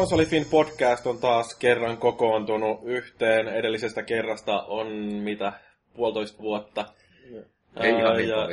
Konsolifin 0.00 0.46
podcast 0.50 1.06
on 1.06 1.18
taas 1.18 1.54
kerran 1.54 1.96
kokoontunut 1.96 2.80
yhteen. 2.84 3.48
Edellisestä 3.48 4.02
kerrasta 4.02 4.62
on 4.62 4.86
mitä, 5.02 5.52
puolitoista 5.94 6.42
vuotta. 6.42 6.84
Ei 7.80 7.90
ihan 7.90 8.16
niin 8.16 8.28
ja 8.28 8.48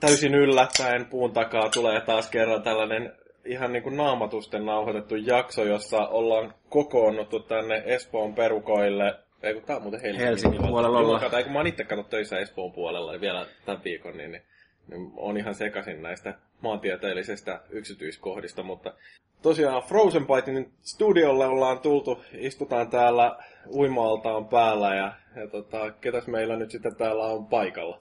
täysin 0.00 0.34
yllättäen 0.34 1.06
puun 1.06 1.32
takaa 1.32 1.68
tulee 1.68 2.00
taas 2.00 2.30
kerran 2.30 2.62
tällainen 2.62 3.12
ihan 3.44 3.72
niin 3.72 3.82
kuin 3.82 3.96
naamatusten 3.96 4.66
nauhoitettu 4.66 5.16
jakso, 5.16 5.64
jossa 5.64 5.98
ollaan 5.98 6.54
kokoonnuttu 6.68 7.40
tänne 7.40 7.82
Espoon 7.86 8.34
perukoille. 8.34 9.14
Ei 9.42 9.54
kun 9.54 9.62
tää 9.62 9.76
on 9.76 9.82
muuten 9.82 10.00
Helsingin, 10.00 10.28
Helsingin 10.28 10.62
puolella. 10.62 10.98
ollaan. 10.98 11.22
Jumakaan, 11.22 11.44
kun 11.44 11.52
mä 11.52 11.58
oon 11.58 11.66
itse 11.66 11.84
katsonut 11.84 12.10
töissä 12.10 12.38
Espoon 12.38 12.72
puolella 12.72 13.12
niin 13.12 13.20
vielä 13.20 13.46
tämän 13.66 13.84
viikon, 13.84 14.16
niin, 14.16 14.32
niin, 14.32 14.42
niin 14.88 15.12
on 15.16 15.36
ihan 15.36 15.54
sekasin 15.54 16.02
näistä 16.02 16.34
maantieteellisistä 16.60 17.60
yksityiskohdista, 17.70 18.62
mutta 18.62 18.94
tosiaan 19.42 19.82
Frozen 19.82 20.26
Bytein 20.26 20.72
studiolle 20.82 21.46
ollaan 21.46 21.78
tultu, 21.78 22.24
istutaan 22.32 22.90
täällä 22.90 23.38
uimaaltaan 23.66 24.48
päällä 24.48 24.94
ja, 24.94 25.12
ja 25.36 25.48
tota, 25.48 25.90
ketäs 25.90 26.26
meillä 26.26 26.56
nyt 26.56 26.70
sitten 26.70 26.96
täällä 26.96 27.24
on 27.24 27.46
paikalla? 27.46 28.00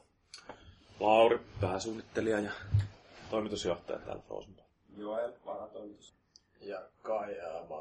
Lauri, 1.00 1.40
pääsuunnittelija 1.62 2.40
ja 2.40 2.52
toimitusjohtaja 3.30 4.00
täällä 4.00 4.22
Frozen 4.28 4.54
Byte. 4.54 4.68
Joel, 4.98 5.32
varatoimitus. 5.46 6.14
Ja 6.62 6.82
Kai 7.04 7.36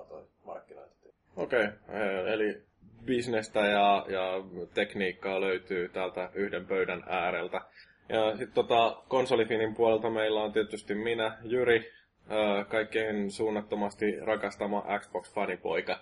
toi 0.08 0.22
markkinointi. 0.44 1.14
Okei, 1.36 1.64
okay. 1.64 2.32
eli 2.32 2.62
bisnestä 3.04 3.60
ja, 3.60 4.06
ja 4.08 4.44
tekniikkaa 4.74 5.40
löytyy 5.40 5.88
täältä 5.88 6.30
yhden 6.34 6.66
pöydän 6.66 7.04
ääreltä. 7.06 7.60
Ja 8.08 8.30
sitten 8.30 8.54
tota, 8.54 9.02
konsolifinin 9.08 9.74
puolelta 9.74 10.10
meillä 10.10 10.42
on 10.42 10.52
tietysti 10.52 10.94
minä, 10.94 11.38
Jyri, 11.42 11.92
ää, 12.28 12.64
kaikkein 12.64 13.30
suunnattomasti 13.30 14.20
rakastama 14.20 14.84
Xbox-fanipoika 14.98 15.98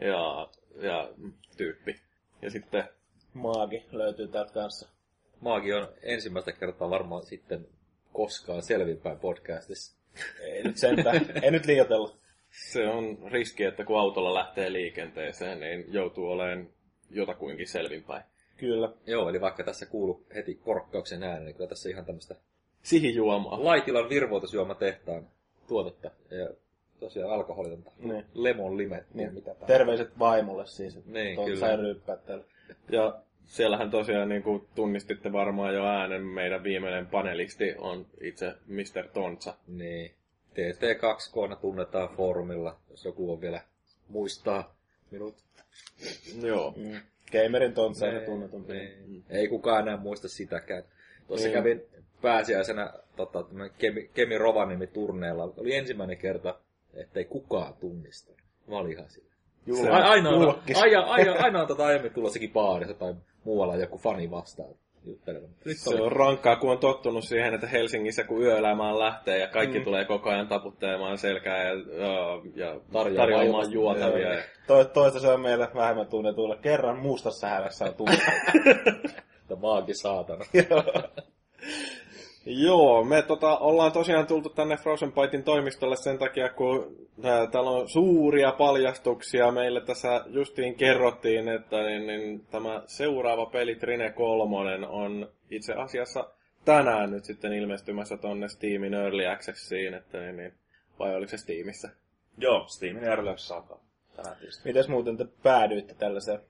ja, 0.00 0.48
ja 0.80 1.10
tyyppi. 1.56 2.00
Ja 2.42 2.50
sitten 2.50 2.84
Maagi 3.34 3.84
löytyy 3.92 4.28
täältä 4.28 4.52
kanssa. 4.52 4.88
Maagi 5.40 5.72
on 5.72 5.88
ensimmäistä 6.02 6.52
kertaa 6.52 6.90
varmaan 6.90 7.26
sitten 7.26 7.68
koskaan 8.12 8.62
selvinpäin 8.62 9.18
podcastissa. 9.18 9.98
Ei 10.40 10.62
nyt 10.62 10.76
sentään, 10.76 11.20
ei 11.42 11.50
nyt 11.50 11.66
liioitella. 11.66 12.16
se 12.50 12.88
on 12.88 13.18
riski, 13.32 13.64
että 13.64 13.84
kun 13.84 14.00
autolla 14.00 14.34
lähtee 14.34 14.72
liikenteeseen, 14.72 15.60
niin 15.60 15.84
joutuu 15.88 16.30
olemaan 16.30 16.68
jotakuinkin 17.10 17.68
selvinpäin. 17.68 18.24
Kyllä. 18.56 18.92
Joo, 19.06 19.28
eli 19.28 19.40
vaikka 19.40 19.64
tässä 19.64 19.86
kuuluu 19.86 20.26
heti 20.34 20.54
korkkauksen 20.54 21.22
ääni, 21.22 21.44
niin 21.44 21.54
kyllä 21.54 21.68
tässä 21.68 21.88
ihan 21.88 22.04
tämmöistä 22.04 22.34
Sihijuomaa. 22.82 23.64
Laitilan 23.64 24.08
virvoitusjuomatehtaan 24.08 25.26
tuotetta. 25.68 26.10
Ja 26.30 26.48
tosiaan 27.00 27.32
alkoholitonta. 27.32 27.90
Niin. 27.98 28.24
Lemon 28.34 28.76
limet. 28.76 29.06
Niin. 29.14 29.34
Mitä 29.34 29.54
Terveiset 29.66 30.18
vaimolle 30.18 30.66
siis. 30.66 30.96
että 30.96 31.10
Niin, 31.10 31.44
kyllä. 31.44 31.60
Sai 31.60 31.76
ryyppää 31.76 32.16
täällä. 32.16 32.44
Ja 32.88 33.18
siellähän 33.46 33.90
tosiaan 33.90 34.28
niin 34.28 34.42
kuin 34.42 34.68
tunnistitte 34.74 35.32
varmaan 35.32 35.74
jo 35.74 35.84
äänen, 35.84 36.22
meidän 36.22 36.62
viimeinen 36.62 37.06
panelisti 37.06 37.74
on 37.78 38.06
itse 38.20 38.54
Mr. 38.66 39.08
Tontsa. 39.12 39.54
Niin. 39.66 40.14
TT2K 40.52 41.56
tunnetaan 41.60 42.16
foorumilla, 42.16 42.76
jos 42.90 43.04
joku 43.04 43.32
on 43.32 43.40
vielä 43.40 43.60
muistaa 44.08 44.74
minut. 45.10 45.34
Joo. 46.42 46.74
Mm. 46.76 47.00
Gamerin 47.32 47.72
tontsa 47.74 48.06
on 48.06 48.12
se 48.12 48.20
tunnetumpi. 48.20 48.72
niin. 48.72 49.24
Ei 49.30 49.48
kukaan 49.48 49.82
enää 49.82 49.96
muista 49.96 50.28
sitäkään. 50.28 50.82
Tuossa 51.28 51.46
Niin. 51.46 51.54
kävin 51.54 51.82
pääsiäisenä 52.22 52.92
tota, 53.16 53.44
Kemi, 53.78 54.10
Kemi 54.14 54.38
Rovaniemi 54.38 54.86
turneella. 54.86 55.52
Oli 55.56 55.74
ensimmäinen 55.74 56.16
kerta, 56.18 56.60
ettei 56.94 57.24
kukaan 57.24 57.74
tunnista. 57.74 58.32
Mä 58.68 58.76
olin 58.76 58.92
ihan 58.92 59.10
sillä. 59.10 59.26
Aina 59.90 60.30
on, 60.30 60.42
julkis. 60.42 60.76
aina, 60.76 61.00
aina, 61.00 61.32
aina 61.32 61.60
on 61.60 61.66
tota 61.68 61.86
aiemmin 61.86 62.12
tullut 62.12 62.28
jossakin 62.28 62.52
baarissa 62.52 62.94
tai 62.94 63.14
muualla 63.44 63.76
joku 63.76 63.98
fani 63.98 64.30
vastaan 64.30 64.74
juttelemaan. 65.06 65.52
Nyt 65.64 65.78
Se 65.78 66.02
on 66.02 66.12
rankkaa, 66.12 66.56
kun 66.56 66.70
on 66.70 66.78
tottunut 66.78 67.24
siihen, 67.24 67.54
että 67.54 67.66
Helsingissä 67.66 68.24
kun 68.24 68.42
yöelämään 68.42 68.98
lähtee 68.98 69.38
ja 69.38 69.48
kaikki 69.48 69.78
mm. 69.78 69.84
tulee 69.84 70.04
koko 70.04 70.30
ajan 70.30 70.48
taputtelemaan 70.48 71.18
selkää 71.18 71.62
ja, 71.62 71.74
ja, 71.74 72.42
ja 72.54 72.80
Tarjoamaan 73.16 73.72
juotavia. 73.72 74.32
Ja, 74.32 74.42
To, 74.66 74.84
toista 74.84 75.20
se 75.20 75.28
on 75.28 75.40
meille 75.40 75.68
vähemmän 75.74 76.06
tunnetuilla. 76.06 76.56
Kerran 76.56 76.98
mustassa 76.98 77.48
hävässä 77.48 77.84
on 77.84 77.94
tullut. 77.94 78.20
Että 79.42 79.56
maagi 79.56 79.94
saatana. 79.94 80.44
Joo, 82.46 83.04
me 83.04 83.22
tota, 83.22 83.58
ollaan 83.58 83.92
tosiaan 83.92 84.26
tultu 84.26 84.48
tänne 84.48 84.76
Frozen 84.76 85.12
Bytein 85.12 85.42
toimistolle 85.42 85.96
sen 85.96 86.18
takia, 86.18 86.48
kun 86.48 86.96
ää, 87.22 87.46
täällä 87.46 87.70
on 87.70 87.88
suuria 87.88 88.52
paljastuksia. 88.52 89.52
Meille 89.52 89.80
tässä 89.80 90.24
justiin 90.26 90.74
kerrottiin, 90.74 91.48
että 91.48 91.82
niin, 91.82 92.06
niin, 92.06 92.46
tämä 92.50 92.82
seuraava 92.86 93.46
peli 93.46 93.74
Trine 93.74 94.10
3 94.12 94.86
on 94.88 95.28
itse 95.50 95.72
asiassa 95.72 96.30
tänään 96.64 97.10
nyt 97.10 97.24
sitten 97.24 97.52
ilmestymässä 97.52 98.16
tonne 98.16 98.48
Steamin 98.48 98.94
Early 98.94 99.26
Accessiin, 99.26 99.94
että 99.94 100.18
niin, 100.18 100.36
niin, 100.36 100.52
vai 100.98 101.14
oliko 101.14 101.30
se 101.30 101.36
Steamissa? 101.36 101.88
Joo, 102.38 102.64
Steamin 102.68 103.04
järjelläksi 103.04 103.54
alkaa 103.54 103.80
tänään 104.16 104.36
tietysti. 104.36 104.68
Mites 104.68 104.88
muuten 104.88 105.16
te 105.16 105.26
päädyitte 105.42 105.94
tällaiseen 105.94 106.40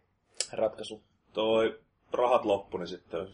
ratkaisuun? 0.52 1.02
Toi 1.32 1.78
rahat 2.12 2.44
loppu, 2.44 2.78
niin 2.78 2.88
sitten 2.88 3.20
oli, 3.20 3.30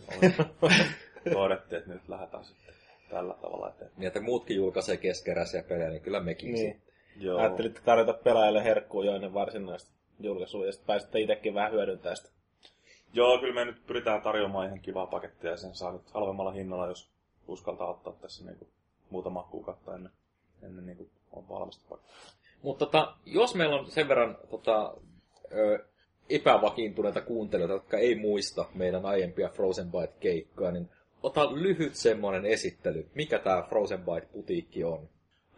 todettiin, 1.32 1.78
että 1.78 1.92
nyt 1.92 2.08
lähdetään 2.08 2.44
sitten 2.44 2.74
tällä 3.10 3.34
tavalla 3.34 3.68
eteen. 3.68 3.90
Niin, 3.96 4.06
että 4.06 4.20
muutkin 4.20 4.56
julkaisee 4.56 4.96
keskeräisiä 4.96 5.62
pelejä, 5.62 5.90
niin 5.90 6.02
kyllä 6.02 6.20
mekin 6.20 6.52
Niin. 6.52 6.72
sitten. 6.74 6.92
Joo. 7.16 7.38
Ajattelitte 7.38 7.80
tarjota 7.84 8.12
pelaajille 8.12 8.64
herkkuu 8.64 9.02
jo 9.02 9.14
ennen 9.14 9.34
varsinaista 9.34 9.90
julkaisua, 10.20 10.66
ja 10.66 10.72
sitten 10.72 10.86
pääsitte 10.86 11.20
itsekin 11.20 11.54
vähän 11.54 11.72
hyödyntämään 11.72 12.16
sitä. 12.16 12.28
Joo, 13.14 13.38
kyllä 13.38 13.54
me 13.54 13.64
nyt 13.64 13.86
pyritään 13.86 14.22
tarjoamaan 14.22 14.66
ihan 14.66 14.80
kivaa 14.80 15.06
pakettia 15.06 15.50
ja 15.50 15.56
sen 15.56 15.74
saa 15.74 15.92
nyt 15.92 16.10
halvemmalla 16.10 16.52
hinnalla, 16.52 16.86
jos 16.86 17.10
uskaltaa 17.48 17.90
ottaa 17.90 18.12
tässä 18.12 18.44
niinku 18.44 18.68
muutama 19.10 19.48
kuukautta 19.50 19.94
ennen, 19.94 20.12
ennen 20.62 20.86
niinku 20.86 21.10
on 21.32 21.48
valmista 21.48 21.84
pakettia. 21.88 22.14
Mutta 22.62 22.86
tota, 22.86 23.14
jos 23.26 23.54
meillä 23.54 23.76
on 23.76 23.90
sen 23.90 24.08
verran 24.08 24.38
tota, 24.50 24.94
ö, 25.52 25.84
epävakiintuneita 26.30 27.20
kuuntelijoita, 27.20 27.74
jotka 27.74 27.98
ei 27.98 28.14
muista 28.14 28.64
meidän 28.74 29.06
aiempia 29.06 29.48
Frozen 29.48 29.90
Byte-keikkoja, 29.90 30.70
niin 30.70 30.88
ota 31.22 31.54
lyhyt 31.54 31.94
semmoinen 31.94 32.46
esittely. 32.46 33.08
Mikä 33.14 33.38
tämä 33.38 33.62
Frozen 33.68 34.04
Byte-putiikki 34.04 34.84
on? 34.84 35.08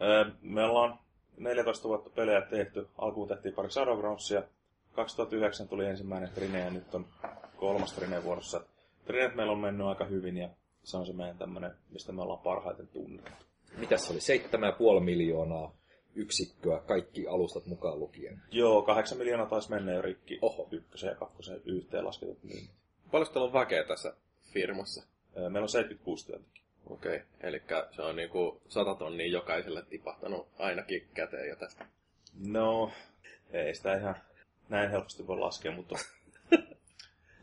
Öö, 0.02 0.25
Me 0.42 0.64
ollaan 0.64 0.98
14 1.36 1.88
vuotta 1.88 2.10
pelejä 2.10 2.41
tehty. 2.41 2.88
Alkuun 2.98 3.28
tehtiin 3.28 3.54
pari 3.54 3.70
Shadowgroundsia. 3.70 4.42
2009 4.92 5.69
tuli 5.69 5.86
ensimmäinen 5.86 6.30
Trine 6.34 6.60
ja 6.60 6.70
nyt 6.70 6.94
on 6.94 7.06
kolmas 7.56 7.92
Trine 7.92 8.24
vuorossa. 8.24 8.60
Trinet 9.04 9.34
meillä 9.34 9.53
on 9.53 9.58
mennyt 9.58 9.86
aika 9.86 10.04
hyvin 10.04 10.36
ja 10.36 10.48
se 10.82 10.97
on 10.97 11.06
se 11.06 11.12
meidän 11.12 11.38
tämmönen, 11.38 11.70
mistä 11.91 12.12
me 12.12 12.22
ollaan 12.22 12.38
parhaiten 12.38 12.88
tunnettu. 12.88 13.30
Mitäs 13.76 14.06
se 14.06 14.12
oli? 14.12 14.98
7,5 14.98 15.00
miljoonaa 15.04 15.74
yksikköä, 16.14 16.78
kaikki 16.80 17.26
alustat 17.28 17.66
mukaan 17.66 18.00
lukien. 18.00 18.42
Joo, 18.50 18.82
8 18.82 19.19
miljoonaa 19.19 19.47
taisi 19.47 19.70
mennä 19.70 19.92
jo 19.92 20.03
rikki 20.03 20.38
Oho. 20.42 20.69
ykkösen 20.70 21.08
ja 21.08 21.14
kakkosen 21.14 21.60
yhteen 21.64 22.04
lasketut 22.04 22.42
myynnit. 22.44 22.70
Paljon 23.10 23.28
teillä 23.32 23.47
on 23.47 23.53
väkeä 23.53 23.84
tässä 23.84 24.16
firmassa? 24.53 25.06
Meillä 25.34 25.61
on 25.61 25.69
76 25.69 26.27
työntekijää. 26.27 26.69
Okei, 26.87 27.16
okay. 27.16 27.27
eli 27.41 27.63
se 27.97 28.03
on 28.03 28.16
niinku 28.16 28.60
100 28.69 28.95
tonnia 28.95 29.27
jokaiselle 29.27 29.83
tipahtanut 29.83 30.48
ainakin 30.59 31.09
käteen 31.15 31.48
jo 31.48 31.57
tästä. 31.57 31.86
No, 32.47 32.91
ei 33.51 33.75
sitä 33.75 33.97
ihan 33.97 34.16
näin 34.69 34.91
helposti 34.91 35.27
voi 35.27 35.39
laskea, 35.39 35.72
mutta 35.72 35.98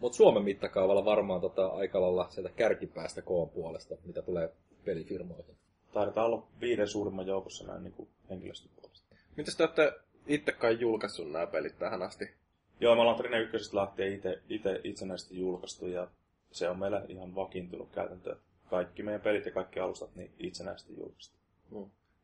Mutta 0.02 0.16
Suomen 0.16 0.44
mittakaavalla 0.44 1.06
varmaan 1.06 1.42
tota 1.42 1.68
aika 1.68 2.02
lailla 2.02 2.30
sieltä 2.30 2.50
kärkipäästä 2.50 3.22
koon 3.22 3.50
puolesta, 3.50 3.96
mitä 4.06 4.22
tulee 4.22 4.50
pelifirmoihin. 4.86 5.56
taidetaan 5.94 6.26
olla 6.26 6.48
viiden 6.62 6.88
suurimman 6.88 7.28
joukossa 7.28 7.68
näin 7.68 7.84
niin 7.84 8.08
henkilöstön 8.30 8.72
puolesta. 8.76 9.16
Mitäs 9.38 9.56
te 9.56 9.64
olette 9.64 9.94
itse 10.28 10.52
kai 10.52 10.80
julkaissut 10.80 11.32
nämä 11.32 11.48
pelit 11.48 11.80
tähän 11.80 12.02
asti? 12.02 12.32
Joo, 12.80 12.96
me 12.96 13.02
ollaan 13.02 13.18
Trine 13.18 13.40
1 13.40 13.76
lähtien 13.76 14.14
itse, 14.14 14.42
itse 14.50 14.82
itsenäisesti 14.84 15.40
julkaistu 15.40 15.88
ja 15.88 16.08
se 16.52 16.70
on 16.70 16.80
meillä 16.80 17.06
ihan 17.08 17.36
vakiintunut 17.36 17.92
käytäntö. 17.92 18.36
Kaikki 18.70 19.04
meidän 19.04 19.22
pelit 19.22 19.46
ja 19.46 19.52
kaikki 19.52 19.80
alustat 19.80 20.16
niin 20.16 20.32
itsenäisesti 20.40 20.94
julkaistu. 20.98 21.36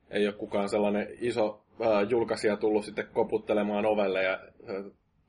Ei 0.09 0.27
ole 0.27 0.35
kukaan 0.35 0.69
sellainen 0.69 1.07
iso 1.19 1.61
ää, 1.79 2.01
julkaisija 2.01 2.57
tullut 2.57 2.85
sitten 2.85 3.07
koputtelemaan 3.13 3.85
ovelle 3.85 4.23
ja 4.23 4.31
ää, 4.31 4.83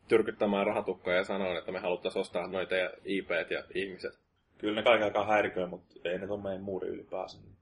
tyrkyttämään 0.09 0.67
rahatukkoja 0.67 1.17
ja 1.17 1.25
sanoa, 1.25 1.59
että 1.59 1.73
me 1.73 1.79
haluttaisiin 1.79 2.21
ostaa 2.21 2.47
noita 2.47 2.75
ja 2.75 2.91
IP 3.05 3.31
ja 3.31 3.65
ihmiset. 3.75 4.19
Kyllä 4.59 4.75
ne 4.75 4.83
kaiken 4.83 5.05
aikaa 5.05 5.27
häiriköi, 5.27 5.67
mutta 5.67 5.95
ei 6.05 6.19
ne 6.19 6.27
ton 6.27 6.43
meidän 6.43 6.63
muuri 6.63 6.89
yli 6.89 7.07
pääse. 7.11 7.39
Niin 7.39 7.57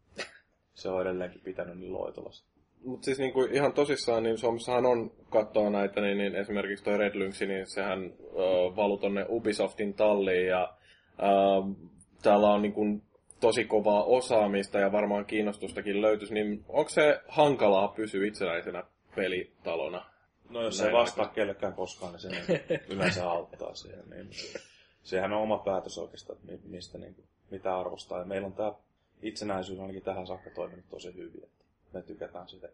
se 0.74 0.88
on 0.88 1.02
edelleenkin 1.02 1.40
pitänyt 1.40 1.78
niin 1.78 1.92
loitolassa. 1.92 2.44
Mutta 2.84 3.04
siis 3.04 3.18
niinku 3.18 3.42
ihan 3.44 3.72
tosissaan, 3.72 4.22
niin 4.22 4.38
Suomessahan 4.38 4.86
on 4.86 5.10
katsoa 5.30 5.70
näitä, 5.70 6.00
niin, 6.00 6.18
niin 6.18 6.34
esimerkiksi 6.34 6.84
toi 6.84 6.98
Red 6.98 7.14
Lynx, 7.14 7.40
niin 7.40 7.66
sehän 7.66 8.04
ö, 8.04 8.36
valuu 8.76 8.98
tonne 8.98 9.26
Ubisoftin 9.28 9.94
talliin 9.94 10.46
ja 10.46 10.74
ö, 11.18 11.86
täällä 12.22 12.50
on 12.50 12.62
niinku 12.62 12.84
tosi 13.40 13.64
kovaa 13.64 14.04
osaamista 14.04 14.78
ja 14.78 14.92
varmaan 14.92 15.26
kiinnostustakin 15.26 16.02
löytyisi, 16.02 16.34
niin 16.34 16.64
onko 16.68 16.88
se 16.88 17.20
hankalaa 17.28 17.88
pysyä 17.88 18.26
itsenäisenä 18.26 18.84
pelitalona? 19.16 20.04
No 20.50 20.62
jos 20.62 20.78
Näin 20.80 20.88
ei 20.88 21.00
vastaa 21.00 21.28
kellekään 21.28 21.72
koskaan, 21.72 22.12
niin 22.12 22.20
se 22.20 22.28
yleensä 22.28 22.40
auttaa 22.40 22.54
siihen. 22.54 22.80
niin 22.88 22.98
yleensä 22.98 23.30
auttaa 23.30 23.74
siihen. 23.74 24.10
Niin. 24.10 24.30
Sehän 25.02 25.32
on 25.32 25.42
oma 25.42 25.58
päätös 25.58 25.98
oikeastaan, 25.98 26.38
mistä 26.68 26.98
niin 26.98 27.14
kuin, 27.14 27.26
mitä 27.50 27.78
arvostaa. 27.78 28.18
Ja 28.18 28.24
meillä 28.24 28.46
on 28.46 28.52
tämä 28.52 28.72
itsenäisyys 29.22 29.80
ainakin 29.80 30.02
tähän 30.02 30.26
saakka 30.26 30.50
toiminut 30.50 30.84
tosi 30.90 31.14
hyvin. 31.14 31.42
Että 31.44 31.64
me 31.92 32.02
tykätään 32.02 32.48
sitä. 32.48 32.68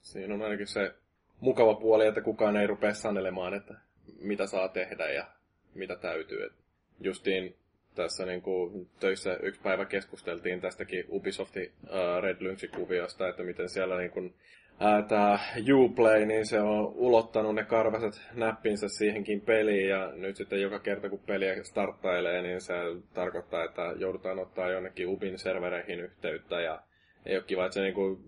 Siinä 0.00 0.34
on 0.34 0.42
ainakin 0.42 0.66
se 0.66 0.94
mukava 1.40 1.74
puoli, 1.74 2.06
että 2.06 2.20
kukaan 2.20 2.56
ei 2.56 2.66
rupea 2.66 2.94
sanelemaan, 2.94 3.54
että 3.54 3.74
mitä 4.20 4.46
saa 4.46 4.68
tehdä 4.68 5.10
ja 5.10 5.26
mitä 5.74 5.96
täytyy. 5.96 6.46
Et 6.46 6.52
justiin 7.00 7.56
tässä 7.98 8.26
niin 8.26 8.42
kuin 8.42 8.88
töissä 9.00 9.36
yksi 9.42 9.60
päivä 9.60 9.84
keskusteltiin 9.84 10.60
tästäkin 10.60 11.04
Ubisoftin 11.08 11.72
uh, 11.82 12.22
Red 12.22 12.36
Lynch-kuviosta, 12.40 13.28
että 13.28 13.42
miten 13.42 13.68
siellä 13.68 13.98
niin 13.98 14.10
kuin, 14.10 14.26
uh, 14.26 15.08
tämä 15.08 15.38
Uplay, 15.74 16.26
niin 16.26 16.46
se 16.46 16.60
on 16.60 16.86
ulottanut 16.94 17.54
ne 17.54 17.64
karvaset 17.64 18.22
näppinsä 18.34 18.88
siihenkin 18.88 19.40
peliin, 19.40 19.88
ja 19.88 20.12
nyt 20.16 20.36
sitten 20.36 20.62
joka 20.62 20.78
kerta 20.78 21.10
kun 21.10 21.18
peliä 21.26 21.62
starttailee, 21.62 22.42
niin 22.42 22.60
se 22.60 22.74
tarkoittaa, 23.14 23.64
että 23.64 23.82
joudutaan 23.96 24.38
ottaa 24.38 24.70
jonnekin 24.70 25.08
Ubin 25.08 25.38
servereihin 25.38 26.00
yhteyttä, 26.00 26.60
ja 26.60 26.82
ei 27.26 27.36
ole 27.36 27.44
kiva, 27.44 27.66
että 27.66 27.74
se 27.74 27.80
niin 27.80 27.94
kuin 27.94 28.18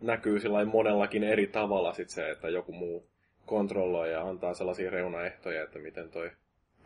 näkyy 0.00 0.38
monellakin 0.72 1.24
eri 1.24 1.46
tavalla 1.46 1.92
sit 1.92 2.10
se, 2.10 2.30
että 2.30 2.48
joku 2.48 2.72
muu 2.72 3.08
kontrolloi 3.46 4.12
ja 4.12 4.28
antaa 4.28 4.54
sellaisia 4.54 4.90
reunaehtoja, 4.90 5.62
että 5.62 5.78
miten 5.78 6.10
toi 6.10 6.30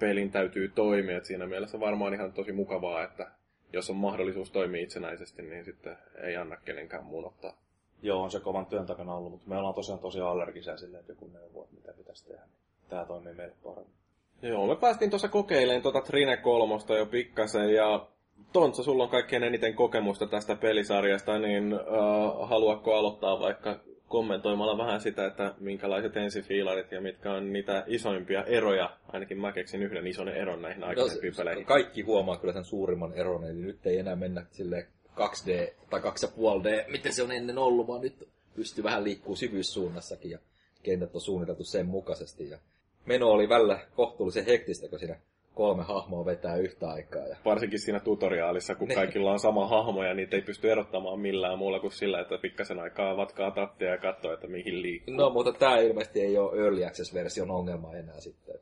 pelin 0.01 0.31
täytyy 0.31 0.69
toimia. 0.69 1.19
Et 1.19 1.25
siinä 1.25 1.47
mielessä 1.47 1.81
varmaan 1.81 2.15
ihan 2.15 2.33
tosi 2.33 2.53
mukavaa, 2.53 3.05
että 3.05 3.31
jos 3.73 3.91
on 3.91 3.97
mahdollisuus 3.97 4.51
toimia 4.51 4.83
itsenäisesti, 4.83 5.43
niin 5.43 5.65
sitten 5.65 5.97
ei 6.23 6.37
anna 6.37 6.57
kenenkään 6.57 7.05
muun 7.05 7.27
ottaa. 7.27 7.57
Joo, 8.03 8.23
on 8.23 8.31
se 8.31 8.41
kovan 8.41 8.67
työn 8.67 8.87
takana 8.87 9.15
ollut, 9.15 9.33
mutta 9.33 9.49
me 9.49 9.57
ollaan 9.57 9.75
tosiaan 9.75 10.01
tosi 10.01 10.21
allergisia 10.21 10.77
silleen, 10.77 11.01
että 11.01 11.13
joku 11.13 11.31
neuvoo, 11.33 11.65
että 11.65 11.77
mitä 11.77 11.93
pitäisi 11.93 12.27
tehdä. 12.27 12.43
Niin 12.43 12.89
tämä 12.89 13.05
toimii 13.05 13.35
meille 13.35 13.55
paremmin. 13.65 13.95
Joo, 14.43 14.67
me 14.67 14.77
päästiin 14.77 15.11
tuossa 15.11 15.29
kokeilemaan 15.29 15.83
tuota 15.83 16.01
Trine 16.01 16.37
kolmosta 16.37 16.95
jo 16.95 17.07
pikkasen 17.07 17.75
ja 17.75 18.07
Tontsa, 18.53 18.83
sulla 18.83 19.05
on 19.05 19.11
kaikkein 19.11 19.43
eniten 19.43 19.75
kokemusta 19.75 20.27
tästä 20.27 20.57
pelisarjasta, 20.57 21.39
niin 21.39 21.75
uh, 21.75 22.49
haluatko 22.49 22.95
aloittaa 22.95 23.41
vaikka 23.41 23.81
kommentoimalla 24.11 24.79
vähän 24.79 25.01
sitä, 25.01 25.27
että 25.27 25.55
minkälaiset 25.61 26.17
ensifiilarit 26.17 26.93
ja 26.93 27.01
mitkä 27.01 27.33
on 27.33 27.53
niitä 27.53 27.85
isoimpia 27.87 28.45
eroja. 28.45 28.97
Ainakin 29.09 29.41
mä 29.41 29.53
keksin 29.53 29.83
yhden 29.83 30.07
ison 30.07 30.29
eron 30.29 30.63
näihin 30.63 30.85
aikaisempiin 30.85 31.37
peleihin. 31.37 31.65
Kaikki 31.65 32.03
huomaa 32.03 32.37
kyllä 32.37 32.53
sen 32.53 32.65
suurimman 32.65 33.13
eron, 33.13 33.45
eli 33.45 33.55
nyt 33.55 33.87
ei 33.87 33.99
enää 33.99 34.17
mennä 34.17 34.47
sille 34.51 34.87
2D 35.09 35.73
tai 35.91 36.01
2,5D, 36.01 36.91
miten 36.91 37.13
se 37.13 37.23
on 37.23 37.33
ennen 37.33 37.59
ollut, 37.59 37.87
vaan 37.87 38.01
nyt 38.01 38.29
pystyy 38.55 38.85
vähän 38.85 39.05
liikkuu 39.05 39.37
syvyyssuunnassakin 39.37 40.31
ja 40.31 40.39
kentät 40.83 41.15
on 41.15 41.21
suunniteltu 41.21 41.65
sen 41.65 41.87
mukaisesti. 41.87 42.51
Ja 42.51 42.59
meno 43.07 43.29
oli 43.29 43.49
välillä 43.49 43.81
kohtuullisen 43.97 44.47
hektistä, 44.47 44.89
kun 44.89 44.99
siinä 44.99 45.17
kolme 45.61 45.83
hahmoa 45.83 46.25
vetää 46.25 46.57
yhtä 46.57 46.91
aikaa. 46.91 47.27
Ja... 47.27 47.37
Varsinkin 47.45 47.81
siinä 47.81 48.01
tutoriaalissa, 48.01 48.75
kun 48.75 48.89
Ne. 48.89 48.95
kaikilla 48.95 49.33
on 49.33 49.41
sama 49.41 49.69
hahmo 49.69 50.05
ja 50.05 50.15
niitä 50.15 50.37
ei 50.37 50.43
pysty 50.43 50.73
erottamaan 50.73 51.21
millään 51.21 51.59
muulla 51.59 51.81
kuin 51.81 51.93
sillä, 51.93 52.21
että 52.21 52.39
pikkasen 52.39 52.79
aikaa 52.79 53.17
vatkaa 53.17 53.51
tattia 53.51 53.91
ja 53.91 53.99
katsoo, 53.99 54.33
että 54.33 54.47
mihin 54.47 54.83
liikkuu. 54.83 55.15
No, 55.15 55.31
mutta 55.31 55.53
tämä 55.53 55.79
ilmeisesti 55.79 56.21
ei 56.21 56.39
ole 56.39 56.63
Early 56.63 56.85
Access-version 56.85 57.51
ongelma 57.51 57.95
enää 57.95 58.21
sitten. 58.21 58.55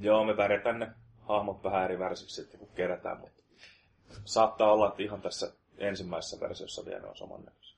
Joo, 0.00 0.24
me 0.24 0.36
värjätään 0.36 0.78
ne 0.78 0.88
hahmot 1.20 1.64
vähän 1.64 1.84
eri 1.84 1.98
värsiksi 1.98 2.42
sitten, 2.42 2.60
kun 2.60 2.68
kerätään, 2.74 3.20
mutta 3.20 3.42
saattaa 4.24 4.72
olla, 4.72 4.88
että 4.88 5.02
ihan 5.02 5.22
tässä 5.22 5.52
ensimmäisessä 5.78 6.40
versiossa 6.40 6.84
vielä 6.84 7.08
on 7.08 7.16
samannäköisiä. 7.16 7.76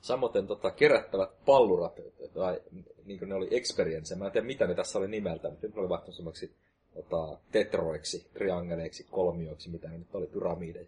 Samoin 0.00 0.46
tota, 0.46 0.70
kerättävät 0.70 1.30
pallurat, 1.46 2.00
tai 2.34 2.60
niin 3.04 3.18
kuin 3.18 3.28
ne 3.28 3.34
oli 3.34 3.48
experience, 3.50 4.14
mä 4.14 4.26
en 4.26 4.32
tiedä 4.32 4.46
mitä 4.46 4.66
ne 4.66 4.74
tässä 4.74 4.98
oli 4.98 5.08
nimeltä, 5.08 5.50
mutta 5.50 5.66
ne 5.66 5.72
oli 5.76 5.88
vaihtunut 5.88 6.16
semmoiksi 6.16 6.54
tota, 6.94 7.38
tetroiksi, 7.52 8.26
triangeleiksi, 8.32 9.06
kolmioiksi, 9.10 9.70
mitä 9.70 9.88
ne 9.88 9.98
nyt 9.98 10.14
oli, 10.14 10.26
pyramideja. 10.26 10.86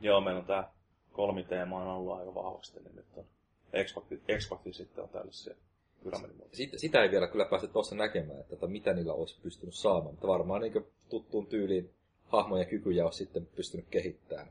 Joo, 0.00 0.20
meillä 0.20 0.40
on 0.40 0.46
tää 0.46 0.72
kolmiteema 1.18 1.82
on 1.82 1.88
ollut 1.88 2.18
aika 2.18 2.34
vahvasti, 2.34 2.80
niin 2.80 2.96
nyt 2.96 3.06
on 3.16 3.24
Xbox, 4.38 4.76
sitten 4.76 5.04
on 5.04 5.10
tällaisia. 5.10 5.54
Sitä, 6.52 6.78
sitä 6.78 7.02
ei 7.02 7.10
vielä 7.10 7.28
kyllä 7.28 7.44
päästy 7.44 7.68
tuossa 7.68 7.96
näkemään, 7.96 8.40
että 8.40 8.56
tota, 8.56 8.66
mitä 8.66 8.92
niillä 8.92 9.12
olisi 9.12 9.40
pystynyt 9.42 9.74
saamaan, 9.74 10.14
mutta 10.14 10.28
varmaan 10.28 10.60
niin 10.60 10.86
tuttuun 11.08 11.46
tyyliin 11.46 11.90
hahmoja 12.26 12.62
ja 12.62 12.68
kykyjä 12.68 13.04
olisi 13.04 13.18
sitten 13.18 13.48
pystynyt 13.56 13.86
kehittämään. 13.90 14.48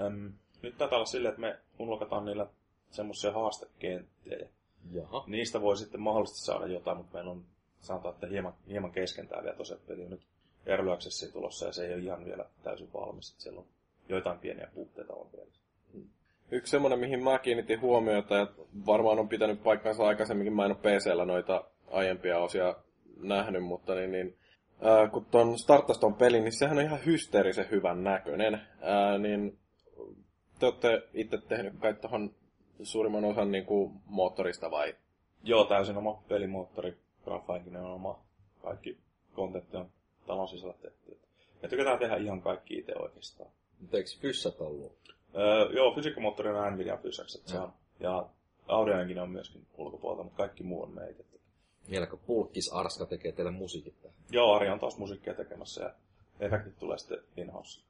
Öm, 0.00 0.32
nyt 0.62 0.78
taitaa 0.78 0.96
olla 0.96 1.06
silleen, 1.06 1.30
että 1.30 1.40
me 1.40 1.58
unlokataan 1.78 2.24
niillä 2.24 2.46
semmoisia 2.90 3.32
haastekenttiä. 3.32 4.38
Ja 4.38 4.46
Jaha. 4.92 5.24
niistä 5.26 5.60
voi 5.60 5.76
sitten 5.76 6.00
mahdollisesti 6.00 6.40
saada 6.40 6.66
jotain, 6.66 6.96
mutta 6.96 7.14
meillä 7.14 7.30
on 7.30 7.44
sanotaan, 7.80 8.14
että 8.14 8.26
hieman, 8.26 8.54
hieman 8.68 8.92
keskentää 8.92 9.42
vielä 9.42 9.56
tosiaan 9.56 9.82
peli 9.86 10.08
nyt 10.08 10.22
Early 10.66 10.92
Accessiin 10.92 11.32
tulossa 11.32 11.66
ja 11.66 11.72
se 11.72 11.86
ei 11.86 11.94
ole 11.94 12.02
ihan 12.02 12.24
vielä 12.24 12.44
täysin 12.62 12.88
valmis. 12.94 13.30
Että 13.30 13.42
siellä 13.42 13.60
on 13.60 13.66
joitain 14.08 14.38
pieniä 14.38 14.68
puutteita 14.74 15.14
on 15.14 15.26
vielä. 15.32 15.50
Yksi 16.50 16.70
semmoinen, 16.70 16.98
mihin 16.98 17.24
mä 17.24 17.38
kiinnitin 17.38 17.80
huomiota, 17.80 18.34
ja 18.34 18.46
varmaan 18.86 19.18
on 19.18 19.28
pitänyt 19.28 19.62
paikkansa 19.62 20.06
aikaisemminkin, 20.06 20.56
mä 20.56 20.64
en 20.64 20.70
ole 20.70 20.98
PCllä 20.98 21.24
noita 21.24 21.64
aiempia 21.90 22.38
osia 22.38 22.74
nähnyt, 23.22 23.64
mutta 23.64 23.94
niin, 23.94 24.12
niin 24.12 24.36
ää, 24.82 25.08
kun 25.08 25.24
ton 25.24 25.58
starttas 25.58 25.98
ton 25.98 26.14
pelin, 26.14 26.44
niin 26.44 26.58
sehän 26.58 26.78
on 26.78 26.84
ihan 26.84 27.04
hysteerisen 27.06 27.70
hyvän 27.70 28.04
näköinen. 28.04 28.60
Ää, 28.80 29.18
niin 29.18 29.58
te 30.58 30.66
olette 30.66 31.02
itse 31.14 31.38
tehnyt 31.38 31.74
kai 31.80 31.94
tohon 31.94 32.34
suurimman 32.82 33.24
osan 33.24 33.50
niin 33.50 33.66
kuin, 33.66 33.92
moottorista 34.06 34.70
vai? 34.70 34.94
Joo, 35.42 35.64
täysin 35.64 35.96
oma 35.96 36.22
pelimoottori, 36.28 36.96
grafainkin 37.24 37.76
on 37.76 37.92
oma, 37.92 38.20
kaikki 38.62 38.98
kontentti 39.32 39.76
on 39.76 39.90
talon 40.30 40.48
sisällä 40.48 40.74
tehty. 40.82 41.18
Me 41.62 41.68
tykätään 41.68 41.98
tehdä 41.98 42.16
ihan 42.16 42.42
kaikki 42.42 42.78
itse 42.78 42.92
oikeastaan. 42.96 43.50
Mutta 43.80 43.96
eikö 43.96 44.10
fyssat 44.20 44.60
ollut? 44.60 45.14
Öö, 45.34 45.72
joo, 45.72 45.94
fysiikkamoottori 45.94 46.48
on 46.50 46.74
Nvidia 46.74 46.96
Physics, 46.96 47.42
se 47.46 47.58
on. 47.58 47.72
Ja 48.00 48.26
audioenkin 48.68 49.18
on 49.18 49.30
myöskin 49.30 49.66
ulkopuolelta, 49.78 50.22
mutta 50.22 50.36
kaikki 50.36 50.62
muu 50.62 50.82
on 50.82 50.94
meitä. 50.94 51.24
Vieläkö 51.90 52.16
Pulkkis 52.16 52.72
Arska 52.72 53.06
tekee 53.06 53.32
teille 53.32 53.50
musiikit 53.50 54.02
tähän? 54.02 54.16
Joo, 54.30 54.54
Ari 54.54 54.68
on 54.68 54.78
taas 54.78 54.98
musiikkia 54.98 55.34
tekemässä 55.34 55.82
ja 55.82 55.94
efektit 56.40 56.78
tulee 56.78 56.98
sitten 56.98 57.18
in-house. 57.36 57.80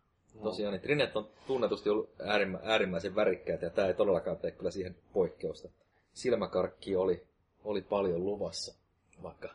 Tosiaan, 0.42 0.72
niin 0.72 0.82
Trinet 0.82 1.16
on 1.16 1.28
tunnetusti 1.46 1.90
ollut 1.90 2.10
äärimmä, 2.24 2.58
äärimmäisen 2.62 3.14
värikkäitä, 3.14 3.66
ja 3.66 3.70
tämä 3.70 3.88
ei 3.88 3.94
todellakaan 3.94 4.36
tee 4.36 4.50
kyllä 4.50 4.70
siihen 4.70 4.96
poikkeusta. 5.12 5.68
Silmäkarkki 6.12 6.96
oli, 6.96 7.26
oli 7.64 7.82
paljon 7.82 8.24
luvassa, 8.24 8.74
vaikka 9.22 9.48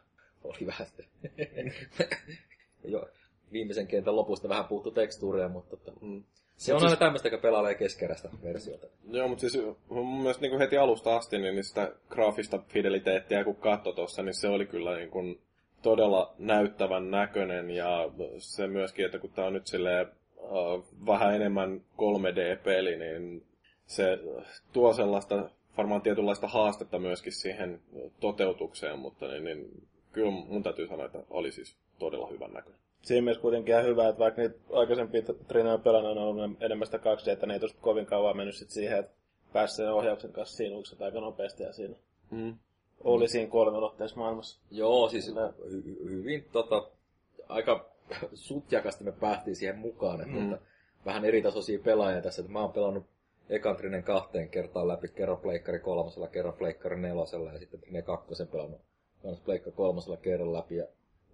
oli 0.43 0.67
vähän. 0.67 0.87
jo, 2.87 3.09
viimeisen 3.51 3.87
kentän 3.87 4.15
lopusta 4.15 4.49
vähän 4.49 4.65
puuttu 4.65 4.91
tekstuuria, 4.91 5.49
mutta 5.49 5.77
tota, 5.77 5.91
Mm. 6.01 6.23
se 6.57 6.73
on 6.73 6.83
aina 6.83 6.95
tämmöistä, 6.95 7.27
joka 7.27 7.41
pelailee 7.41 7.75
keskeräistä 7.75 8.29
versiota. 8.43 8.87
Joo, 9.09 9.27
mutta 9.27 9.41
siis 9.41 9.65
mun 9.89 10.21
mielestä 10.21 10.41
niin 10.41 10.51
kuin 10.51 10.59
heti 10.59 10.77
alusta 10.77 11.15
asti, 11.15 11.37
niin 11.37 11.63
sitä 11.63 11.91
graafista 12.09 12.59
fideliteettiä 12.67 13.43
kun 13.43 13.55
katsoi 13.55 13.93
tuossa, 13.93 14.23
niin 14.23 14.33
se 14.33 14.47
oli 14.47 14.65
kyllä 14.65 14.97
niin 14.97 15.09
kuin 15.09 15.39
todella 15.81 16.33
näyttävän 16.37 17.11
näköinen 17.11 17.71
ja 17.71 18.09
se 18.37 18.67
myöskin, 18.67 19.05
että 19.05 19.19
kun 19.19 19.29
tämä 19.29 19.47
on 19.47 19.53
nyt 19.53 19.67
silleen, 19.67 20.07
uh, 20.37 20.85
vähän 21.05 21.35
enemmän 21.35 21.81
3D-peli, 21.97 22.97
niin 22.97 23.45
se 23.85 24.19
tuo 24.73 24.93
sellaista 24.93 25.49
varmaan 25.77 26.01
tietynlaista 26.01 26.47
haastetta 26.47 26.99
myöskin 26.99 27.33
siihen 27.33 27.79
toteutukseen, 28.19 28.99
mutta 28.99 29.27
niin, 29.27 29.43
niin 29.43 29.87
kyllä 30.11 30.31
mun 30.31 30.63
täytyy 30.63 30.87
sanoa, 30.87 31.05
että 31.05 31.19
oli 31.29 31.51
siis 31.51 31.75
todella 31.99 32.27
hyvän 32.27 32.53
näköinen. 32.53 32.79
Siinä 33.01 33.21
mielessä 33.21 33.41
kuitenkin 33.41 33.73
ihan 33.73 33.85
hyvä, 33.85 34.07
että 34.07 34.19
vaikka 34.19 34.41
niitä 34.41 34.55
aikaisempia 34.73 35.21
Trinoja 35.47 35.77
pelannut 35.77 36.11
on 36.11 36.17
ollut 36.17 36.61
enemmän 36.61 36.85
sitä 36.87 36.97
2D, 36.97 37.29
että 37.29 37.45
ne 37.45 37.53
ei 37.53 37.59
tosta 37.59 37.81
kovin 37.81 38.05
kauan 38.05 38.37
mennyt 38.37 38.55
sit 38.55 38.69
siihen, 38.69 38.99
että 38.99 39.11
pääsi 39.53 39.75
sen 39.75 39.93
ohjauksen 39.93 40.31
kanssa 40.33 40.57
siinukset 40.57 41.01
aika 41.01 41.19
nopeasti 41.21 41.63
ja 41.63 41.73
siinä 41.73 41.95
Mm. 42.31 42.55
oli 43.03 43.27
siinä 43.27 43.51
kolmenotteessa 43.51 44.17
maailmassa. 44.17 44.59
Joo, 44.71 45.09
siis 45.09 45.33
hy- 45.35 46.09
hyvin 46.09 46.45
tota, 46.51 46.87
aika 47.49 47.89
sutjakasti 48.33 49.03
me 49.03 49.11
päästiin 49.11 49.55
siihen 49.55 49.77
mukaan, 49.77 50.21
että 50.21 50.33
Mm. 50.33 50.39
mm. 50.43 50.57
vähän 51.05 51.25
eri 51.25 51.41
tasoisia 51.41 51.79
pelaajia 51.79 52.21
tässä. 52.21 52.41
Että 52.41 52.51
mä 52.53 52.61
oon 52.61 52.71
pelannut 52.73 53.05
ekan 53.49 53.75
Trinen 53.77 54.03
kahteen 54.03 54.49
kertaan 54.49 54.87
läpi, 54.87 55.07
kerran 55.07 55.37
Pleikkari 55.37 55.79
kolmosella, 55.79 56.27
kerran 56.27 56.53
Pleikkari 56.53 56.99
nelosella 56.99 57.51
ja 57.53 57.59
sitten 57.59 57.79
Trine 57.79 58.01
kakkosen 58.01 58.47
pelannut 58.47 58.81
kans 59.23 59.39
Pleikka 59.41 59.71
kolmosella 59.71 60.17
kerran 60.17 60.53
läpi 60.53 60.75
ja 60.75 60.87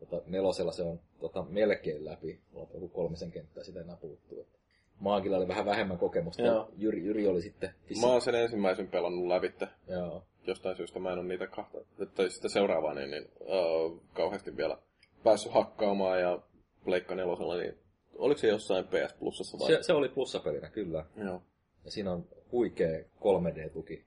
tota, 0.05 0.21
nelosella 0.27 0.71
se 0.71 0.83
on 0.83 0.99
tota, 1.19 1.43
melkein 1.49 2.05
läpi. 2.05 2.39
Mulla 2.51 2.67
on 2.67 2.73
joku 2.73 2.87
kolmisen 2.87 3.31
kenttää 3.31 3.63
sitä 3.63 3.81
enää 3.81 3.95
puuttuu. 3.95 4.41
Että 4.41 4.59
Maagilla 4.99 5.37
oli 5.37 5.47
vähän 5.47 5.65
vähemmän 5.65 5.97
kokemusta. 5.97 6.41
Joo. 6.41 6.69
Jyri, 6.77 7.05
Jyri 7.05 7.27
oli 7.27 7.41
sitten... 7.41 7.73
Mä 8.01 8.07
oon 8.07 8.21
sen 8.21 8.35
ensimmäisen 8.35 8.87
pelannut 8.87 9.27
lävitte. 9.27 9.67
Joo. 9.87 10.23
jostain 10.47 10.75
syystä 10.75 10.99
mä 10.99 11.11
en 11.11 11.19
ole 11.19 11.27
niitä 11.27 11.47
kahta, 11.47 11.77
tai 12.15 12.29
sitä 12.29 12.49
seuraavaa, 12.49 12.93
niin, 12.93 13.11
niin 13.11 13.27
uh, 13.39 14.01
kauheasti 14.13 14.57
vielä 14.57 14.77
päässyt 15.23 15.53
hakkaamaan 15.53 16.21
ja 16.21 16.39
Pleikka 16.85 17.15
nelosella, 17.15 17.55
niin 17.55 17.77
oliko 18.15 18.39
se 18.39 18.47
jossain 18.47 18.85
PS 18.85 19.13
Plusassa 19.19 19.59
vai? 19.59 19.67
Se, 19.67 19.83
se 19.83 19.93
oli 19.93 20.09
plussapelinä, 20.09 20.69
kyllä. 20.69 21.05
Joo. 21.17 21.41
Ja 21.85 21.91
siinä 21.91 22.11
on 22.11 22.25
huikea 22.51 22.99
3D-tuki. 22.99 24.03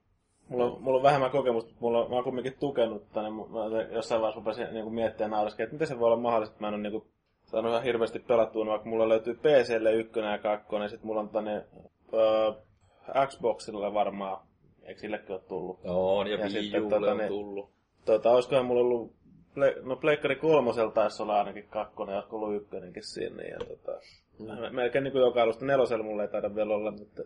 Mulla 0.49 0.65
on, 0.65 0.83
mulla 0.83 0.97
on 0.97 1.03
vähemmän 1.03 1.31
kokemusta, 1.31 1.69
mutta 1.71 1.85
mulla 1.85 2.05
on, 2.05 2.11
mä 2.11 2.15
oon 2.15 2.25
kumminkin 2.25 2.57
tukenut 2.61 3.13
tänne. 3.13 3.31
Mä 3.31 3.81
jossain 3.93 4.21
vaiheessa 4.21 4.41
rupesin 4.41 4.75
niin 4.75 4.95
miettimään 4.95 5.31
nauraskin, 5.31 5.65
että 5.65 5.75
miten 5.75 5.87
se 5.87 5.99
voi 5.99 6.07
olla 6.07 6.17
mahdollista, 6.17 6.53
että 6.55 6.65
mä 6.65 6.69
en 6.69 6.75
ole 6.75 6.83
niin 6.83 7.03
saanut 7.45 7.71
ihan 7.71 7.83
hirveästi 7.83 8.19
pelattua, 8.19 8.67
vaikka 8.67 8.89
mulla 8.89 9.09
löytyy 9.09 9.35
PClle 9.35 9.93
ykkönen 9.93 10.33
ja 10.33 10.39
kakkonen, 10.39 10.85
ja 10.85 10.89
sitten 10.89 11.07
mulla 11.07 11.21
on 11.21 11.29
tänne 11.29 11.65
öö, 12.15 12.53
Xboxille 13.27 13.95
varmaan, 13.95 14.47
eikö 14.83 15.01
sillekin 15.01 15.33
ole 15.33 15.41
tullut? 15.49 15.81
On, 15.85 16.27
ja, 16.27 16.37
Ja 16.37 16.47
Wii 16.47 16.91
tota 16.91 17.11
on 17.11 17.17
ne- 17.17 17.29
tullut. 17.29 17.71
Tota, 18.05 18.31
olisikohan 18.31 18.67
mulla 18.67 18.81
ollut, 18.81 19.13
Ple- 19.55 19.83
no 19.83 19.97
Pleikkari 19.97 20.37
kolmosella 20.37 20.93
taisi 20.93 21.23
olla 21.23 21.39
ainakin 21.39 21.69
kakkonen, 21.69 22.13
ja 22.13 22.17
olisiko 22.17 22.37
ollut 22.37 22.63
ykkönenkin 22.63 23.05
sinne, 23.05 23.45
ja 23.45 23.59
tota, 23.59 24.01
mm. 24.39 24.75
melkein 24.77 25.05
niin 25.05 25.13
kuin 25.13 25.23
joka 25.23 25.43
alusta 25.43 25.65
nelosella 25.65 26.05
mulla 26.05 26.23
ei 26.23 26.29
taida 26.29 26.55
vielä 26.55 26.75
olla, 26.75 26.91
mutta 26.91 27.23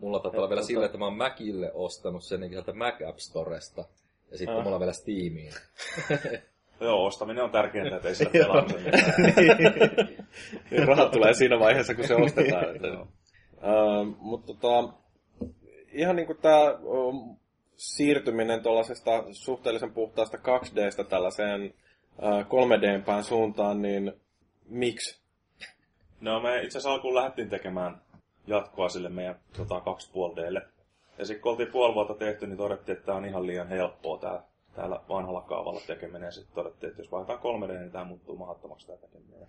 Mulla 0.00 0.20
taitaa 0.20 0.38
olla 0.40 0.48
vielä 0.48 0.62
sillä, 0.62 0.86
että 0.86 0.98
mä 0.98 1.04
oon 1.04 1.16
Macille 1.16 1.70
ostanut 1.74 2.24
sen 2.24 2.40
niin 2.40 2.50
sieltä 2.50 2.72
Mac 2.72 2.94
App 3.08 3.18
Storesta. 3.18 3.84
Ja 4.30 4.38
sitten 4.38 4.56
Ah. 4.56 4.62
mulla 4.62 4.76
on 4.76 4.80
vielä 4.80 4.92
Steamiin. 4.92 5.52
Joo, 6.80 7.06
ostaminen 7.06 7.44
on 7.44 7.50
tärkeintä, 7.50 7.96
että 7.96 8.08
ei 8.08 8.14
sillä 8.14 8.30
pelaamisen 8.32 8.82
mitään. 8.84 9.14
Niin 10.70 10.88
rahat 10.88 11.10
tulee 11.10 11.34
siinä 11.34 11.58
vaiheessa, 11.58 11.94
kun 11.94 12.06
se 12.08 12.14
ostetaan. 12.14 12.76
Että, 12.76 12.88
uh, 13.00 14.16
mutta 14.18 14.54
tota, 14.54 14.92
ihan 15.92 16.16
niin 16.16 16.26
kuin 16.26 16.38
tämä 16.38 16.70
um, 16.72 17.36
siirtyminen 17.76 18.62
tuollaisesta 18.62 19.24
suhteellisen 19.32 19.92
puhtaasta 19.92 20.36
2Dstä 20.36 21.04
tällaiseen 21.08 21.74
uh, 22.18 22.44
3Dmpään 22.44 23.22
suuntaan, 23.22 23.82
niin 23.82 24.12
miksi? 24.68 25.20
No 26.20 26.40
me 26.40 26.56
itse 26.56 26.78
asiassa 26.78 26.92
alkuun 26.92 27.14
lähdettiin 27.14 27.50
tekemään 27.50 28.00
jatkoa 28.50 28.88
sille 28.88 29.08
meidän 29.08 29.40
tota, 29.56 29.78
2,5Dlle. 29.78 30.62
Ja 31.18 31.26
sitten 31.26 31.42
kun 31.42 31.52
oltiin 31.52 31.72
puoli 31.72 31.94
vuotta 31.94 32.14
tehty, 32.14 32.46
niin 32.46 32.56
todettiin, 32.56 32.96
että 32.96 33.06
tämä 33.06 33.18
on 33.18 33.24
ihan 33.24 33.46
liian 33.46 33.68
helppoa 33.68 34.18
täällä, 34.18 34.42
täällä 34.74 35.00
vanhalla 35.08 35.40
kaavalla 35.40 35.80
tekeminen. 35.86 36.22
Ja 36.22 36.32
sitten 36.32 36.54
todettiin, 36.54 36.90
että 36.90 37.02
jos 37.02 37.12
vaihdetaan 37.12 37.38
3D, 37.38 37.72
niin 37.72 37.92
tämä 37.92 38.04
muuttuu 38.04 38.36
mahdottomaksi 38.36 38.86
tämä 38.86 38.98
tekeminen. 38.98 39.40
Ja 39.40 39.46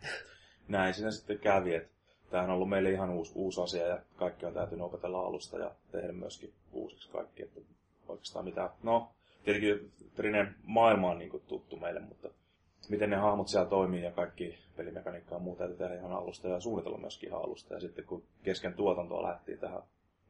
näin 0.68 0.94
siinä 0.94 1.12
sitten 1.12 1.40
kävi, 1.40 1.76
että 1.76 1.90
tämähän 2.30 2.50
on 2.50 2.56
ollut 2.56 2.70
meille 2.70 2.92
ihan 2.92 3.10
uusi, 3.10 3.32
uusi 3.36 3.62
asia 3.62 3.88
ja 3.88 4.00
kaikki 4.16 4.46
on 4.46 4.54
täytynyt 4.54 4.86
opetella 4.86 5.20
alusta 5.20 5.58
ja 5.58 5.72
tehdä 5.92 6.14
myöskin 6.14 6.54
uusiksi 6.72 7.10
kaikki. 7.10 7.44
Että 7.44 7.60
oikeastaan 8.08 8.46
mitä, 8.46 8.70
no 8.84 9.12
tietenkin 9.44 9.92
Trinen 10.16 10.56
maailma 10.64 11.12
on 11.12 11.20
niin 11.20 11.32
kuin 11.32 11.44
tuttu 11.48 11.78
meille, 11.78 12.00
mutta 12.00 12.30
miten 12.90 13.10
ne 13.10 13.16
hahmot 13.16 13.48
siellä 13.48 13.70
toimii 13.70 14.04
ja 14.04 14.12
kaikki 14.12 14.58
pelimekaniikkaa 14.78 15.38
ja 15.38 15.44
muuta 15.44 15.68
tehdä 15.68 15.96
ihan 15.96 16.12
alusta 16.12 16.48
ja 16.48 16.60
suunnitella 16.60 16.98
myöskin 16.98 17.30
ihan 17.30 17.42
alusta. 17.42 17.74
Ja 17.74 17.80
sitten 17.80 18.06
kun 18.06 18.24
kesken 18.44 18.74
tuotantoa 18.74 19.24
lähtiin 19.24 19.60
tähän 19.60 19.82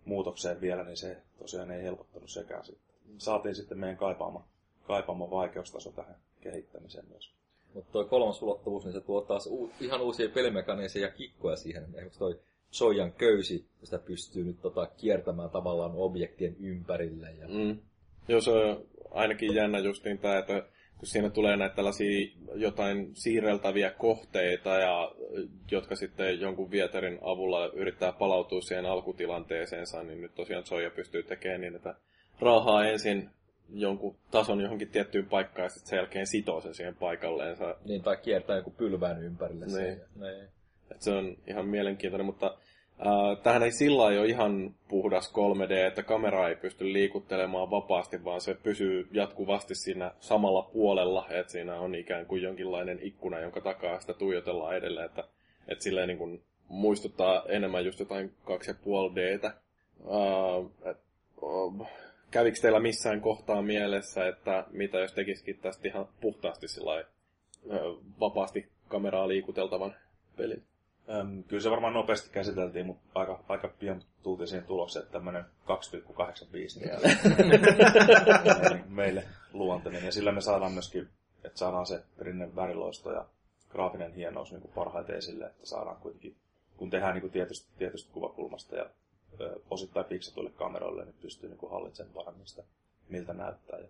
muutokseen 0.06 0.62
vielä, 0.62 0.84
niin 0.84 0.98
se 0.98 1.18
tosiaan 1.40 1.72
ei 1.72 1.84
helpottanut 1.84 2.30
sekään 2.30 2.66
sitten. 2.66 2.96
Saatiin 3.18 3.56
sitten 3.56 3.80
meidän 3.80 3.98
kaipaama, 3.98 4.46
kaipaama 4.88 5.30
vaikeustaso 5.30 5.92
tähän 5.92 6.16
kehittämiseen 6.42 7.06
myös. 7.10 7.32
Mutta 7.74 7.92
toi 7.92 8.06
kolmas 8.06 8.42
ulottuvuus, 8.42 8.86
niin 8.86 8.94
se 8.94 9.02
tuo 9.02 9.22
taas 9.22 9.48
u- 9.48 9.72
ihan 9.82 10.02
uusia 10.02 10.30
pelimekaneisia 10.30 11.12
kikkoja 11.12 11.56
siihen. 11.56 11.84
Esimerkiksi 11.84 12.20
toi 12.20 12.40
Sojan 12.72 13.12
köysi, 13.12 13.66
sitä 13.84 14.00
pystyy 14.00 14.44
nyt 14.44 14.62
tota, 14.62 14.86
kiertämään 14.98 15.50
tavallaan 15.50 15.92
objektien 15.96 16.56
ympärille. 16.60 17.32
Ja... 17.32 17.48
Mm. 17.48 17.80
Joo, 18.28 18.42
se 18.42 18.52
on 18.52 18.86
ainakin 19.12 19.56
jännä 19.56 19.80
justiin 19.80 20.18
tämä, 20.18 20.38
että 20.38 20.64
kun 21.02 21.08
siinä 21.08 21.30
tulee 21.30 21.58
näitä 21.58 21.76
tällaisia 21.76 22.28
jotain 22.56 23.10
siirreltäviä 23.14 23.92
kohteita, 23.92 24.70
ja, 24.70 25.12
jotka 25.72 25.96
sitten 25.96 26.40
jonkun 26.40 26.72
vieterin 26.72 27.20
avulla 27.22 27.68
yrittää 27.68 28.12
palautua 28.12 28.62
siihen 28.62 28.86
alkutilanteeseensa, 28.86 30.04
niin 30.04 30.22
nyt 30.22 30.36
tosiaan 30.36 30.64
Zoya 30.64 30.90
pystyy 30.90 31.24
tekemään 31.24 31.62
niin, 31.62 31.76
että 31.76 31.96
raahaa 32.40 32.86
ensin 32.86 33.30
jonkun 33.74 34.16
tason 34.32 34.62
johonkin 34.62 34.90
tiettyyn 34.90 35.26
paikkaan 35.26 35.66
ja 35.66 35.70
sitten 35.70 35.90
sen 35.90 35.98
jälkeen 35.98 36.28
sitoo 36.28 36.62
sen 36.62 36.74
siihen 36.74 36.96
paikalleensa. 36.96 37.76
Niin, 37.86 38.02
tai 38.02 38.18
kiertää 38.18 38.58
joku 38.58 38.72
pylvään 38.72 39.24
ympärille. 39.24 39.70
sen. 39.70 39.84
Niin. 39.84 40.02
Niin. 40.16 40.48
Et 40.92 41.02
se 41.02 41.12
on 41.12 41.38
ihan 41.48 41.68
mielenkiintoinen, 41.68 42.26
mutta 42.26 42.58
tähän 43.44 43.64
ei 43.64 43.72
sillä 43.72 44.04
ole 44.04 44.26
ihan 44.26 44.76
puhdas 44.88 45.34
3D, 45.34 45.72
että 45.72 46.04
kamera 46.04 46.50
ei 46.50 46.56
pysty 46.56 46.94
liikuttelemaan 46.94 47.72
vapaasti, 47.72 48.24
vaan 48.26 48.42
se 48.42 48.54
pysyy 48.54 49.08
jatkuvasti 49.12 49.76
siinä 49.76 50.12
samalla 50.20 50.62
puolella, 50.62 51.28
että 51.30 51.52
siinä 51.52 51.80
on 51.80 51.96
ikään 51.96 52.26
kuin 52.26 52.42
jonkinlainen 52.42 53.00
ikkuna, 53.02 53.40
jonka 53.40 53.62
takaa 53.62 54.00
sitä 54.00 54.14
tuijotellaan 54.14 54.76
edelleen, 54.76 55.06
että, 55.06 55.24
että 55.68 55.84
silleen 55.84 56.08
niin 56.08 56.18
kuin 56.18 56.42
muistuttaa 56.68 57.44
enemmän 57.48 57.86
just 57.86 58.00
jotain 58.00 58.34
2,5Dtä. 58.46 59.46
Äh, 59.48 60.92
et, 60.92 60.98
oh, 61.42 61.88
kävikö 62.32 62.58
teillä 62.62 62.80
missään 62.80 63.22
kohtaa 63.22 63.62
mielessä, 63.62 64.28
että 64.28 64.66
mitä 64.72 65.00
jos 65.00 65.14
tekisikin 65.14 65.58
tästä 65.58 65.88
ihan 65.88 66.08
puhtaasti 66.22 66.68
sillä 66.68 67.00
äh, 67.00 67.06
vapaasti 68.20 68.68
kameraa 68.88 69.28
liikuteltavan 69.28 69.96
pelin? 70.38 70.64
Öm, 71.20 71.44
kyllä 71.44 71.62
se 71.62 71.72
varmaan 71.72 71.94
nopeasti 71.94 72.30
käsiteltiin, 72.30 72.86
mutta 72.86 73.04
aika, 73.16 73.44
aika 73.48 73.68
pian 73.68 74.04
tultiin 74.24 74.48
siihen 74.48 74.66
tulokseen, 74.66 75.04
että 75.04 75.14
tämmöinen 75.14 75.44
2,85 75.44 75.50
niin 76.54 76.92
meille, 78.60 78.84
meille 78.88 79.24
luontainen. 79.54 80.06
Ja 80.06 80.12
sillä 80.12 80.32
me 80.32 80.42
saadaan 80.42 80.72
myöskin, 80.72 81.10
että 81.44 81.60
saadaan 81.60 81.86
se 81.86 82.04
rinne 82.20 82.56
väriloisto 82.56 83.12
ja 83.12 83.26
graafinen 83.70 84.14
hienous 84.14 84.52
niin 84.52 84.62
kuin 84.62 84.74
parhaiten 84.76 85.16
esille, 85.16 85.46
että 85.46 85.66
saadaan 85.66 85.98
kuitenkin, 85.98 86.36
kun 86.78 86.90
tehdään 86.90 87.14
niin 87.14 87.22
kuin 87.22 87.32
tietystä, 87.32 87.72
tietystä 87.78 88.14
kuvakulmasta 88.14 88.76
ja 88.76 88.90
ö, 89.42 89.60
osittain 89.70 90.06
fiksetuille 90.06 90.52
kameroille, 90.52 91.06
niin 91.06 91.16
pystyy 91.22 91.50
niin 91.50 91.58
kuin 91.58 91.72
hallitsemaan 91.72 92.14
paremmin 92.14 92.48
sitä, 92.48 92.64
miltä 93.10 93.34
näyttää 93.34 93.80
ja 93.80 93.88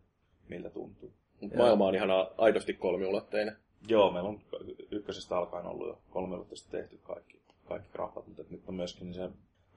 miltä 0.49 0.69
tuntuu. 0.69 1.13
Mut 1.41 1.53
Maailma 1.53 1.85
on 1.85 1.95
ihan 1.95 2.09
aidosti 2.37 2.73
kolmiulotteinen. 2.73 3.57
Joo, 3.87 4.11
meillä 4.11 4.29
on 4.29 4.41
ykkösestä 4.91 5.37
alkaen 5.37 5.65
ollut 5.65 5.87
jo 5.87 6.01
kolmiulotteisesti 6.09 6.71
tehty 6.71 6.99
kaikki, 7.03 7.41
kaikki 7.65 7.89
graffat, 7.91 8.27
mutta 8.27 8.43
nyt 8.49 8.63
on 8.67 8.75
myöskin 8.75 9.05
niin 9.05 9.13
se 9.13 9.29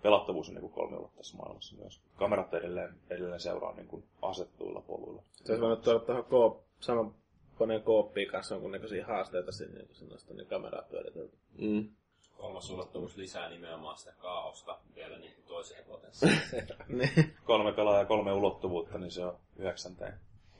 pelattavuus 0.02 0.48
on 0.48 0.54
niin 0.54 0.70
kolmiulotteisessa 0.70 1.36
maailmassa 1.36 1.76
myös. 1.76 2.00
Kamerat 2.16 2.54
edelleen, 2.54 2.94
edelleen 3.10 3.40
seuraa 3.40 3.74
niin 3.74 3.88
kuin 3.88 4.04
asettuilla 4.22 4.80
poluilla. 4.80 5.22
se 5.34 5.52
olisi 5.52 5.62
voinut 5.62 5.82
tuoda 5.82 6.00
tuohon 6.00 6.24
koop, 6.24 6.60
saman 6.80 7.14
koneen 7.54 7.82
kooppiin 7.82 8.30
kanssa 8.30 8.54
jonkunnäköisiä 8.54 9.06
haasteita 9.06 9.52
sinne, 9.52 9.78
niin 9.78 9.86
kun 9.86 9.96
sinne 9.96 10.34
niin 10.34 10.48
kameraa 10.48 10.82
pyöritelty. 10.90 11.36
Mm. 11.58 11.88
Kolmas 12.36 12.70
ulottuvuus 12.70 13.16
lisää 13.16 13.50
nimenomaan 13.50 13.98
sitä 13.98 14.12
kaaosta 14.18 14.78
vielä 14.94 15.18
niin 15.18 15.34
kuin 15.34 15.44
toiseen 15.46 15.84
potenssiin. 15.84 16.40
Kolme 17.44 17.72
pelaajaa 17.72 18.02
ja 18.02 18.06
kolme 18.06 18.32
ulottuvuutta, 18.32 18.98
niin 18.98 19.10
se 19.10 19.24
on 19.24 19.38
yhdeksänteen 19.56 20.14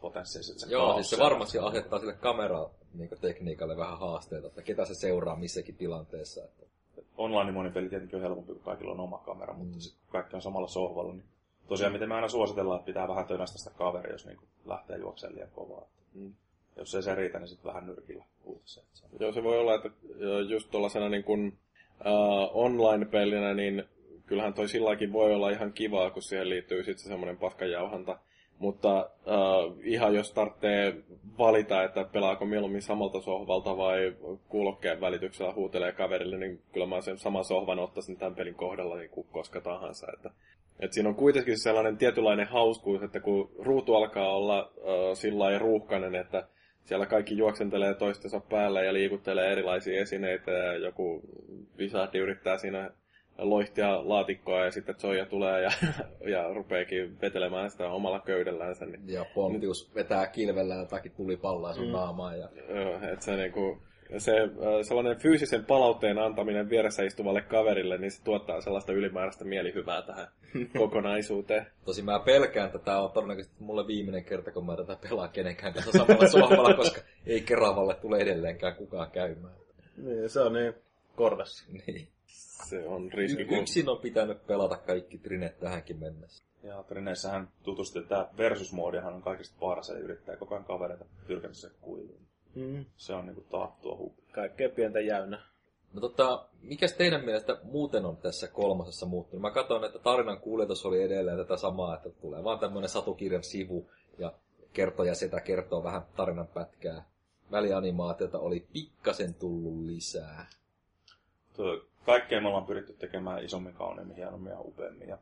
potenssiin. 0.05 0.45
Se 0.45 0.67
Joo, 0.71 0.87
kaos 0.87 0.97
siis 0.97 1.11
se 1.11 1.19
varmasti 1.19 1.59
asettaa 1.59 1.99
sille 1.99 2.15
kameratekniikalle 2.15 3.77
vähän 3.77 3.99
haasteita, 3.99 4.47
että 4.47 4.63
ketä 4.63 4.85
se 4.85 4.95
seuraa 4.95 5.37
missäkin 5.37 5.77
tilanteessa. 5.77 6.45
Että... 6.45 6.67
online 7.17 7.53
monipeli 7.53 7.89
tietenkin 7.89 8.17
on 8.17 8.23
helpompi, 8.23 8.53
kun 8.53 8.63
kaikilla 8.63 8.93
on 8.93 9.01
oma 9.01 9.19
kamera, 9.19 9.55
mutta 9.55 9.81
sitten 9.81 10.01
kaikki 10.13 10.37
on 10.37 10.43
samalla 10.43 10.69
sohvalla, 10.69 11.13
niin 11.13 11.25
tosiaan 11.69 11.93
miten 11.93 12.09
me 12.09 12.15
aina 12.15 12.29
suositellaan, 12.29 12.79
että 12.79 12.87
pitää 12.87 13.09
vähän 13.09 13.27
tönästä 13.27 13.59
sitä 13.59 13.71
kaveria, 13.71 14.13
jos 14.13 14.27
niin 14.27 14.39
lähtee 14.67 14.99
juoksemaan 14.99 15.35
liian 15.35 15.51
kovaa. 15.55 15.87
Mm. 16.15 16.35
Jos 16.77 16.95
ei 16.95 17.03
se 17.03 17.15
riitä, 17.15 17.39
niin 17.39 17.49
sitten 17.49 17.69
vähän 17.69 17.87
nyrkillä 17.87 18.25
uutisia. 18.45 18.83
Joo, 19.21 19.33
se 19.33 19.43
voi 19.43 19.59
olla, 19.59 19.75
että 19.75 19.91
just 20.49 20.71
tuollaisena 20.71 21.09
niin 21.09 21.25
kuin, 21.25 21.59
uh, 22.01 22.65
online-pelinä, 22.65 23.55
niin 23.55 23.85
kyllähän 24.27 24.55
toi 24.55 24.69
silläkin 24.69 25.13
voi 25.13 25.35
olla 25.35 25.51
ihan 25.51 25.73
kivaa, 25.73 26.11
kun 26.11 26.23
siihen 26.23 26.49
liittyy 26.49 26.85
sitten 26.85 27.05
se 27.05 27.09
semmoinen 27.09 27.37
paskajauhanta. 27.37 28.19
Mutta 28.65 29.11
uh, 29.27 29.77
ihan 29.83 30.15
jos 30.15 30.33
tarvitsee 30.33 30.97
valita, 31.39 31.83
että 31.83 32.05
pelaako 32.05 32.45
mieluummin 32.45 32.83
samalta 32.83 33.21
sohvalta 33.21 33.77
vai 33.77 34.17
kuulokkeen 34.49 35.01
välityksellä 35.01 35.53
huutelee 35.53 35.93
kaverille, 35.93 36.39
niin 36.39 36.61
kyllä 36.73 36.87
mä 36.87 37.01
sen 37.01 37.19
saman 37.19 37.45
sohvan 37.45 37.79
ottaisin 37.79 38.17
tämän 38.17 38.35
pelin 38.35 38.55
kohdalla 38.55 38.97
niin 38.97 39.11
kuin 39.11 39.27
koska 39.33 39.61
tahansa. 39.61 40.07
Että, 40.15 40.31
et 40.81 40.93
siinä 40.93 41.09
on 41.09 41.15
kuitenkin 41.15 41.59
sellainen 41.59 41.97
tietynlainen 41.97 42.47
hauskuus, 42.47 43.03
että 43.03 43.21
kun 43.21 43.51
ruutu 43.59 43.95
alkaa 43.95 44.37
olla 44.37 44.73
uh, 44.77 45.17
sillä 45.17 45.59
ruuhkainen, 45.59 46.15
että 46.15 46.49
siellä 46.85 47.07
kaikki 47.07 47.37
juoksentelee 47.37 47.95
toistensa 47.95 48.41
päällä 48.41 48.83
ja 48.83 48.93
liikuttelee 48.93 49.53
erilaisia 49.53 50.01
esineitä 50.01 50.51
ja 50.51 50.77
joku 50.77 51.21
visahdi 51.79 52.19
yrittää 52.19 52.59
siinä 52.59 52.91
loihtia 53.39 54.09
laatikkoa 54.09 54.65
ja 54.65 54.71
sitten 54.71 54.95
Zoya 54.95 55.27
tulee 55.27 55.63
ja, 55.63 55.71
ja 56.35 56.55
rupeekin 56.55 57.21
vetelemään 57.21 57.71
sitä 57.71 57.89
omalla 57.89 58.21
köydelläänsä. 58.21 58.87
Niin, 58.87 59.03
Ja 59.07 59.25
Pontius 59.35 59.95
vetää 59.95 60.27
kilvellä 60.27 60.75
jotakin 60.75 61.13
tulipallaa 61.13 61.75
sun 61.75 61.87
mm. 61.87 61.93
naamaan. 61.93 62.39
Ja... 62.39 62.49
joo, 62.69 62.99
et 63.13 63.23
se, 63.23 63.37
niinku, 63.37 63.79
se 64.19 64.33
sellainen 64.83 65.17
fyysisen 65.17 65.65
palautteen 65.65 66.19
antaminen 66.19 66.71
vieressä 66.71 67.03
istuvalle 67.03 67.43
kaverille, 67.43 67.99
niin 67.99 68.11
se 68.11 68.25
tuottaa 68.25 68.61
sellaista 68.61 68.93
ylimääräistä 68.93 69.45
mielihyvää 69.45 70.03
tähän 70.03 70.29
kokonaisuuteen. 70.79 71.67
Tosi 71.85 72.03
mä 72.03 72.19
pelkään, 72.19 72.67
että 72.67 72.79
tää 72.79 73.01
on 73.01 73.13
todennäköisesti 73.13 73.57
mulle 73.59 73.87
viimeinen 73.87 74.25
kerta, 74.25 74.53
kun 74.53 74.67
mä 74.67 74.77
tätä 74.77 74.97
pelaa 75.09 75.29
kenenkään 75.29 75.73
kanssa 75.73 75.93
samalla 75.93 76.29
sohvalla, 76.29 76.75
koska 76.83 77.01
ei 77.27 77.41
Keravalle 77.41 77.95
tule 77.95 78.19
edelleenkään 78.19 78.77
kukaan 78.77 79.11
käymään. 79.11 79.55
niin, 79.97 80.29
se 80.29 80.41
on 80.41 80.53
niin 80.53 80.75
korvessa. 81.17 81.65
Niin. 81.87 82.09
Se 82.69 82.89
on 82.89 83.13
riski. 83.13 83.43
Y- 83.43 83.61
yksin 83.61 83.89
on 83.89 83.99
pitänyt 83.99 84.47
pelata 84.47 84.77
kaikki 84.77 85.19
trinet 85.19 85.61
tähänkin 85.61 85.99
mennessä. 85.99 86.45
Ja 86.63 86.83
Trineissähän 86.83 87.49
tutusti, 87.63 87.99
että 87.99 88.09
tämä 88.09 88.29
versus-moodihan 88.39 89.15
on 89.15 89.23
kaikista 89.23 89.57
paras, 89.61 89.91
eli 89.91 90.01
yrittää 90.01 90.37
koko 90.37 90.55
ajan 90.55 90.65
kavereita 90.65 91.05
tyrkätä 91.27 91.55
se 91.55 91.71
kuiluun. 91.81 92.21
Mm. 92.55 92.85
Se 92.97 93.15
on 93.15 93.27
niinku 93.27 93.45
taattua 93.51 93.97
huppi. 93.97 94.23
Kaikkea 94.33 94.69
pientä 94.69 95.01
jäynä. 95.01 95.43
No 95.93 96.01
tota, 96.01 96.47
mikäs 96.63 96.93
teidän 96.93 97.25
mielestä 97.25 97.59
muuten 97.63 98.05
on 98.05 98.17
tässä 98.17 98.49
kolmosessa 98.49 99.07
muuttunut? 99.07 99.43
Mä 99.43 99.51
katson, 99.51 99.85
että 99.85 99.99
tarinan 99.99 100.41
kuljetus 100.41 100.87
oli 100.87 101.03
edelleen 101.03 101.39
tätä 101.39 101.57
samaa, 101.57 101.97
että 101.97 102.11
tulee 102.11 102.45
vaan 102.45 102.59
tämmönen 102.59 102.89
satukirjan 102.89 103.45
sivu 103.45 103.91
ja 104.19 104.33
kertoja 104.73 105.15
sitä 105.15 105.41
kertoo 105.41 105.85
vähän 105.85 106.03
tarinan 106.17 106.47
pätkää. 106.47 107.05
Välianimaatiota 107.51 108.39
oli 108.39 108.67
pikkasen 108.73 109.35
tullut 109.35 109.87
lisää. 109.87 110.47
Tuo, 111.57 111.81
kaikkea 112.07 112.41
me 112.41 112.49
ollaan 112.49 112.67
pyritty 112.67 112.93
tekemään 112.93 113.45
isommin, 113.45 113.75
kauneimmin, 113.75 114.17
hienommin 114.17 114.53
ja 114.53 114.61
upeammin. 114.61 115.09
Ja, 115.09 115.19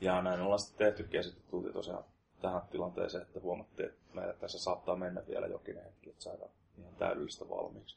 ja 0.00 0.22
näin 0.22 0.40
ollaan 0.40 0.58
sitten 0.58 0.86
tehtykin 0.86 1.18
ja 1.18 1.22
sitten 1.22 1.44
tultiin 1.50 1.72
tosiaan 1.74 2.04
tähän 2.42 2.62
tilanteeseen, 2.70 3.22
että 3.22 3.40
huomattiin, 3.40 3.88
että 3.88 4.14
meillä 4.14 4.32
tässä 4.32 4.58
saattaa 4.58 4.96
mennä 4.96 5.22
vielä 5.28 5.46
jokin 5.46 5.82
hetki, 5.84 6.10
että 6.10 6.22
saadaan 6.22 6.50
ihan 6.78 6.94
täydellistä 6.94 7.48
valmiiksi. 7.48 7.96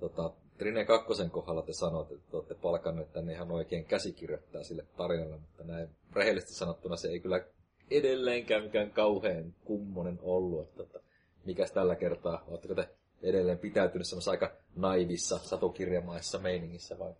Tota, 0.00 0.30
Trine 0.58 0.84
kakkosen 0.84 1.30
kohdalla 1.30 1.62
te 1.62 1.72
sanotte, 1.72 2.14
että 2.14 2.30
te 2.30 2.36
olette 2.36 2.54
palkanneet 2.54 3.12
tänne 3.12 3.32
ihan 3.32 3.50
oikein 3.50 3.84
käsikirjoittaa 3.84 4.64
sille 4.64 4.86
tarinalle, 4.96 5.36
mutta 5.36 5.64
näin 5.64 5.88
rehellisesti 6.12 6.54
sanottuna 6.54 6.96
se 6.96 7.08
ei 7.08 7.20
kyllä 7.20 7.44
edelleenkään 7.90 8.62
mikään 8.62 8.90
kauhean 8.90 9.54
kummonen 9.64 10.18
ollut. 10.22 10.68
Että, 10.68 10.76
tota, 10.76 11.00
mikäs 11.44 11.72
tällä 11.72 11.96
kertaa, 11.96 12.44
oletteko 12.48 12.74
te 12.74 12.88
edelleen 13.22 13.58
pitäytynyt 13.58 14.06
semmoisessa 14.06 14.30
aika 14.30 14.52
naivissa 14.76 15.38
satukirjamaissa 15.38 16.38
meiningissä 16.38 16.98
vai? 16.98 17.12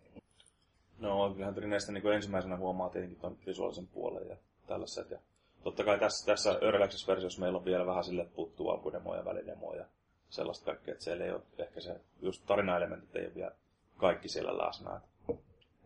No, 0.99 1.33
kyllähän 1.33 1.55
Trineistä 1.55 1.91
niin 1.91 2.13
ensimmäisenä 2.13 2.57
huomaa 2.57 2.89
tietenkin 2.89 3.19
tuon 3.19 3.37
visuaalisen 3.47 3.87
puolen 3.87 4.29
ja 4.29 4.35
tällaiset. 4.67 5.11
Ja 5.11 5.19
totta 5.63 5.83
kai 5.83 5.99
tässä, 5.99 6.25
tässä 6.25 6.59
versiossa 7.07 7.41
meillä 7.41 7.57
on 7.57 7.65
vielä 7.65 7.85
vähän 7.85 8.03
sille, 8.03 8.25
puuttuu 8.25 8.69
alkudemoja 8.69 9.19
ja 9.19 9.25
välidemoja 9.25 9.79
ja 9.79 9.85
sellaista 10.29 10.65
kaikkea, 10.65 10.91
että 10.91 11.03
siellä 11.03 11.25
ei 11.25 11.31
ole 11.31 11.41
ehkä 11.57 11.81
se, 11.81 11.95
just 12.21 12.45
tarinaelementit 12.45 13.15
ei 13.15 13.25
ole 13.25 13.35
vielä 13.35 13.51
kaikki 13.97 14.29
siellä 14.29 14.57
läsnä. 14.57 15.01
Et, 15.29 15.35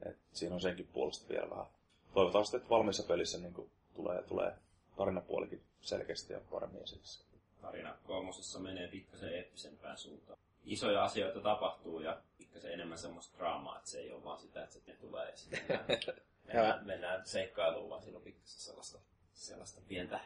et 0.05 0.17
siinä 0.33 0.55
on 0.55 0.61
senkin 0.61 0.89
puolesta 0.93 1.29
vielä 1.29 1.49
vähän. 1.49 1.65
Toivottavasti, 2.13 2.57
että 2.57 2.69
valmiissa 2.69 3.03
pelissä 3.03 3.37
niin 3.37 3.69
tulee, 3.95 4.23
tulee 4.23 4.53
tarinapuolikin 4.97 5.61
selkeästi 5.81 6.33
ja 6.33 6.41
paremmin 6.51 6.83
esille. 6.83 7.34
Tarina 7.65 7.95
kolmosessa 8.03 8.59
menee 8.59 8.87
pikkasen 8.87 9.35
eeppisempään 9.35 9.97
suuntaan. 9.97 10.39
Isoja 10.63 11.03
asioita 11.03 11.39
tapahtuu 11.39 11.99
ja 11.99 12.21
pikkasen 12.37 12.73
enemmän 12.73 12.97
semmoista 12.97 13.37
draamaa, 13.37 13.77
että 13.77 13.89
se 13.89 13.99
ei 13.99 14.11
ole 14.11 14.23
vaan 14.23 14.39
sitä, 14.39 14.63
että 14.63 14.73
se 14.73 14.95
tulee 15.01 15.29
ja 15.29 15.37
sitten 15.37 15.59
mennään, 15.69 15.99
mennään, 16.47 16.85
mennään 16.85 17.25
seikkailuun, 17.25 17.89
vaan 17.89 18.01
siinä 18.01 18.17
on 18.17 18.23
pikkasen 18.23 18.59
sellaista, 18.59 18.99
sellaista 19.33 19.81
pientä, 19.87 20.19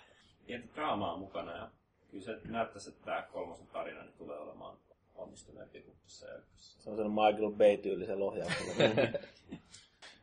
pientä 0.46 0.76
draamaa 0.76 1.18
mukana. 1.18 1.58
Ja 1.58 1.72
kyllä 2.12 2.24
se 2.24 2.40
näyttäisi, 2.46 2.90
että 2.90 3.06
tämä 3.06 3.22
kolmosen 3.22 3.68
tarina 3.68 4.04
niin 4.04 4.18
tulee 4.18 4.40
olemaan 4.40 4.78
onnistuneempi 5.16 5.82
kuin 5.82 5.98
tässä 6.04 6.36
ykkössä. 6.36 6.82
Se 6.84 6.90
on 6.90 6.98
sellainen 6.98 7.34
Michael 7.34 7.52
Bay-tyylisen 7.52 8.22
ohjauksella. 8.22 8.74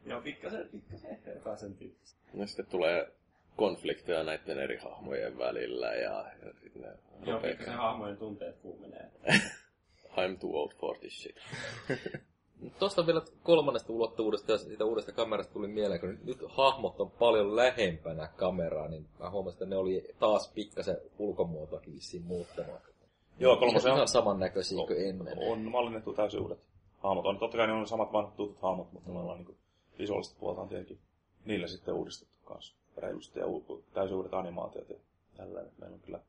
Joo, 0.07 0.21
pikkasen, 0.21 0.69
pikkasen 0.69 1.11
ehkä 1.11 1.31
jokaisen 1.31 1.77
tyyppistä. 1.77 2.21
Ja 2.35 2.47
sitten 2.47 2.67
tulee 2.67 3.13
konflikteja 3.57 4.23
näiden 4.25 4.59
eri 4.59 4.77
hahmojen 4.77 5.39
välillä 5.39 5.95
ja, 5.95 6.25
ja 6.43 6.53
sitten 6.63 6.83
ne 6.83 6.89
Joo, 6.89 7.37
rupeaa- 7.37 7.41
pikkasen 7.51 7.75
hahmojen 7.75 8.17
tunteet 8.17 8.57
kuumenee. 8.59 9.11
I'm 10.17 10.39
too 10.41 10.51
old 10.51 10.73
for 10.81 10.99
this 10.99 11.23
shit. 11.23 11.37
Tuosta 12.79 13.07
vielä 13.07 13.23
kolmannesta 13.43 13.93
ulottuvuudesta 13.93 14.53
ja 14.53 14.59
siitä 14.59 14.85
uudesta 14.85 15.13
kamerasta 15.13 15.53
tuli 15.53 15.69
mieleen, 15.69 16.01
kun 16.01 16.19
nyt 16.25 16.39
hahmot 16.49 17.01
on 17.01 17.11
paljon 17.11 17.57
lähempänä 17.57 18.29
kameraa, 18.37 18.89
niin 18.89 19.07
mä 19.21 19.31
huomasin, 19.31 19.57
että 19.57 19.67
ne 19.67 19.77
oli 19.77 20.09
taas 20.19 20.53
pikkasen 20.55 20.97
ulkomuotoakin 21.19 21.95
vissiin 21.95 22.23
muuttanut. 22.23 22.81
Joo, 23.39 23.57
kolmosen 23.57 23.91
on, 23.93 23.97
Ihan 23.97 24.09
samannäköisiä 24.09 24.87
kuin 24.87 25.09
ennen. 25.09 25.39
on 25.39 25.61
mallinnettu 25.71 26.13
täysin 26.13 26.41
uudet 26.41 26.59
hahmot. 26.99 27.27
On, 27.27 27.39
totta 27.39 27.57
kai 27.57 27.67
ne 27.67 27.73
on 27.73 27.87
samat 27.89 28.13
vanhat 28.13 28.37
tutut 28.37 28.63
hahmot, 28.63 28.93
mutta 28.93 29.11
me 29.11 29.19
ollaan 29.19 29.39
niin 29.45 29.57
visuaalista 29.99 30.37
puolta 30.41 30.61
on 30.61 30.69
tietenkin 30.69 30.99
niillä 31.45 31.67
sitten 31.67 31.95
uudistettu 31.95 32.35
kanssa 32.45 32.75
reilusti 32.97 33.41
ja 33.41 33.47
u- 33.47 33.85
täysin 33.93 34.17
uudet 34.17 34.35
animaatiot 34.35 34.89
ja 34.89 34.97
tällainen. 35.37 35.73
Meillä 35.79 35.95
on 35.95 36.01
kyllä 36.01 36.21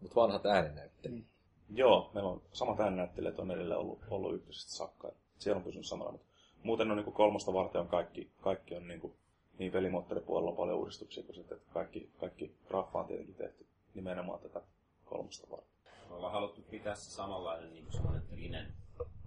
Mutta 0.00 0.14
vanhat 0.20 0.46
ääninäyttelijät. 0.46 1.24
Joo, 1.70 2.10
meillä 2.14 2.30
on 2.30 2.42
samat 2.52 2.80
ääninäyttelijät 2.80 3.38
on 3.38 3.50
edelleen 3.50 3.80
ollut, 3.80 3.98
ollut 4.10 4.34
ykkösestä 4.34 4.72
saakka. 4.72 5.12
Siellä 5.38 5.58
on 5.58 5.64
pysynyt 5.64 5.86
samalla. 5.86 6.12
Mutta 6.12 6.28
muuten 6.62 6.90
on 6.90 6.96
niin 6.96 7.04
kuin 7.04 7.14
kolmosta 7.14 7.52
varten 7.52 7.80
on 7.80 7.88
kaikki, 7.88 8.30
kaikki 8.40 8.74
on 8.74 8.88
niin, 8.88 9.00
kuin, 9.00 9.14
niin 9.58 9.72
pelimoottoripuolella 9.72 10.50
on 10.50 10.56
paljon 10.56 10.78
uudistuksia 10.78 11.22
kuin 11.22 11.34
sitten, 11.34 11.56
että 11.56 11.72
kaikki, 11.72 12.10
kaikki 12.20 12.54
graffa 12.68 12.98
on 12.98 13.06
tietenkin 13.06 13.34
tehty 13.34 13.66
nimenomaan 13.94 14.40
tätä 14.40 14.62
kolmosta 15.04 15.46
varten. 15.50 15.74
Me 16.08 16.14
ollaan 16.14 16.32
haluttu 16.32 16.62
pitää 16.70 16.94
se 16.94 17.10
samanlainen 17.10 17.72
niin 17.72 17.86
kuin 17.86 18.22
trinen 18.28 18.74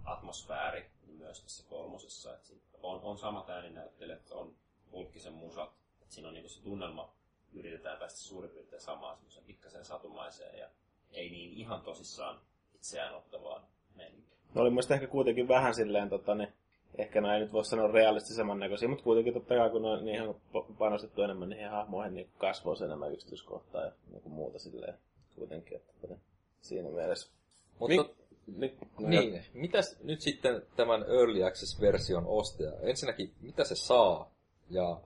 atmosfääri 0.04 0.90
myös 1.18 1.42
tässä 1.42 1.64
kolmosessa. 1.68 2.34
Että 2.34 2.52
on, 2.82 3.00
on 3.00 3.18
samat 3.18 3.50
ääninäyttelijät, 3.50 4.30
on 4.30 4.54
pulkkisen 4.90 5.32
musat. 5.32 5.72
Että 6.08 6.14
siinä 6.14 6.28
on 6.28 6.34
niin 6.34 6.48
se 6.48 6.62
tunnelma, 6.62 7.12
yritetään 7.54 7.98
päästä 7.98 8.18
suurin 8.18 8.50
piirtein 8.50 8.82
samaan 8.82 9.16
semmoisen 9.16 9.44
pikkasen 9.44 9.84
satumaiseen 9.84 10.58
ja 10.58 10.68
ei 11.12 11.30
niin 11.30 11.52
ihan 11.52 11.80
tosissaan 11.80 12.40
itseään 12.74 13.14
ottavaan 13.14 13.62
meininkiin. 13.94 14.38
Ne 14.54 14.60
oli 14.60 14.70
mielestäni 14.70 15.00
ehkä 15.02 15.12
kuitenkin 15.12 15.48
vähän 15.48 15.74
silleen, 15.74 16.08
tota, 16.08 16.34
niin, 16.34 16.52
ehkä 16.98 17.20
näin 17.20 17.40
nyt 17.40 17.52
voisi 17.52 17.70
sanoa 17.70 17.92
realistisesti 17.92 18.36
samannäköisiä, 18.36 18.88
mutta 18.88 19.04
kuitenkin 19.04 19.34
totta 19.34 19.54
kai 19.54 19.70
kun 19.70 19.84
on 19.84 20.04
niihin 20.04 20.30
pa- 20.30 20.72
panostettu 20.78 21.22
enemmän 21.22 21.48
niihin 21.48 21.70
hahmoihin, 21.70 22.14
niin 22.14 22.30
kasvoisi 22.38 22.84
enemmän 22.84 23.12
yksityiskohtaa 23.12 23.84
ja 23.84 23.92
niin 24.10 24.22
kuin 24.22 24.32
muuta 24.32 24.58
silleen 24.58 24.98
kuitenkin. 25.36 25.76
Että, 25.76 25.92
tota, 25.92 26.14
niin, 26.14 26.22
siinä 26.60 26.90
mielessä. 26.90 27.30
Mutta 27.78 28.04
Niin, 28.46 28.74
niin, 29.08 29.44
mitäs 29.52 29.96
nyt 30.02 30.20
sitten 30.20 30.62
tämän 30.76 31.02
Early 31.02 31.44
Access-version 31.44 32.26
ostaja? 32.26 32.72
Ensinnäkin, 32.80 33.34
mitä 33.40 33.64
se 33.64 33.74
saa 33.76 34.30
ja 34.70 35.00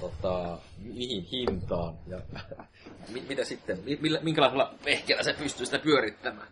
tota, 0.00 0.58
mihin 0.78 1.22
hintaan 1.24 1.94
ja 2.06 2.20
mi- 3.12 3.24
mitä 3.28 3.44
sitten, 3.44 3.78
mi- 3.84 3.98
millä, 4.00 4.20
minkälaisella 4.22 4.74
vehkeellä 4.84 5.22
se 5.22 5.32
pystyy 5.32 5.66
sitä 5.66 5.78
pyörittämään? 5.78 6.48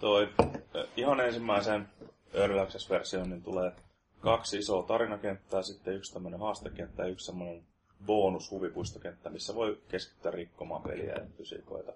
Toi 0.00 0.28
eh, 0.74 0.86
ihan 0.96 1.20
ensimmäisen 1.20 1.88
Early 2.32 2.60
Access-versioon 2.60 3.30
niin 3.30 3.42
tulee 3.42 3.72
kaksi 4.20 4.58
isoa 4.58 4.82
tarinakenttää, 4.82 5.62
sitten 5.62 5.94
yksi 5.94 6.12
tämmöinen 6.12 6.40
haastekenttä 6.40 7.02
ja 7.02 7.08
yksi 7.08 7.26
semmoinen 7.26 7.62
bonus 8.06 8.50
huvipuistokenttä, 8.50 9.30
missä 9.30 9.54
voi 9.54 9.78
keskittyä 9.88 10.30
rikkomaan 10.30 10.82
peliä 10.82 11.12
ja 11.12 11.26
fysikoita. 11.36 11.92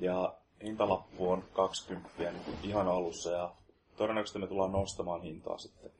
Ja 0.00 0.34
hintalappu 0.62 1.30
on 1.30 1.44
20 1.52 2.10
niin 2.18 2.44
kuin 2.44 2.56
ihan 2.62 2.88
alussa 2.88 3.30
ja 3.30 3.54
todennäköisesti 3.96 4.38
me 4.38 4.46
tullaan 4.46 4.72
nostamaan 4.72 5.22
hintaa 5.22 5.58
sitten 5.58 5.90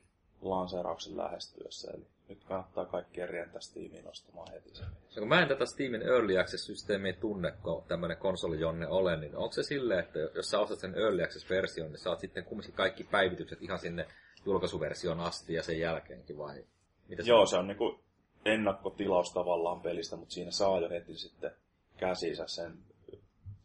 lanseerauksen 0.41 1.17
lähestyessä. 1.17 1.91
Eli 1.91 2.07
nyt 2.29 2.43
kannattaa 2.43 2.85
kaikkien 2.85 3.29
rientää 3.29 3.61
Steamiin 3.61 4.05
nostamaan 4.05 4.51
heti 4.51 4.75
sen. 4.75 4.85
Ja 5.15 5.19
kun 5.19 5.27
mä 5.27 5.41
en 5.41 5.47
tätä 5.47 5.65
Steamin 5.65 6.01
Early 6.01 6.37
Access-systeemiä 6.37 7.13
tunne, 7.13 7.51
kun 7.51 7.83
tämmönen 7.87 8.17
konsolijonne 8.17 8.87
olen, 8.87 9.19
niin 9.19 9.35
onko 9.35 9.51
se 9.51 9.63
silleen, 9.63 9.99
että 9.99 10.19
jos 10.19 10.49
sä 10.49 10.59
ostat 10.59 10.79
sen 10.79 10.95
Early 10.95 11.23
Access-version, 11.23 11.91
niin 11.91 11.99
saat 11.99 12.19
sitten 12.19 12.45
kumminkin 12.45 12.75
kaikki 12.75 13.03
päivitykset 13.03 13.61
ihan 13.61 13.79
sinne 13.79 14.07
julkaisuversioon 14.45 15.19
asti 15.19 15.53
ja 15.53 15.63
sen 15.63 15.79
jälkeenkin 15.79 16.37
vai? 16.37 16.65
Mitä 17.07 17.23
Joo, 17.25 17.45
se 17.45 17.57
on 17.57 17.67
niinku 17.67 17.99
ennakkotilaus 18.45 19.33
tavallaan 19.33 19.81
pelistä, 19.81 20.15
mutta 20.15 20.33
siinä 20.33 20.51
saa 20.51 20.79
jo 20.79 20.89
heti 20.89 21.17
sitten 21.17 21.51
käsinsä 21.97 22.47
sen 22.47 22.77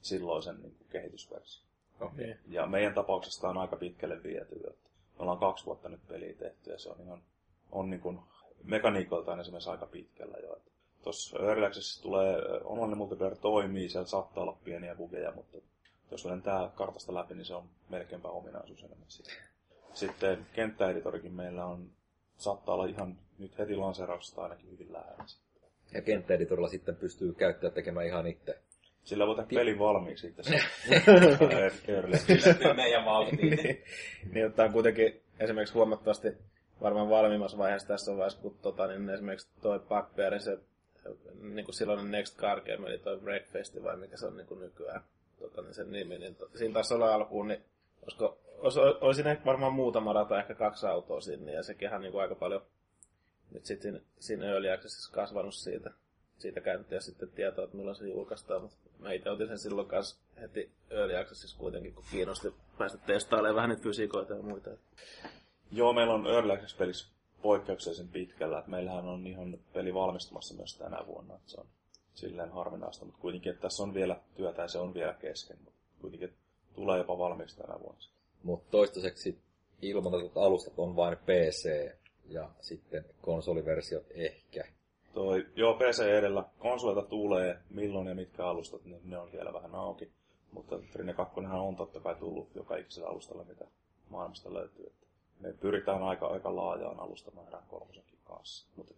silloisen 0.00 0.62
niinku 0.62 0.84
kehitysversio. 0.90 1.64
Okay. 2.00 2.34
Ja 2.48 2.66
meidän 2.66 2.94
tapauksesta 2.94 3.48
on 3.48 3.58
aika 3.58 3.76
pitkälle 3.76 4.22
viety. 4.22 4.54
Että 4.54 4.90
me 4.90 5.18
ollaan 5.18 5.38
kaksi 5.38 5.66
vuotta 5.66 5.88
nyt 5.88 6.08
peliä 6.08 6.34
tehty 6.34 6.70
ja 6.70 6.78
se 6.78 6.88
on 6.88 7.00
ihan 7.00 7.22
on 7.72 7.90
niin 7.90 8.00
mekaniikoiltaan 8.64 9.40
esimerkiksi 9.40 9.70
aika 9.70 9.86
pitkällä 9.86 10.38
jo. 10.42 10.58
Tuossa 11.02 11.38
Early 11.38 11.66
tulee, 12.02 12.36
online 12.64 12.94
multiplayer 12.94 13.36
toimii, 13.36 13.88
siellä 13.88 14.08
saattaa 14.08 14.42
olla 14.42 14.58
pieniä 14.64 14.94
bugeja, 14.94 15.32
mutta 15.32 15.58
jos 16.10 16.24
lentää 16.24 16.70
kartasta 16.74 17.14
läpi, 17.14 17.34
niin 17.34 17.44
se 17.44 17.54
on 17.54 17.68
melkeinpä 17.88 18.28
ominaisuus 18.28 18.84
enemmän 18.84 19.10
siitä. 19.10 19.30
Sitten 19.94 20.46
kenttäeditorikin 20.52 21.32
meillä 21.32 21.64
on, 21.64 21.90
saattaa 22.36 22.74
olla 22.74 22.86
ihan 22.86 23.18
nyt 23.38 23.58
heti 23.58 23.76
lanseerauksesta 23.76 24.42
ainakin 24.42 24.70
hyvin 24.70 24.92
lähellä. 24.92 25.24
Ja 25.94 26.02
kenttäeditorilla 26.02 26.68
sitten 26.68 26.96
pystyy 26.96 27.32
käyttäjät 27.32 27.74
tekemään 27.74 28.06
ihan 28.06 28.26
itse. 28.26 28.58
Sillä 29.04 29.26
voi 29.26 29.36
tehdä 29.36 29.48
pelin 29.54 29.78
valmiiksi 29.78 30.26
sitten 30.26 30.44
se 30.44 30.50
Early 31.88 32.16
Kyllä 32.58 32.74
meidän 32.74 33.04
vauhtiin. 33.04 33.58
niin 34.32 34.46
ottaa 34.46 34.68
kuitenkin 34.68 35.20
esimerkiksi 35.38 35.74
huomattavasti 35.74 36.28
varmaan 36.82 37.10
valmiimmassa 37.10 37.58
vaiheessa 37.58 37.88
tässä 37.88 38.12
vaiheessa, 38.12 38.40
kun 38.40 38.58
tota, 38.62 38.86
niin 38.86 39.10
esimerkiksi 39.10 39.48
toi 39.62 39.78
Bugbearin 39.78 40.40
se 40.40 40.58
niin 41.40 41.64
kuin 41.64 41.74
silloinen 41.74 42.10
Next 42.10 42.38
Car 42.38 42.60
Game, 42.60 42.88
eli 42.88 42.98
toi 42.98 43.18
Breakfast 43.18 43.82
vai 43.82 43.96
mikä 43.96 44.16
se 44.16 44.26
on 44.26 44.36
niin 44.36 44.46
kuin 44.46 44.60
nykyään 44.60 45.02
tota, 45.38 45.62
niin 45.62 45.74
sen 45.74 45.92
nimi, 45.92 46.18
niin 46.18 46.34
to, 46.34 46.48
siinä 46.54 46.74
taisi 46.74 46.94
olla 46.94 47.14
alkuun, 47.14 47.48
niin 47.48 47.64
Olisiko, 48.02 48.38
olis, 48.58 48.76
olisi 48.76 49.22
ne 49.22 49.42
varmaan 49.44 49.72
muutama 49.72 50.12
rata, 50.12 50.38
ehkä 50.38 50.54
kaksi 50.54 50.86
autoa 50.86 51.20
sinne, 51.20 51.52
ja 51.52 51.62
sekin 51.62 51.94
on 51.94 52.00
niin 52.00 52.20
aika 52.20 52.34
paljon 52.34 52.62
nyt 53.50 53.66
sitten 53.66 53.92
siinä, 53.92 54.06
siinä 54.18 54.46
Early 54.46 54.68
kasvanut 55.12 55.54
siitä, 55.54 55.90
siitä 56.38 56.60
käynyt 56.60 56.90
ja 56.90 57.00
sitten 57.00 57.28
tietoa, 57.28 57.64
että 57.64 57.76
milloin 57.76 57.96
se 57.96 58.08
julkaistaan, 58.08 58.62
mutta 58.62 58.76
mä 58.98 59.12
itse 59.12 59.30
otin 59.30 59.48
sen 59.48 59.58
silloin 59.58 59.88
kanssa 59.88 60.16
heti 60.40 60.70
Early 60.90 61.16
Accessissa 61.16 61.58
kuitenkin, 61.58 61.94
kun 61.94 62.04
kiinnosti 62.10 62.54
päästä 62.78 62.98
testailemaan 62.98 63.56
vähän 63.56 63.70
niitä 63.70 63.82
fysiikoita 63.82 64.34
ja 64.34 64.42
muita. 64.42 64.70
Joo, 65.72 65.92
meillä 65.92 66.14
on 66.14 66.26
Early 66.26 66.52
Access-pelissä 66.52 67.08
poikkeuksellisen 67.42 68.08
pitkällä, 68.08 68.58
että 68.58 68.70
meillähän 68.70 69.08
on 69.08 69.26
ihan 69.26 69.58
peli 69.72 69.94
valmistumassa 69.94 70.54
myös 70.54 70.78
tänä 70.78 71.06
vuonna, 71.06 71.34
että 71.34 71.50
se 71.50 71.60
on 71.60 71.66
silleen 72.14 72.52
harvinaista, 72.52 73.04
mutta 73.04 73.20
kuitenkin, 73.20 73.52
että 73.52 73.62
tässä 73.62 73.82
on 73.82 73.94
vielä 73.94 74.20
työtä 74.34 74.62
ja 74.62 74.68
se 74.68 74.78
on 74.78 74.94
vielä 74.94 75.14
kesken, 75.14 75.56
mutta 75.64 75.80
kuitenkin 76.00 76.32
tulee 76.74 76.98
jopa 76.98 77.18
valmiiksi 77.18 77.56
tänä 77.56 77.80
vuonna. 77.80 78.00
Mutta 78.42 78.70
toistaiseksi 78.70 79.38
ilmoitetut 79.82 80.36
alustat 80.36 80.78
on 80.78 80.96
vain 80.96 81.16
PC 81.16 81.92
ja 82.28 82.50
sitten 82.60 83.04
konsoliversiot 83.22 84.06
ehkä. 84.10 84.64
Toi, 85.12 85.46
joo, 85.56 85.74
PC 85.74 86.00
edellä. 86.00 86.44
Konsoleita 86.58 87.08
tulee, 87.08 87.58
milloin 87.70 88.06
ja 88.06 88.14
mitkä 88.14 88.46
alustat, 88.46 88.84
niin 88.84 89.00
ne 89.04 89.18
on 89.18 89.32
vielä 89.32 89.52
vähän 89.52 89.74
auki. 89.74 90.12
Mutta 90.52 90.78
Trine 90.92 91.14
2 91.14 91.40
on 91.40 91.76
totta 91.76 92.00
kai 92.00 92.14
tullut 92.14 92.54
joka 92.54 92.76
ikisellä 92.76 93.08
alustalla, 93.08 93.44
mitä 93.44 93.64
maailmasta 94.08 94.54
löytyy. 94.54 94.92
Me 95.42 95.52
pyritään 95.52 96.02
aika, 96.02 96.26
aika 96.26 96.56
laajaan 96.56 97.00
alustamäärään 97.00 97.64
kolmosenkin 97.68 98.18
kanssa. 98.24 98.66
Mutta 98.76 98.94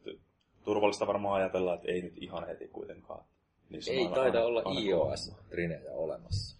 turvallista 0.64 1.06
varmaan 1.06 1.40
ajatella, 1.40 1.74
että 1.74 1.92
ei 1.92 2.02
nyt 2.02 2.14
ihan 2.16 2.46
heti 2.46 2.68
kuitenkaan. 2.68 3.24
Niissä 3.70 3.92
ei 3.92 4.08
taida 4.08 4.38
aina, 4.38 4.44
olla 4.44 4.62
aina 4.64 4.80
iOS 4.80 5.32
Trinejä 5.48 5.92
olemassa. 5.92 6.56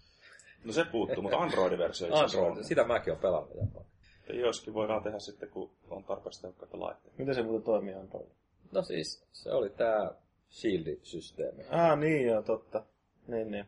No 0.63 0.73
se 0.73 0.85
puuttuu, 0.85 1.21
mutta 1.21 1.37
Android-versio 1.37 2.15
Android, 2.15 2.63
sitä 2.63 2.83
mäkin 2.83 3.13
olen 3.13 3.21
pelannut 3.21 3.55
jopa. 3.55 3.85
Ja 4.27 4.35
joskin 4.35 4.73
voidaan 4.73 5.03
tehdä 5.03 5.19
sitten, 5.19 5.49
kun 5.49 5.71
on 5.89 6.03
tarpeeksi 6.03 6.41
tehokkaita 6.41 6.79
laitteita. 6.79 7.17
Miten 7.17 7.35
se 7.35 7.43
muuten 7.43 7.63
toimii 7.63 7.93
Android? 7.93 8.27
No 8.71 8.81
siis, 8.81 9.25
se 9.31 9.51
oli 9.51 9.69
tää 9.69 10.11
Shield-systeemi. 10.49 11.63
Ah, 11.69 11.99
niin 11.99 12.27
joo, 12.27 12.41
totta. 12.41 12.83
Niin, 13.27 13.51
niin. 13.51 13.65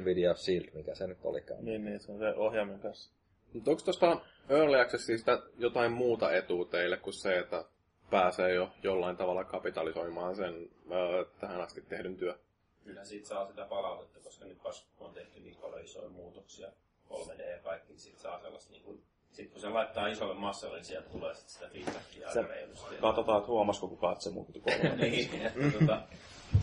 Nvidia 0.00 0.34
Shield, 0.34 0.66
mikä 0.74 0.94
se 0.94 1.06
nyt 1.06 1.18
olikaan. 1.24 1.64
Niin, 1.64 1.84
niin, 1.84 2.00
se 2.00 2.12
on 2.12 2.18
se 2.18 2.34
ohjaimen 2.34 2.80
kanssa. 2.80 3.12
Mutta 3.54 3.70
onko 3.70 3.82
tuosta 3.82 4.20
Early 4.48 4.80
Accessista 4.80 5.42
jotain 5.58 5.92
muuta 5.92 6.32
etua 6.32 6.64
teille 6.64 6.96
kuin 6.96 7.14
se, 7.14 7.38
että 7.38 7.64
pääsee 8.10 8.54
jo 8.54 8.70
jollain 8.82 9.16
tavalla 9.16 9.44
kapitalisoimaan 9.44 10.36
sen 10.36 10.70
ö, 10.90 11.24
tähän 11.40 11.60
asti 11.60 11.80
tehdyn 11.80 12.16
työ? 12.16 12.38
Kyllä 12.84 13.04
siitä 13.04 13.28
saa 13.28 13.46
sitä 13.46 13.64
palautetta, 13.64 14.20
koska 14.20 14.44
nyt 14.44 14.58
on 14.98 15.14
tehty 15.14 15.40
niin 15.40 15.56
paljon 15.56 15.84
isoja 15.84 16.08
muutoksia, 16.08 16.68
3D 17.10 17.42
ja 17.42 17.58
kaikki, 17.58 17.92
niin 17.92 18.00
siitä 18.00 18.20
saa 18.20 18.40
sellaista 18.40 18.72
niin 18.72 18.82
kuin 18.82 19.02
sitten 19.34 19.52
kun 19.52 19.60
se 19.60 19.68
laittaa 19.68 20.06
isolle 20.06 20.34
massalle, 20.34 20.76
niin 20.76 20.84
sieltä 20.84 21.10
tulee 21.10 21.34
sit 21.34 21.48
sitä 21.48 21.68
feedbackia 21.68 22.28
aika 22.28 22.42
reilusti. 22.42 22.94
Katsotaan, 23.00 23.38
että 23.38 23.50
huomasiko 23.50 23.88
kukaan, 23.88 24.12
että 24.12 24.24
se 24.24 24.30
muuttui 24.30 24.62
kolme. 24.62 24.96
niin, 25.06 25.46
että 25.46 25.78
tuota, 25.78 26.02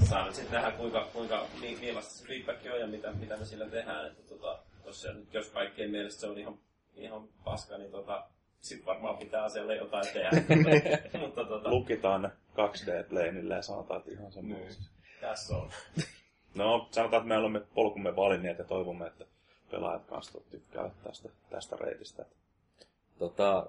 saa 0.09 0.25
nyt 0.25 0.35
sitten 0.35 0.53
nähdä, 0.53 0.77
kuinka, 0.77 1.07
kuinka 1.13 1.45
millaista 1.61 2.13
se 2.13 2.25
feedback 2.25 2.65
on 2.73 2.79
ja 2.79 2.87
mitä, 2.87 3.11
mitä 3.11 3.37
me 3.37 3.45
sillä 3.45 3.65
tehdään. 3.65 4.07
Että 4.07 4.23
tota, 4.23 4.59
tossa, 4.83 5.13
nyt, 5.13 5.33
jos 5.33 5.49
kaikkien 5.49 5.91
mielestä 5.91 6.21
se 6.21 6.27
on 6.27 6.37
ihan, 6.37 6.59
ihan 6.95 7.27
paska, 7.43 7.77
niin 7.77 7.91
tota, 7.91 8.27
sitten 8.61 8.85
varmaan 8.85 9.17
pitää 9.17 9.43
asialle 9.43 9.75
jotain 9.75 10.05
tehdä. 10.13 10.29
Mutta, 11.21 11.45
tota... 11.45 11.69
Lukitaan 11.69 12.21
ne 12.21 12.29
2D-planille 12.53 13.53
ja 13.53 13.61
sanotaan, 13.61 13.99
että 13.99 14.11
ihan 14.11 14.31
se 14.31 14.41
niin. 14.41 14.67
Tässä 15.21 15.57
on. 15.57 15.69
no, 16.55 16.87
sanotaan, 16.91 17.21
että 17.21 17.27
me 17.27 17.37
olemme 17.37 17.59
polkumme 17.59 18.15
valinneet 18.15 18.57
ja 18.57 18.63
toivomme, 18.63 19.07
että 19.07 19.25
pelaajat 19.71 20.05
kanssa 20.05 20.41
tykkäävät 20.49 21.03
tästä, 21.03 21.29
tästä 21.49 21.75
reitistä 21.75 22.25
tota, 23.21 23.65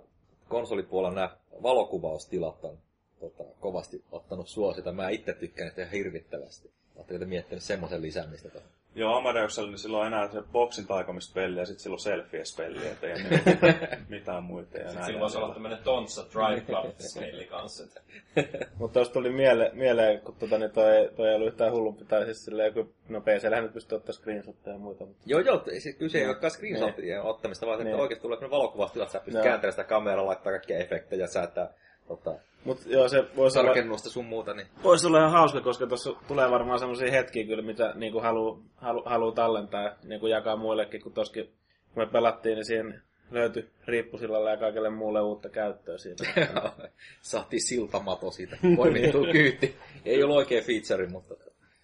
konsolipuolella 0.49 1.15
nämä 1.15 1.37
valokuvaustilat 1.63 2.65
on 2.65 2.79
tota, 3.21 3.45
kovasti 3.61 4.05
ottanut 4.13 4.49
suosita. 4.49 4.93
Mä 4.93 5.09
itse 5.09 5.33
tykkään 5.33 5.69
että 5.69 5.81
ihan 5.81 5.93
hirvittävästi. 5.93 6.71
Oletteko 6.97 7.25
miettinyt 7.25 7.63
semmoisen 7.63 8.03
lisäämistä 8.03 8.49
tuohon? 8.49 8.71
Joo, 8.95 9.17
Amadeuksella 9.17 9.71
niin 9.71 9.79
silloin 9.79 10.07
enää 10.07 10.29
se 10.29 10.43
boksin 10.53 10.87
taikomispeli 10.87 11.59
ja 11.59 11.67
sitten 11.67 11.83
silloin 11.83 12.01
selfie-speli, 12.01 12.87
että 12.87 13.07
ei 13.07 13.15
mitään 14.09 14.45
muita. 14.45 14.79
Ja 14.79 14.85
näin 14.85 15.05
silloin 15.05 15.21
voisi 15.21 15.39
olla 15.39 15.53
tämmöinen 15.53 15.79
Tontsa 15.85 16.25
Drive 16.33 16.61
Club-speli 16.61 17.45
kanssa. 17.45 17.85
Mutta 18.79 18.95
tuosta 18.95 19.13
tuli 19.13 19.31
miele, 19.31 19.71
mieleen, 19.73 20.21
kun 20.21 20.35
tota, 20.39 20.59
niin 20.59 20.71
toi, 20.71 21.11
toi 21.17 21.29
ei 21.29 21.35
ollut 21.35 21.49
yhtään 21.49 21.73
hullumpi, 21.73 22.05
tai 22.05 22.25
siis 22.25 22.45
silleen, 22.45 22.75
kun 22.75 22.95
no 23.09 23.21
PC-lähän 23.21 23.65
nyt 23.65 23.73
pystyy 23.73 23.97
ottaa 23.97 24.13
screenshotteja 24.13 24.75
ja 24.75 24.79
muita. 24.79 25.05
Mutta... 25.05 25.23
Joo, 25.27 25.41
joo, 25.41 25.63
siis 25.79 25.97
kyse 25.97 26.19
ei 26.19 26.27
olekaan 26.27 26.51
screenshotien 26.51 27.19
niin. 27.19 27.31
ottamista, 27.31 27.67
vaan 27.67 27.79
niin. 27.79 27.89
että 27.89 28.03
oikeasti 28.03 28.23
tulee 28.23 28.51
valokuvastilat, 28.51 29.11
sä 29.11 29.21
pystyt 29.21 29.43
kääntämään 29.43 29.73
sitä 29.73 29.85
kameraa, 29.85 30.27
laittaa 30.27 30.53
kaikkia 30.53 30.79
efektejä, 30.79 31.27
säätää 31.27 31.69
tota, 32.09 32.35
Mut 32.65 32.79
joo, 32.87 33.09
se 33.09 33.25
voisi 33.37 33.59
Tarkennusta 33.59 34.11
sun 34.11 34.25
muuta, 34.25 34.55
niin... 34.55 34.67
Voisi 34.83 35.07
olla 35.07 35.19
ihan 35.19 35.31
hauska, 35.31 35.61
koska 35.61 35.87
tuossa 35.87 36.13
tulee 36.29 36.51
varmaan 36.51 36.79
semmoisia 36.79 37.11
hetkiä 37.11 37.47
kyllä, 37.47 37.63
mitä 37.63 37.93
niinku 37.95 38.21
halu, 38.21 38.63
halu, 38.77 39.03
halu 39.07 39.33
tallentaa 39.33 39.91
niinku 40.05 40.27
jakaa 40.27 40.57
muillekin, 40.57 41.03
kun 41.03 41.13
toskin 41.13 41.53
kun 41.95 42.03
me 42.03 42.07
pelattiin, 42.07 42.55
niin 42.55 42.65
siinä 42.65 43.01
löytyi 43.31 43.71
riippusillalla 43.87 44.51
ja 44.51 44.57
kaikille 44.57 44.91
muulle 44.91 45.21
uutta 45.21 45.49
käyttöä 45.49 45.99
siitä. 45.99 46.25
saatiin 47.23 47.69
siltamato 47.69 48.31
siitä, 48.31 48.57
poimittua 48.77 49.27
kyyti. 49.33 49.77
Ei 50.05 50.23
ollut 50.23 50.37
oikein 50.37 50.65
feature, 50.65 51.09
mutta 51.09 51.35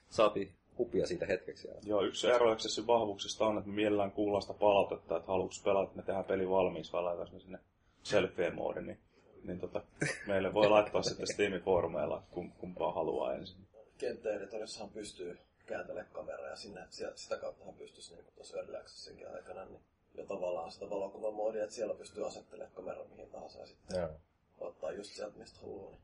saatiin 0.09 0.53
hupia 0.79 1.07
siitä 1.07 1.27
hetkeksi. 1.27 1.69
Joo, 1.87 2.03
yksi 2.03 2.29
ero 2.29 2.57
vahvuuksista 2.87 3.47
on, 3.47 3.59
että 3.59 3.71
me 3.71 3.75
mielellään 3.75 4.13
kuullaan 4.13 4.43
sitä 4.43 4.55
palautetta, 4.55 5.17
että 5.17 5.29
haluatko 5.33 5.55
pelata, 5.65 5.85
että 5.85 5.97
me 5.97 6.03
tehdään 6.03 6.25
peli 6.25 6.51
valmiiksi, 6.51 6.93
vai 6.93 7.03
laitaisiin 7.03 7.41
sinne 7.41 7.59
selfie-moodi, 8.03 8.81
niin 8.81 8.99
niin 9.49 9.61
tota, 9.61 9.83
meille 10.27 10.55
voi 10.55 10.69
laittaa 10.69 11.03
sitten 11.03 11.27
Steamin 11.27 11.61
foorumeilla, 11.61 12.23
kum, 12.31 12.53
kumpaa 12.53 12.93
haluaa 12.93 13.35
ensin. 13.35 13.57
Kenttäeditorissahan 13.99 14.91
pystyy 14.91 15.39
kääntelemään 15.67 16.13
kameraa 16.13 16.49
ja 16.49 16.57
sinne, 16.57 16.81
sitä 17.15 17.37
kauttahan 17.37 17.75
pystyisi 17.75 18.15
niin 18.15 18.25
tuossa 18.35 18.57
Early 18.57 18.77
Accessinkin 18.77 19.35
aikana 19.35 19.65
niin 19.65 19.81
jo 20.15 20.25
tavallaan 20.25 20.73
sitä 20.73 20.91
valokuvamoodia, 20.91 21.63
että 21.63 21.75
siellä 21.75 21.95
pystyy 21.95 22.27
asettelemaan 22.27 22.75
kameran 22.75 23.11
mihin 23.11 23.31
tahansa 23.31 23.59
ja 23.59 23.67
sitten 23.67 24.01
Joo. 24.01 24.11
ottaa 24.59 24.93
just 24.93 25.11
sieltä 25.11 25.39
mistä 25.39 25.61
haluaa, 25.61 25.91
niin 25.91 26.01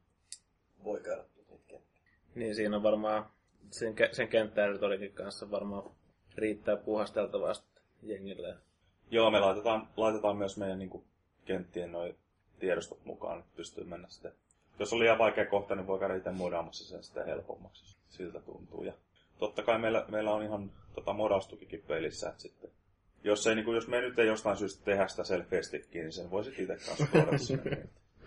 voi 0.85 1.01
käydä 1.01 1.25
niitä 1.37 1.53
kenttiä. 1.69 1.81
Niin 2.35 2.55
siinä 2.55 2.77
on 2.77 2.83
varmaan 2.83 3.31
sen, 3.71 3.95
sen 4.13 4.29
kenttäeditorikin 4.29 5.13
kanssa 5.13 5.51
varmaan 5.51 5.91
riittää 6.35 6.77
puhasteltavaa 6.77 7.53
jengille. 8.03 8.57
Joo, 9.11 9.31
me 9.31 9.41
laitetaan, 9.41 9.89
laitetaan 9.97 10.37
myös 10.37 10.57
meidän 10.57 10.79
niin 10.79 10.91
kuin, 10.91 11.05
kenttien 11.45 11.93
noin 11.93 12.17
tiedostot 12.59 13.05
mukaan, 13.05 13.39
että 13.39 13.57
pystyy 13.57 13.85
mennä 13.85 14.09
sitten. 14.09 14.33
Jos 14.79 14.93
on 14.93 14.99
liian 14.99 15.19
vaikea 15.19 15.47
kohta, 15.47 15.75
niin 15.75 15.87
voi 15.87 15.99
käydä 15.99 16.15
itse 16.17 16.31
modaamassa 16.31 16.85
sen 16.85 17.05
sitä 17.05 17.25
helpommaksi. 17.25 17.97
Siltä 18.09 18.41
tuntuu. 18.41 18.85
Ja 18.85 18.93
totta 19.39 19.63
kai 19.63 19.79
meillä, 19.79 20.05
meillä 20.09 20.33
on 20.33 20.43
ihan 20.43 20.71
tota 20.95 21.13
modaustukikin 21.13 21.85
pelissä, 21.89 22.29
että 22.29 22.43
sitten 22.43 22.71
jos, 23.25 23.47
ei, 23.47 23.55
niin 23.55 23.65
kuin, 23.65 23.75
jos 23.75 23.89
me 23.89 24.01
nyt 24.01 24.19
ei 24.19 24.27
jostain 24.27 24.57
syystä 24.57 24.85
tehdä 24.85 25.09
sitä 25.09 25.25
selfie 25.25 25.61
niin 25.95 26.13
sen 26.13 26.31
voisi 26.31 26.51
itse 26.51 26.77
kanssa 26.87 27.07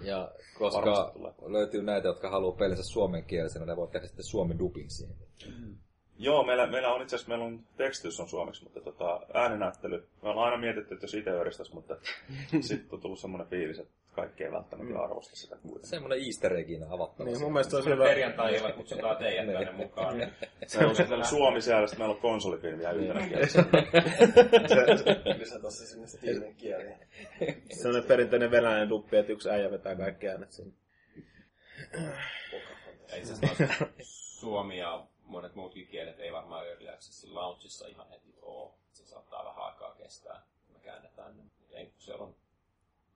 Ja 0.01 0.31
koska 0.57 1.13
löytyy 1.45 1.83
näitä, 1.83 2.07
jotka 2.07 2.29
haluaa 2.29 2.57
pelinsä 2.57 2.83
suomenkielisenä, 2.83 3.65
ne 3.65 3.75
voi 3.75 3.87
tehdä 3.87 4.07
sitten 4.07 4.25
suomen 4.25 4.59
dubin 4.59 4.89
siihen. 4.89 5.15
Mm. 5.47 5.77
Joo, 6.19 6.43
meillä, 6.43 6.67
meillä 6.67 6.93
on 6.93 7.01
itse 7.01 7.15
asiassa, 7.15 7.29
meillä 7.29 7.45
on 7.45 7.59
tekstitys 7.77 8.19
on 8.19 8.29
suomeksi, 8.29 8.63
mutta 8.63 8.81
tota, 8.81 9.21
ääninäyttely, 9.33 10.07
me 10.23 10.29
ollaan 10.29 10.45
aina 10.45 10.61
mietitty, 10.61 10.93
että 10.93 11.03
jos 11.03 11.13
itse 11.13 11.29
yristäisi, 11.29 11.73
mutta 11.73 11.95
sitten 12.61 12.87
on 12.91 13.01
tullut 13.01 13.19
semmoinen 13.19 13.47
fiilis, 13.47 13.79
että 13.79 13.93
kaikki 14.17 14.43
ei 14.43 14.51
välttämättä 14.51 14.93
mm. 14.93 14.99
arvosta 14.99 15.35
sitä 15.35 15.55
kuitenkin. 15.55 15.89
Semmoinen 15.89 16.25
easter 16.25 16.53
egginä 16.53 16.85
avattava. 16.89 17.29
Niin, 17.29 17.41
mun 17.41 17.53
mielestä 17.53 17.77
on 17.77 17.85
hyvä. 17.85 18.03
Perjantai-ilta 18.03 18.71
kutsutaan 18.71 19.17
teidät 19.17 19.45
tänne 19.53 19.65
niin. 19.65 19.75
mukaan. 19.75 20.17
Niin. 20.17 20.31
Se 20.67 20.85
on 20.85 20.95
sitten 20.95 21.25
suomi 21.25 21.61
siellä, 21.61 21.87
sitten 21.87 22.01
meillä 22.01 22.15
on 22.15 22.21
konsolifilmiä 22.21 22.91
yhtenä 22.91 23.19
niin. 23.19 23.29
kielessä. 23.29 23.63
Lisätä 25.37 25.69
se 25.77 25.85
sinne 25.85 26.07
Steamin 26.07 26.55
kieliin. 26.55 26.97
Semmoinen 27.71 28.07
perinteinen 28.07 28.51
venäläinen 28.51 28.89
duppi, 28.89 29.17
että 29.17 29.33
yksi 29.33 29.49
äijä 29.49 29.71
vetää 29.71 29.95
kaikki 29.95 30.27
äänet 30.27 30.51
sinne. 30.51 30.73
Itse 33.17 33.33
asiassa 33.33 33.85
suomi 34.01 34.79
ja 34.79 35.07
monet 35.27 35.55
muutkin 35.55 35.87
kielet 35.87 36.19
ei 36.19 36.31
varmaan 36.31 36.67
Early 36.67 36.89
Accessin 36.89 37.35
launchissa 37.35 37.87
ihan 37.87 38.09
heti 38.09 38.35
ole. 38.41 38.73
Se 38.93 39.05
saattaa 39.05 39.45
vähän 39.45 39.63
aikaa 39.63 39.95
kestää, 39.95 40.43
kun 40.67 40.75
me 40.75 40.79
käännetään 40.79 41.37
ne. 41.37 41.43
Ei, 41.71 41.93
siellä 41.97 42.23
on 42.23 42.35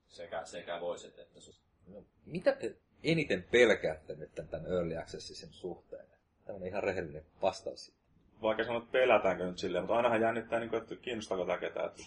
sekä, 0.08 0.44
sekä 0.44 0.80
voiset 0.80 1.18
että 1.18 1.40
sus. 1.40 1.62
No, 1.86 2.04
mitä 2.26 2.52
te 2.52 2.76
eniten 3.02 3.42
pelkäätte 3.42 4.14
nyt 4.14 4.34
tämän 4.34 4.66
Early 4.66 4.96
Accessin 4.96 5.52
suhteen? 5.52 6.06
Tämä 6.44 6.56
on 6.56 6.66
ihan 6.66 6.82
rehellinen 6.82 7.26
vastaus. 7.42 7.94
Vaikka 8.42 8.64
sanoa, 8.64 8.78
että 8.78 8.92
pelätäänkö 8.92 9.46
nyt 9.46 9.58
silleen, 9.58 9.84
mutta 9.84 9.96
ainahan 9.96 10.20
jännittää, 10.20 10.60
niin 10.60 10.74
että 10.74 10.96
kiinnostaako 10.96 11.44
tämä 11.44 11.58
ketään. 11.58 11.86
Että 11.86 12.02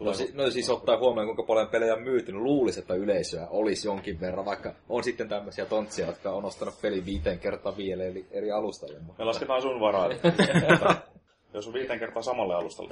No, 0.00 0.14
si- 0.14 0.30
no 0.34 0.50
siis 0.50 0.70
ottaa 0.70 0.98
huomioon, 0.98 1.26
kuinka 1.26 1.42
paljon 1.42 1.68
pelejä 1.68 1.94
on 1.94 2.02
myyty, 2.02 2.32
niin 2.32 2.44
luulisi, 2.44 2.80
että 2.80 2.94
yleisöä 2.94 3.48
olisi 3.48 3.88
jonkin 3.88 4.20
verran, 4.20 4.44
vaikka 4.44 4.74
on 4.88 5.04
sitten 5.04 5.28
tämmöisiä 5.28 5.66
tontsia, 5.66 6.06
jotka 6.06 6.30
on 6.30 6.44
ostanut 6.44 6.80
peli 6.82 7.04
viiteen 7.04 7.38
kertaa 7.38 7.76
vielä 7.76 8.04
eli 8.04 8.26
eri 8.30 8.50
alustalle. 8.50 8.98
Mutta... 8.98 9.22
Me 9.22 9.24
lasketaan 9.24 9.62
sun 9.62 9.80
varaa. 9.80 10.08
Jos 11.54 11.66
on 11.66 11.72
viiteen 11.72 11.98
kertaa 11.98 12.22
samalle 12.22 12.54
alustalle. 12.54 12.90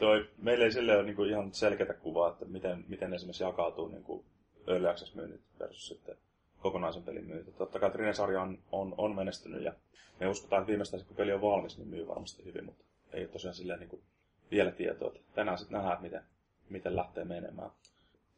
toi, 0.00 0.28
meillä 0.42 0.64
ei 0.64 0.72
sille 0.72 0.96
ole 0.96 1.02
niin 1.02 1.16
kuin 1.16 1.30
ihan 1.30 1.54
selkeää 1.54 1.94
kuvaa, 1.94 2.28
että 2.28 2.44
miten, 2.44 2.84
miten 2.88 3.14
esimerkiksi 3.14 3.44
jakautuu 3.44 3.88
niin 3.88 4.02
kuin 4.02 4.24
early 4.66 4.88
access 4.88 5.14
myynnit 5.14 5.40
versus 5.60 5.88
sitten 5.88 6.16
kokonaisen 6.60 7.02
pelin 7.02 7.26
myynti. 7.26 7.52
Totta 7.52 7.78
kai 7.78 7.90
Trine-sarja 7.90 8.42
on, 8.42 8.58
on, 8.72 8.94
on, 8.98 9.14
menestynyt 9.14 9.62
ja 9.62 9.72
me 10.20 10.28
uskotaan, 10.28 10.60
että 10.62 10.68
viimeistään 10.68 11.04
kun 11.04 11.16
peli 11.16 11.32
on 11.32 11.40
valmis, 11.40 11.78
niin 11.78 11.88
myy 11.88 12.08
varmasti 12.08 12.44
hyvin, 12.44 12.64
mutta 12.64 12.84
ei 13.12 13.22
ole 13.22 13.28
tosiaan 13.28 13.54
silleen 13.54 13.80
niin 13.80 13.90
kuin 13.90 14.02
vielä 14.50 14.70
tietoa. 14.70 15.12
Tänään 15.34 15.58
sitten 15.58 15.78
nähdään, 15.78 16.02
miten, 16.02 16.22
miten 16.70 16.96
lähtee 16.96 17.24
menemään. 17.24 17.70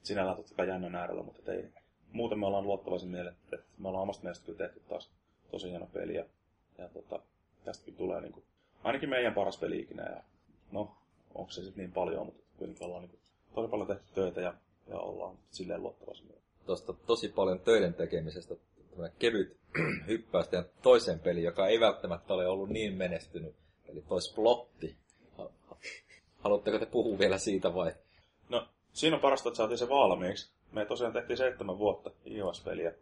Sinällään 0.03 0.37
totta 0.37 0.55
kai 0.55 0.68
jännän 0.68 0.94
äärellä, 0.94 1.23
mutta 1.23 1.53
ei, 1.53 1.64
muuten 2.12 2.38
me 2.38 2.46
ollaan 2.46 2.64
luottavaisin 2.64 3.09
mieleen, 3.09 3.35
että 3.44 3.66
me 3.79 3.88
ollaan 3.88 4.03
omasta 4.03 4.23
mielestä 4.23 4.46
kyllä 4.46 4.59
tehty 4.59 4.81
taas 4.88 5.11
tosi 5.51 5.70
hieno 5.70 5.87
peli 5.87 6.14
ja, 6.14 6.25
ja 6.79 6.88
tota, 6.88 7.20
tästäkin 7.64 7.96
tulee 7.96 8.20
niin 8.20 8.33
kuin, 8.33 8.44
ainakin 8.85 9.09
meidän 9.09 9.35
paras 9.35 9.59
peli 9.59 9.79
ikinä 9.79 10.03
ja 10.03 10.23
no, 10.73 10.96
onko 11.35 11.51
se 11.51 11.62
sitten 11.62 11.85
niin 11.85 11.92
paljon, 11.92 12.27
mutta 12.27 12.42
kuitenkin 12.57 12.87
ollaan 12.87 13.03
niin 13.03 13.11
kuin, 13.11 13.20
tosi 13.55 13.68
paljon 13.68 13.88
tehty 13.88 14.05
töitä 14.14 14.40
ja, 14.40 14.55
ja 14.88 14.99
ollaan 14.99 15.38
silleen 15.51 15.83
luottavaisin 15.83 16.27
mieleen. 16.27 16.44
Tuosta 16.66 16.92
tosi 16.92 17.29
paljon 17.29 17.61
töiden 17.61 17.94
tekemisestä 17.94 18.55
kevyt 19.18 19.57
hyppäys 20.07 20.46
toiseen 20.83 21.20
peliin, 21.20 21.44
joka 21.44 21.68
ei 21.68 21.81
välttämättä 21.81 22.35
ole 22.35 22.46
ollut 22.46 22.68
niin 22.68 22.94
menestynyt, 22.94 23.55
eli 23.88 24.03
toi 24.09 24.23
Splotti. 24.23 24.96
Haluatteko 26.40 26.79
te 26.79 26.87
puhua 26.87 27.18
vielä 27.18 27.38
siitä 27.38 27.74
vai? 27.74 27.92
No, 28.48 28.66
siinä 28.92 29.16
on 29.16 29.22
parasta, 29.22 29.48
että 29.48 29.57
saatiin 29.57 29.79
se 29.79 29.88
valmiiksi. 29.88 30.53
Me 30.72 30.85
tosiaan 30.85 31.12
tehtiin 31.12 31.37
seitsemän 31.37 31.79
vuotta 31.79 32.11
iOS-peliä, 32.26 32.92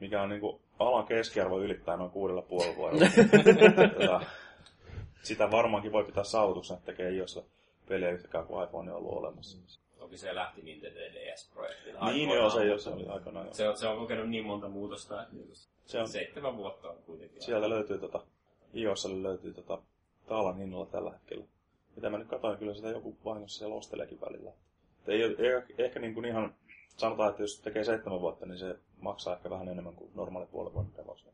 mikä 0.00 0.22
on 0.22 0.28
niinku 0.28 0.60
alan 0.78 1.06
keskiarvo 1.06 1.60
ylittää 1.60 1.96
noin 1.96 2.10
kuudella 2.10 2.42
puolella 2.42 2.76
vuodella. 2.76 3.06
tota, 3.98 4.20
sitä 5.22 5.50
varmaankin 5.50 5.92
voi 5.92 6.04
pitää 6.04 6.24
saavutuksena, 6.24 6.78
että 6.78 6.92
tekee 6.92 7.10
iOS 7.10 7.40
peliä 7.88 8.10
yhtäkään 8.10 8.46
kuin 8.46 8.64
iPhone 8.64 8.92
on 8.92 8.96
ollut 8.96 9.12
olemassa. 9.12 9.58
Toki 9.98 10.16
se 10.16 10.34
lähti 10.34 10.62
Nintendo 10.62 11.00
DS-projektin 11.00 11.94
Niin 12.12 12.30
joo, 12.30 12.50
se, 12.50 12.64
jo, 12.64 12.78
se 12.78 12.90
oli 12.90 13.06
aikanaan 13.06 13.46
jo. 13.46 13.54
Se, 13.54 13.68
on, 13.68 13.76
se 13.76 13.88
on 13.88 13.98
kokenut 13.98 14.28
niin 14.28 14.44
monta 14.44 14.68
muutosta, 14.68 15.22
että 15.22 15.34
niinku 15.34 15.52
se 15.84 16.00
on, 16.00 16.08
seitsemän 16.08 16.56
vuotta 16.56 16.90
on 16.90 16.96
kuitenkin. 17.06 17.42
Sieltä 17.42 17.70
löytyy 17.70 17.98
tota, 17.98 18.20
iOSlle 18.74 19.22
löytyy 19.22 19.54
tota, 19.54 19.78
taalan 20.26 20.58
hinnalla 20.58 20.86
tällä 20.86 21.10
hetkellä. 21.10 21.44
Mitä 21.98 22.10
mä 22.10 22.18
nyt 22.18 22.28
katsoin, 22.28 22.58
kyllä 22.58 22.74
sitä 22.74 22.88
joku 22.88 23.16
vahingossa 23.24 23.58
siellä 23.58 23.74
osteleekin 23.74 24.20
välillä. 24.20 24.50
Et 24.50 25.08
ei, 25.08 25.22
ei, 25.22 25.84
ehkä 25.84 26.00
niin 26.00 26.14
kuin 26.14 26.24
ihan, 26.24 26.54
sanotaan, 26.96 27.30
että 27.30 27.42
jos 27.42 27.60
tekee 27.60 27.84
seitsemän 27.84 28.20
vuotta, 28.20 28.46
niin 28.46 28.58
se 28.58 28.76
maksaa 29.00 29.36
ehkä 29.36 29.50
vähän 29.50 29.68
enemmän 29.68 29.94
kuin 29.94 30.10
normaali 30.14 30.46
puolen 30.46 30.74
vuoden 30.74 30.90
demos. 30.96 31.26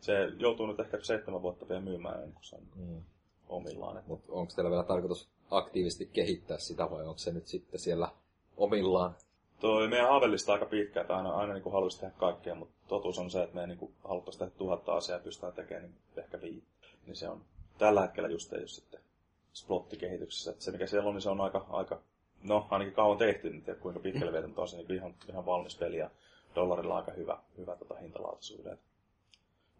Se 0.00 0.32
joutuu 0.38 0.66
nyt 0.66 0.80
ehkä 0.80 1.00
seitsemän 1.00 1.42
vuotta 1.42 1.68
vielä 1.68 1.80
myymään 1.80 2.14
ennen 2.14 2.32
kuin 2.32 2.44
se 2.44 2.56
on 2.56 2.62
mm. 2.76 3.02
omillaan. 3.48 4.02
Mutta 4.06 4.32
onko 4.32 4.52
teillä 4.56 4.70
vielä 4.70 4.84
tarkoitus 4.84 5.28
aktiivisesti 5.50 6.10
kehittää 6.12 6.58
sitä 6.58 6.90
vai 6.90 7.06
onko 7.06 7.18
se 7.18 7.32
nyt 7.32 7.46
sitten 7.46 7.80
siellä 7.80 8.08
omillaan? 8.56 9.14
Toi 9.60 9.88
meidän 9.88 10.08
haavellista 10.08 10.52
aika 10.52 10.66
pitkä, 10.66 11.00
että 11.00 11.16
aina, 11.16 11.30
aina 11.30 11.52
niin 11.52 11.72
haluaisi 11.72 12.00
tehdä 12.00 12.14
kaikkea, 12.18 12.54
mutta 12.54 12.74
totuus 12.88 13.18
on 13.18 13.30
se, 13.30 13.42
että 13.42 13.54
me 13.54 13.66
niin 13.66 13.94
haluttaisiin 14.04 14.38
tehdä 14.38 14.52
tuhatta 14.58 14.92
asiaa 14.92 15.18
ja 15.18 15.24
pystytään 15.24 15.52
tekemään 15.52 15.82
niin 15.84 16.24
ehkä 16.24 16.40
viisi. 16.40 16.66
Niin 17.06 17.16
se 17.16 17.28
on 17.28 17.42
tällä 17.78 18.02
hetkellä 18.02 18.28
just 18.28 18.52
ei 18.52 18.60
ole 18.60 18.68
sitten 18.68 19.05
splotikehityksessä. 19.56 20.50
Että 20.50 20.64
se 20.64 20.70
mikä 20.70 20.86
siellä 20.86 21.08
on, 21.08 21.14
niin 21.14 21.22
se 21.22 21.30
on 21.30 21.40
aika, 21.40 21.66
aika 21.68 22.00
no 22.42 22.66
ainakin 22.70 22.94
kauan 22.94 23.18
tehty, 23.18 23.48
en 23.48 23.62
tiedä 23.62 23.78
kuinka 23.78 24.00
pitkälle 24.00 24.32
vielä, 24.32 24.46
mutta 24.46 24.62
on 24.62 24.68
se 24.68 24.76
niin 24.76 24.94
ihan, 24.94 25.14
ihan 25.28 25.46
valmis 25.46 25.76
peli 25.76 25.96
ja 25.96 26.10
dollarilla 26.54 26.96
aika 26.96 27.12
hyvä, 27.12 27.38
hyvä 27.58 27.76
tota 27.76 27.94
hintalaatuisuuden. 27.94 28.78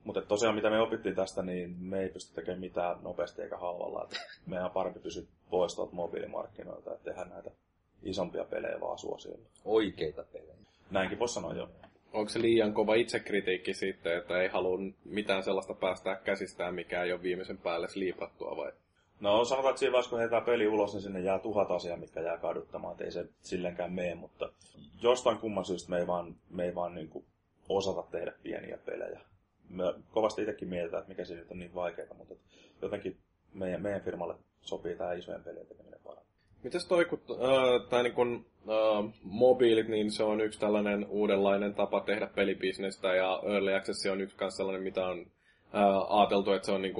Mutta 0.04 0.22
tosiaan 0.22 0.54
mitä 0.54 0.70
me 0.70 0.80
opittiin 0.80 1.14
tästä, 1.14 1.42
niin 1.42 1.76
me 1.78 2.00
ei 2.00 2.08
pysty 2.08 2.34
tekemään 2.34 2.60
mitään 2.60 2.98
nopeasti 3.02 3.42
eikä 3.42 3.56
halvalla. 3.56 4.04
Että 4.04 4.16
meidän 4.46 4.64
on 4.64 4.70
parempi 4.70 5.00
pysyä 5.00 5.22
pois 5.50 5.74
tuolta 5.74 5.94
mobiilimarkkinoilta 5.94 6.90
ja 6.90 6.98
tehdä 7.04 7.24
näitä 7.24 7.50
isompia 8.02 8.44
pelejä 8.44 8.80
vaan 8.80 8.98
suosiolla. 8.98 9.48
Oikeita 9.64 10.24
pelejä. 10.32 10.54
Näinkin 10.90 11.18
voisi 11.18 11.34
sanoa 11.34 11.54
jo. 11.54 11.68
Onko 12.12 12.28
se 12.28 12.42
liian 12.42 12.74
kova 12.74 12.94
itsekritiikki 12.94 13.74
sitten, 13.74 14.18
että 14.18 14.42
ei 14.42 14.48
halua 14.48 14.78
mitään 15.04 15.42
sellaista 15.42 15.74
päästää 15.74 16.16
käsistään, 16.16 16.74
mikä 16.74 17.02
ei 17.02 17.12
ole 17.12 17.22
viimeisen 17.22 17.58
päälle 17.58 17.88
sliipattua 17.88 18.56
vai? 18.56 18.72
No 19.20 19.44
sanotaan, 19.44 19.70
että 19.70 19.78
siinä 19.78 19.92
vaiheessa 19.92 20.10
kun 20.10 20.18
heitetään 20.18 20.44
peli 20.44 20.68
ulos, 20.68 20.92
niin 20.92 21.02
sinne 21.02 21.20
jää 21.20 21.38
tuhat 21.38 21.70
asiaa, 21.70 21.96
mikä 21.96 22.20
jää 22.20 22.38
kaduttamaan, 22.38 23.02
ei 23.02 23.10
se 23.10 23.28
sillenkään 23.42 23.92
mene, 23.92 24.14
mutta 24.14 24.52
jostain 25.02 25.38
kumman 25.38 25.64
syystä 25.64 25.90
me 25.90 25.98
ei 25.98 26.06
vaan, 26.06 26.36
me 26.50 26.64
ei 26.64 26.74
vaan 26.74 26.94
niin 26.94 27.24
osata 27.68 28.02
tehdä 28.10 28.32
pieniä 28.42 28.78
pelejä. 28.86 29.20
Me 29.70 29.84
kovasti 30.10 30.42
itsekin 30.42 30.68
mietitään, 30.68 31.00
että 31.00 31.08
mikä 31.08 31.24
se 31.24 31.34
nyt 31.34 31.50
on 31.50 31.58
niin 31.58 31.74
vaikeaa, 31.74 32.14
mutta 32.14 32.34
jotenkin 32.82 33.16
meidän, 33.54 33.82
meidän 33.82 34.00
firmalle 34.00 34.34
sopii 34.60 34.96
tämä 34.96 35.12
isojen 35.12 35.44
pelien 35.44 35.66
tekeminen 35.66 36.00
paremmin. 36.04 36.32
Mites 36.62 36.86
toi, 36.86 37.04
kun, 37.04 37.20
äh, 37.30 37.88
tai 37.88 38.02
niin 38.02 38.14
kun, 38.14 38.46
äh, 38.68 39.14
mobiilit, 39.22 39.88
niin 39.88 40.10
se 40.10 40.22
on 40.22 40.40
yksi 40.40 40.60
tällainen 40.60 41.06
uudenlainen 41.08 41.74
tapa 41.74 42.00
tehdä 42.00 42.26
pelibisnestä, 42.26 43.14
ja 43.14 43.42
Early 43.44 43.74
Access 43.74 44.06
on 44.06 44.20
yksi 44.20 44.36
kanssa 44.36 44.56
sellainen, 44.56 44.82
mitä 44.82 45.06
on 45.06 45.26
äh, 45.74 46.18
ajateltu, 46.20 46.52
että 46.52 46.66
se 46.66 46.72
on 46.72 46.82
niin 46.82 46.94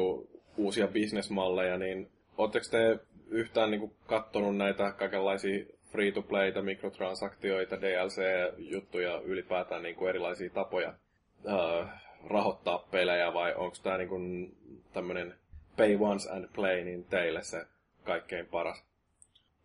uusia 0.57 0.88
bisnesmalleja, 0.88 1.79
niin 1.79 2.11
oletteko 2.38 2.66
te 2.71 2.99
yhtään 3.29 3.71
niin 3.71 3.95
kattonut 4.07 4.57
näitä 4.57 4.92
kaikenlaisia 4.92 5.64
free-to-playta, 5.92 6.62
mikrotransaktioita, 6.62 7.81
DLC-juttuja, 7.81 9.21
ylipäätään 9.21 9.83
niin 9.83 9.97
kuin 9.97 10.09
erilaisia 10.09 10.51
tapoja 10.51 10.95
äh, 11.49 12.03
rahoittaa 12.27 12.79
pelejä, 12.79 13.35
vai 13.35 13.55
onko 13.55 13.77
tämä 13.83 13.99
niin 13.99 14.57
tämmöinen 14.92 15.35
pay 15.77 15.97
once 16.01 16.31
and 16.31 16.49
play, 16.55 16.85
niin 16.85 17.05
teille 17.05 17.42
se 17.42 17.66
kaikkein 18.05 18.47
paras? 18.47 18.85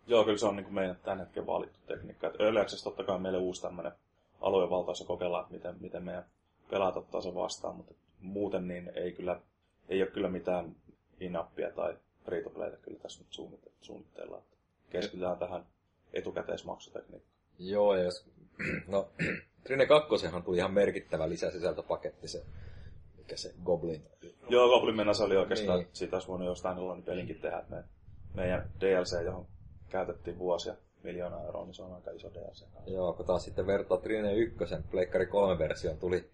Joo, 0.08 0.24
kyllä 0.24 0.38
se 0.38 0.46
on 0.46 0.56
niin 0.56 0.64
kuin 0.64 0.76
meidän 0.76 0.96
tämän 1.04 1.20
hetken 1.20 1.48
valittu 1.48 1.80
tekniikka. 1.88 2.32
Access 2.62 2.84
totta 2.84 3.04
kai 3.04 3.20
meille 3.20 3.40
uusi 3.40 3.62
tämmöinen 3.62 3.92
aluevaltaus 4.42 5.04
kokeilla, 5.08 5.42
että 5.42 5.54
miten, 5.54 5.76
miten 5.80 6.04
meidän 6.04 6.26
pelaat 6.70 6.98
ottaa 6.98 7.22
sen 7.22 7.36
vastaan, 7.36 7.76
mutta 7.76 7.94
muuten 8.22 8.68
niin 8.68 8.92
ei 8.96 9.12
kyllä 9.12 9.40
ei 9.92 10.02
ole 10.02 10.12
kyllä 10.12 10.30
mitään 10.30 10.76
inappia 11.20 11.72
tai 11.72 11.98
free 12.26 12.44
kyllä 12.82 13.00
tässä 13.02 13.24
nyt 13.24 13.52
suunnitteilla. 13.82 14.42
Keskitytään 14.90 15.38
tähän 15.38 15.66
etukäteismaksutekniikkaan. 16.14 17.36
Joo, 17.60 17.96
ja 17.96 18.04
jos, 18.04 18.26
no, 18.88 19.10
Trine 19.64 19.86
2 19.86 20.10
tuli 20.46 20.58
ihan 20.58 20.74
merkittävä 20.74 21.30
lisäsisältöpaketti, 21.30 22.28
se, 22.28 22.44
mikä 23.18 23.38
se 23.38 23.54
Goblin. 23.64 24.04
Joo, 24.50 24.70
Goblin 24.70 24.96
mennä 24.96 25.12
oli 25.26 25.38
oikeastaan, 25.38 25.80
niin. 25.80 25.90
siitä 25.94 26.16
olisi 26.16 26.28
voinut 26.28 26.48
jostain 26.48 26.78
niin 26.78 27.04
pelinkin 27.04 27.40
tehdä, 27.42 27.60
että 27.60 27.76
me, 27.76 27.84
meidän 28.34 28.70
DLC, 28.80 29.24
johon 29.26 29.48
käytettiin 29.90 30.40
vuosia 30.40 30.76
miljoona 31.04 31.42
euroa, 31.42 31.66
niin 31.66 31.74
se 31.74 31.84
on 31.84 31.94
aika 31.94 32.12
iso 32.12 32.32
DLC. 32.34 32.64
Joo, 32.88 33.14
kun 33.14 33.26
taas 33.26 33.46
sitten 33.46 33.68
vertaa 33.68 33.98
Trine 33.98 34.34
1, 34.34 34.58
Pleikkari 34.92 35.26
3 35.26 35.60
versioon 35.60 35.98
tuli 35.98 36.30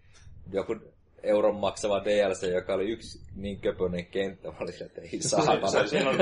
joku 0.52 0.76
euron 1.22 1.54
maksava 1.56 2.04
DLC, 2.04 2.52
joka 2.52 2.74
oli 2.74 2.90
yksi 2.90 3.20
niin 3.36 3.60
köpönen 3.60 4.06
kenttä, 4.06 4.48
oli 4.60 4.72
että 4.86 5.00
ei 5.00 5.22
saatana. 5.22 5.66
Se, 5.66 5.86
siinä, 5.86 6.10
on, 6.10 6.16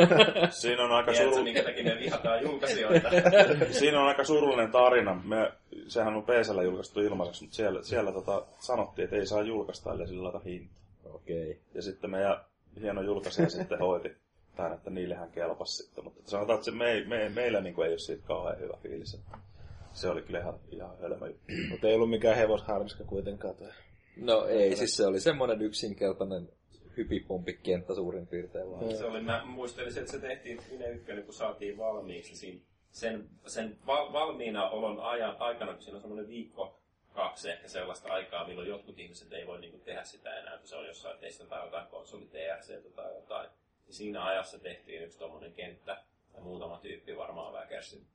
siinä 0.50 0.85
on 0.85 0.92
aika 0.92 1.14
surullinen... 1.14 1.44
minkä 1.44 1.62
takia 1.62 1.85
me 1.85 2.00
vihataan 2.00 2.42
julkaisijoita. 2.42 3.09
siinä 3.78 4.00
on 4.00 4.09
aika 4.09 4.24
surullinen 4.24 4.70
tarina. 4.72 5.20
Me, 5.24 5.52
sehän 5.88 6.14
on 6.14 6.22
PCllä 6.22 6.62
julkaistu 6.62 7.00
ilmaiseksi, 7.00 7.44
mutta 7.44 7.56
siellä, 7.56 7.82
siellä 7.82 8.12
tota, 8.12 8.46
sanottiin, 8.59 9.04
että 9.04 9.16
ei 9.16 9.26
saa 9.26 9.42
julkaista, 9.42 9.92
ellei 9.92 10.06
sillä 10.06 10.24
laita 10.24 10.40
hinta. 10.44 10.74
Okei. 11.04 11.50
Okay. 11.50 11.62
Ja 11.74 11.82
sitten 11.82 12.11
meidän 12.11 12.40
hieno 12.80 13.02
julkaisija 13.02 13.48
sitten 13.48 13.78
hoiti 13.78 14.16
tämän, 14.56 14.72
että 14.72 14.90
niillehän 14.90 15.30
kelpasi 15.30 15.76
sitten. 15.76 16.04
Mutta 16.04 16.20
sanotaan, 16.24 16.54
että 16.54 16.64
se 16.64 16.70
me, 16.70 17.04
me, 17.06 17.28
meillä 17.28 17.61
niin 17.61 17.74
kuin 17.74 17.87
ei 17.87 17.92
ole 17.92 17.98
siitä 17.98 18.26
kauhean 18.26 18.59
hyvä 18.59 18.76
fiilis. 18.82 19.20
Se 19.92 20.09
oli 20.09 20.22
kyllä 20.22 20.40
ihan, 20.40 20.54
ihan 20.70 20.98
hölmö 21.00 21.26
juttu. 21.26 21.52
Mutta 21.70 21.88
ei 21.88 21.94
ollut 21.94 22.11
mikään 22.11 22.37
hevosharmiska 22.37 23.04
kuitenkaan. 23.04 23.54
Tai... 23.54 23.72
No 24.16 24.46
ei, 24.46 24.76
siis 24.76 24.96
se 24.96 25.07
oli 25.07 25.20
semmoinen 25.20 25.62
yksinkertainen 25.62 26.48
hypipumpikenttä 26.96 27.94
suurin 27.94 28.26
piirtein 28.26 28.70
vaan. 28.70 28.96
Se 28.96 29.05
oli, 29.05 29.20
mä 29.20 29.44
muistelin, 29.44 29.98
että 29.98 30.12
se 30.12 30.18
tehtiin 30.18 30.61
Mine 30.70 30.90
ykkönen, 30.90 31.24
kun 31.24 31.35
saatiin 31.35 31.79
valmiiksi. 31.79 32.46
Niin 32.46 32.66
sen, 32.90 33.29
sen 33.46 33.79
val, 33.87 34.12
valmiina 34.12 34.70
olon 34.70 35.00
ajan, 35.00 35.37
aikana, 35.38 35.72
kun 35.72 35.83
siinä 35.83 35.96
on 35.96 36.00
semmoinen 36.00 36.29
viikko, 36.29 36.81
kaksi 37.14 37.50
ehkä 37.50 37.68
sellaista 37.68 38.12
aikaa, 38.12 38.46
milloin 38.46 38.68
jotkut 38.68 38.98
ihmiset 38.98 39.33
ei 39.33 39.46
voi 39.46 39.61
niinku 39.61 39.79
tehdä 39.79 40.05
sitä 40.05 40.38
enää, 40.38 40.59
kun 40.59 40.68
se 40.68 40.76
on 40.76 40.87
jossain 40.87 41.18
testata 41.18 41.64
jotain 41.64 41.87
konsoli 41.87 42.26
TRC 42.26 42.94
tai 42.94 43.14
jotain. 43.14 43.50
Ja 43.87 43.92
siinä 43.92 44.24
ajassa 44.24 44.59
tehtiin 44.59 45.02
yksi 45.02 45.18
tuommoinen 45.18 45.52
kenttä, 45.52 46.02
ja 46.35 46.40
muutama 46.40 46.79
tyyppi 46.79 47.16
varmaan 47.16 47.52
väkersi. 47.52 48.07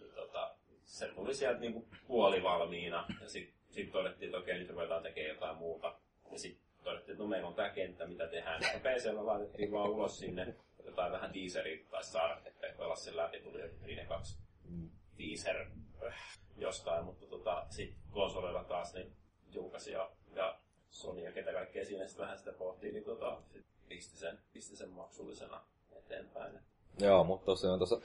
Niin, 0.00 0.14
tota, 0.14 0.54
se 0.84 1.08
tuli 1.08 1.34
sieltä 1.34 1.60
niinku 1.60 1.88
puolivalmiina, 2.06 3.06
ja 3.22 3.28
sitten 3.28 3.57
sitten 3.70 3.92
todettiin, 3.92 4.28
että 4.28 4.38
okei, 4.38 4.58
nyt 4.58 4.74
voidaan 4.74 5.02
tekemään 5.02 5.34
jotain 5.34 5.56
muuta. 5.56 5.94
Ja 6.32 6.38
sitten 6.38 6.64
todettiin, 6.84 7.12
että 7.12 7.22
no 7.22 7.28
meillä 7.28 7.48
on 7.48 7.54
tämä 7.54 7.70
kenttä, 7.70 8.06
mitä 8.06 8.26
tehdään. 8.26 8.62
Ja 8.62 8.80
PCllä 8.80 9.26
laitettiin 9.26 9.72
vaan 9.72 9.90
ulos 9.90 10.18
sinne 10.18 10.54
jotain 10.84 11.12
vähän 11.12 11.32
teaseria 11.32 11.84
tai 11.90 12.04
saada, 12.04 12.40
että 12.44 12.68
pelaa 12.78 12.96
sen 12.96 13.16
läpi, 13.16 13.40
tuli 13.40 13.62
Rine 13.82 14.04
2 14.04 14.38
teaser 15.16 15.66
äh, 16.06 16.38
jostain, 16.56 17.04
mutta 17.04 17.26
tota, 17.26 17.66
sitten 17.70 18.02
konsoleilla 18.10 18.64
taas 18.64 18.94
niin 18.94 19.12
julkaisi 19.52 19.92
ja, 19.92 20.10
ja 20.34 20.58
Sony 20.90 21.20
ja 21.20 21.32
ketä 21.32 21.52
kaikkea 21.52 21.84
siinä 21.84 22.06
sitten 22.06 22.24
vähän 22.24 22.38
sitä 22.38 22.52
pohtii, 22.52 22.92
niin 22.92 23.04
tota, 23.04 23.38
sit 23.52 23.66
pisti, 23.88 24.16
sen, 24.18 24.38
pisti 24.52 24.76
sen 24.76 24.90
maksullisena 24.90 25.60
eteenpäin. 25.96 26.58
Joo, 26.98 27.24
mutta 27.24 27.46
tosiaan 27.46 27.78
tuossa 27.78 28.00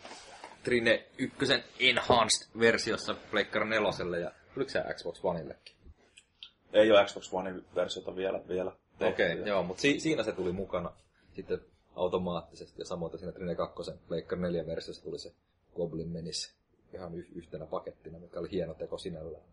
Trine 0.64 1.08
1 1.18 1.36
Enhanced-versiossa 1.80 3.16
Pleikkari 3.32 3.70
4 3.70 4.20
ja 4.22 4.32
tuliko 4.54 4.72
se 4.72 4.84
Xbox 4.94 5.20
Oneillekin? 5.24 5.76
Ei 6.74 6.92
ole 6.92 7.06
Xbox 7.06 7.34
One-versiota 7.34 8.16
vielä, 8.16 8.42
vielä 8.48 8.72
Okei, 9.02 9.34
okay, 9.34 9.48
joo, 9.48 9.64
mutta 9.64 9.82
si- 9.82 10.00
siinä 10.00 10.24
se 10.24 10.32
tuli 10.32 10.52
mukana 10.52 10.92
sitten 11.36 11.60
automaattisesti 11.96 12.82
ja 12.82 12.86
samoin 12.86 13.18
siinä 13.18 13.32
Trine 13.32 13.56
2 13.56 13.92
Pleikkari 14.08 14.42
4 14.42 14.66
versiossa 14.66 15.04
tuli 15.04 15.20
se 15.20 15.32
Goblin 15.76 16.10
Menis 16.10 16.56
ihan 16.94 17.16
y- 17.16 17.28
yhtenä 17.36 17.66
pakettina, 17.66 18.20
mikä 18.20 18.40
oli 18.40 18.52
hieno 18.52 18.74
teko 18.74 18.98
sinällään. 18.98 19.44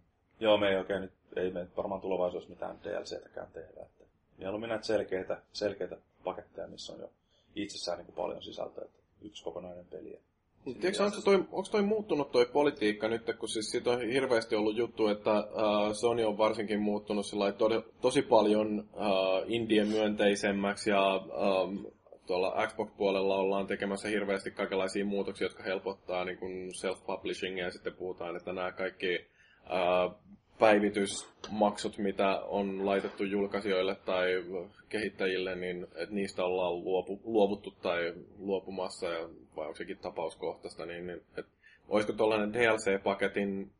Joo, 0.40 0.58
me 0.58 0.68
ei 0.68 0.76
oikein 0.76 1.02
nyt, 1.02 1.12
ei 1.36 1.50
me 1.50 1.66
varmaan 1.76 2.00
tulevaisuudessa 2.00 2.50
mitään 2.50 2.78
DLCtäkään 2.84 3.48
tehdä. 3.52 3.82
Että 3.82 4.04
mieluummin 4.38 4.68
näitä 4.68 4.86
selkeitä, 4.86 5.42
selkeitä 5.52 5.96
paketteja, 6.24 6.66
missä 6.66 6.92
on 6.92 7.00
jo 7.00 7.10
itsessään 7.54 7.98
niin 7.98 8.06
kuin 8.06 8.16
paljon 8.16 8.42
sisältöä. 8.42 8.84
Että 8.84 8.98
yksi 9.22 9.44
kokonainen 9.44 9.86
peli. 9.86 10.20
Tiedätkö, 10.64 11.04
onko 11.04 11.20
toi, 11.24 11.34
onko 11.34 11.68
toi 11.70 11.82
muuttunut 11.82 12.32
toi 12.32 12.46
politiikka 12.46 13.08
nyt, 13.08 13.22
kun 13.38 13.48
siis 13.48 13.70
siitä 13.70 13.90
on 13.90 14.00
hirveästi 14.00 14.54
ollut 14.54 14.76
juttu, 14.76 15.08
että 15.08 15.38
uh, 15.38 15.94
Sony 15.94 16.24
on 16.24 16.38
varsinkin 16.38 16.80
muuttunut 16.80 17.26
to, 17.58 17.68
tosi 18.00 18.22
paljon 18.22 18.88
uh, 18.94 19.44
indien 19.46 19.88
myönteisemmäksi 19.88 20.90
ja 20.90 21.16
um, 21.16 21.86
tuolla 22.26 22.66
Xbox-puolella 22.66 23.36
ollaan 23.36 23.66
tekemässä 23.66 24.08
hirveästi 24.08 24.50
kaikenlaisia 24.50 25.04
muutoksia, 25.04 25.44
jotka 25.44 25.62
helpottaa 25.62 26.24
niin 26.24 26.70
self-publishingia 26.74 27.64
ja 27.64 27.70
sitten 27.70 27.96
puhutaan, 27.96 28.36
että 28.36 28.52
nämä 28.52 28.72
kaikki 28.72 29.26
uh, 29.64 30.14
päivitysmaksut, 30.60 31.98
mitä 31.98 32.40
on 32.40 32.86
laitettu 32.86 33.24
julkaisijoille 33.24 33.94
tai 33.94 34.44
kehittäjille, 34.88 35.54
niin 35.54 35.86
että 35.94 36.14
niistä 36.14 36.44
ollaan 36.44 36.84
luopu, 36.84 37.20
luovuttu 37.24 37.70
tai 37.70 38.14
luopumassa, 38.38 39.06
ja, 39.06 39.28
vai 39.56 39.66
onko 39.66 39.76
sekin 39.76 39.98
tapauskohtaista, 39.98 40.86
niin, 40.86 41.06
niin 41.06 41.22
että 41.36 41.52
olisiko 41.88 42.12
tuollainen 42.12 42.52
DLC-paketin 42.52 43.70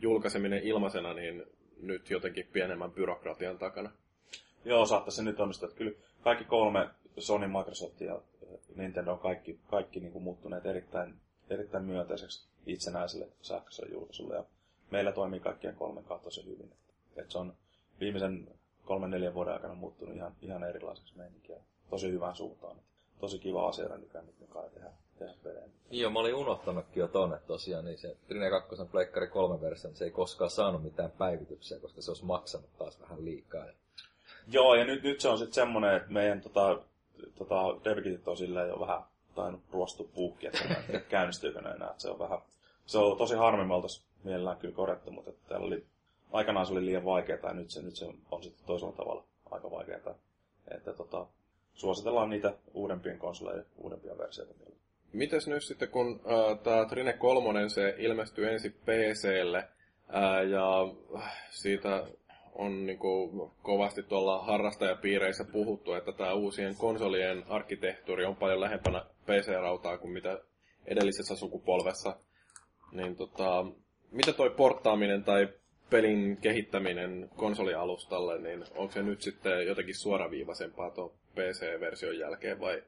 julkaiseminen 0.00 0.62
ilmaisena 0.62 1.14
niin 1.14 1.44
nyt 1.82 2.10
jotenkin 2.10 2.48
pienemmän 2.52 2.92
byrokratian 2.92 3.58
takana? 3.58 3.90
Joo, 4.64 4.86
saattaisi 4.86 5.16
se 5.16 5.22
nyt 5.22 5.40
onnistua. 5.40 5.68
Kyllä 5.68 5.92
kaikki 6.20 6.44
kolme, 6.44 6.88
Sony, 7.18 7.46
Microsoft 7.46 8.00
ja 8.00 8.20
Nintendo 8.76 9.12
on 9.12 9.18
kaikki, 9.18 9.58
kaikki 9.70 10.00
niin 10.00 10.12
kuin 10.12 10.24
muuttuneet 10.24 10.66
erittäin, 10.66 11.14
erittäin 11.50 11.84
myönteiseksi 11.84 12.48
itsenäiselle 12.66 13.28
sähköiselle 13.42 13.92
julkaisulle. 13.92 14.34
Ja 14.34 14.44
meillä 14.90 15.12
toimii 15.12 15.40
kaikkien 15.40 15.74
kolmen 15.74 16.04
kanssa 16.04 16.24
tosi 16.24 16.46
hyvin. 16.46 16.72
Et 17.16 17.30
se 17.30 17.38
on 17.38 17.54
viimeisen 18.00 18.48
kolmen 18.84 19.10
neljän 19.10 19.34
vuoden 19.34 19.54
aikana 19.54 19.74
muuttunut 19.74 20.16
ihan, 20.16 20.32
ihan 20.42 20.64
erilaiseksi 20.64 21.16
meininkiä. 21.16 21.56
Tosi 21.90 22.12
hyvään 22.12 22.36
suuntaan. 22.36 22.76
Tosi 23.20 23.38
kiva 23.38 23.68
asia 23.68 23.96
nykyään 23.96 24.26
nyt 24.26 24.40
mukaan 24.40 24.70
tehdä, 24.70 24.90
tehdä 25.18 25.34
pelejä. 25.44 25.66
Niin 25.90 26.02
joo, 26.02 26.10
mä 26.10 26.18
olin 26.18 26.34
unohtanutkin 26.34 27.00
jo 27.00 27.08
tonne 27.08 27.38
tosiaan, 27.46 27.84
niin 27.84 27.98
se 27.98 28.16
Trine 28.28 28.50
2 28.50 28.76
Pleikkari 28.90 29.28
3 29.28 29.60
versio, 29.60 29.90
niin 29.90 29.96
se 29.96 30.04
ei 30.04 30.10
koskaan 30.10 30.50
saanut 30.50 30.82
mitään 30.82 31.10
päivityksiä, 31.10 31.80
koska 31.80 32.02
se 32.02 32.10
olisi 32.10 32.24
maksanut 32.24 32.76
taas 32.78 33.00
vähän 33.00 33.24
liikaa. 33.24 33.64
Joo, 34.48 34.74
ja 34.74 34.84
nyt, 34.84 35.02
nyt 35.02 35.20
se 35.20 35.28
on 35.28 35.38
sitten 35.38 35.54
semmoinen, 35.54 35.96
että 35.96 36.12
meidän 36.12 36.40
tota, 36.40 36.80
tota, 37.38 37.84
debikitit 37.84 38.28
on 38.28 38.36
silleen 38.36 38.68
jo 38.68 38.80
vähän 38.80 39.02
tainnut 39.34 39.62
ruostua 39.72 40.08
puukki, 40.14 40.46
että 40.46 40.64
käynnistyykö 41.08 41.60
ne 41.60 41.70
enää. 41.70 41.94
Se 41.98 42.10
on 42.10 42.18
vähän, 42.18 42.38
se 42.86 42.98
on 42.98 43.18
tosi 43.18 43.34
harmi, 43.34 43.64
me 43.64 43.74
mielellään 44.24 44.56
kyllä 44.56 44.74
korjattu, 44.74 45.10
mutta 45.10 45.30
että 45.30 45.48
täällä 45.48 45.66
oli, 45.66 45.86
aikanaan 46.32 46.66
se 46.66 46.72
oli 46.72 46.86
liian 46.86 47.04
vaikeaa 47.04 47.48
ja 47.48 47.54
nyt 47.54 47.70
se, 47.70 47.82
nyt 47.82 47.96
se 47.96 48.06
on 48.30 48.42
sitten 48.42 48.66
toisella 48.66 48.92
tavalla 48.92 49.24
aika 49.50 49.70
vaikeaa. 49.70 50.14
Että 50.74 50.92
tota, 50.92 51.26
suositellaan 51.74 52.30
niitä 52.30 52.54
uudempien 52.74 53.18
konsoleja, 53.18 53.64
uudempia 53.76 54.18
versioita. 54.18 54.54
Mites 55.12 55.46
nyt 55.46 55.64
sitten, 55.64 55.88
kun 55.88 56.20
äh, 56.26 56.58
tämä 56.58 56.84
Trine 56.84 57.12
3 57.12 57.68
se 57.68 57.94
ilmestyy 57.98 58.48
ensin 58.50 58.72
PClle 58.72 59.58
äh, 59.58 60.48
ja 60.50 60.68
siitä 61.50 62.06
on 62.54 62.86
niinku 62.86 63.52
kovasti 63.62 64.02
tuolla 64.02 64.42
harrastajapiireissä 64.42 65.44
puhuttu, 65.44 65.92
että 65.92 66.12
tämä 66.12 66.32
uusien 66.32 66.76
konsolien 66.76 67.44
arkkitehtuuri 67.48 68.24
on 68.24 68.36
paljon 68.36 68.60
lähempänä 68.60 69.04
PC-rautaa 69.26 69.98
kuin 69.98 70.12
mitä 70.12 70.38
edellisessä 70.86 71.36
sukupolvessa. 71.36 72.16
Niin 72.92 73.16
tota, 73.16 73.66
mitä 74.12 74.32
toi 74.32 74.50
porttaaminen 74.50 75.24
tai 75.24 75.48
pelin 75.90 76.38
kehittäminen 76.40 77.30
konsolialustalle, 77.36 78.38
niin 78.38 78.64
onko 78.74 78.92
se 78.92 79.02
nyt 79.02 79.22
sitten 79.22 79.66
jotenkin 79.66 79.94
suoraviivaisempaa 79.94 80.90
tuon 80.90 81.10
PC-version 81.34 82.18
jälkeen 82.18 82.60
vai? 82.60 82.82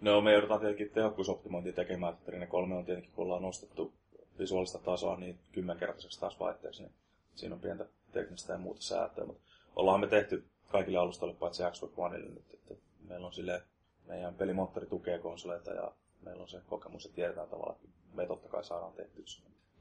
No 0.00 0.20
me 0.20 0.32
joudutaan 0.32 0.60
tietenkin 0.60 0.90
tehokkuusoptimointia 0.90 1.72
tekemään, 1.72 2.12
että 2.12 2.24
Trine 2.24 2.46
3 2.46 2.74
on 2.74 2.84
tietenkin, 2.84 3.12
kun 3.12 3.24
ollaan 3.24 3.42
nostettu 3.42 3.92
visuaalista 4.38 4.78
tasoa 4.78 5.16
niin 5.16 5.38
kymmenkertaiseksi 5.52 6.20
taas 6.20 6.40
vaihteeksi, 6.40 6.82
niin 6.82 6.92
siinä 7.34 7.54
on 7.54 7.60
pientä 7.60 7.86
teknistä 8.12 8.52
ja 8.52 8.58
muuta 8.58 8.82
säätöä, 8.82 9.24
mutta 9.24 9.42
ollaan 9.76 10.00
me 10.00 10.06
tehty 10.06 10.44
kaikille 10.68 10.98
alustoille 10.98 11.34
paitsi 11.34 11.62
Xbox 11.72 11.92
Oneille 11.96 12.28
nyt, 12.28 12.54
että 12.54 12.74
meillä 13.08 13.26
on 13.26 13.32
sille 13.32 13.62
meidän 14.06 14.34
pelimoottori 14.34 14.86
tukee 14.86 15.18
konsoleita 15.18 15.70
ja 15.70 15.92
meillä 16.22 16.42
on 16.42 16.48
se 16.48 16.60
kokemus, 16.68 17.04
että 17.04 17.16
tiedetään 17.16 17.48
tavallaan, 17.48 17.76
että 17.76 17.88
me 18.14 18.26
totta 18.26 18.48
kai 18.48 18.64
saadaan 18.64 18.92
tehtyä 18.92 19.24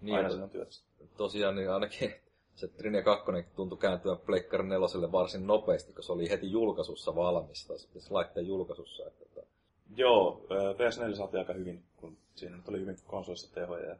niin, 0.01 0.15
Aina 0.15 0.29
siinä 0.29 0.43
on 0.43 0.49
työtä. 0.49 0.71
Tosiaan 1.17 1.55
niin 1.55 1.71
ainakin 1.71 2.13
se 2.55 2.67
Trine 2.67 3.01
2 3.01 3.25
tuntui 3.55 3.77
kääntyä 3.77 4.15
Pleikkari 4.15 4.63
4 4.63 5.11
varsin 5.11 5.47
nopeasti, 5.47 5.93
kun 5.93 6.03
se 6.03 6.11
oli 6.11 6.29
heti 6.29 6.51
julkaisussa 6.51 7.15
valmista, 7.15 7.77
sitten 7.77 8.01
laitteen 8.09 8.47
julkaisussa. 8.47 9.07
Että, 9.07 9.25
että... 9.25 9.41
Joo, 9.95 10.45
PS4 10.49 11.15
saatiin 11.15 11.39
aika 11.39 11.53
hyvin, 11.53 11.83
kun 11.97 12.17
siinä 12.35 12.57
nyt 12.57 12.69
oli 12.69 12.79
hyvin 12.79 12.97
konsolissa 13.07 13.53
tehoja. 13.53 13.85
Ja 13.85 13.95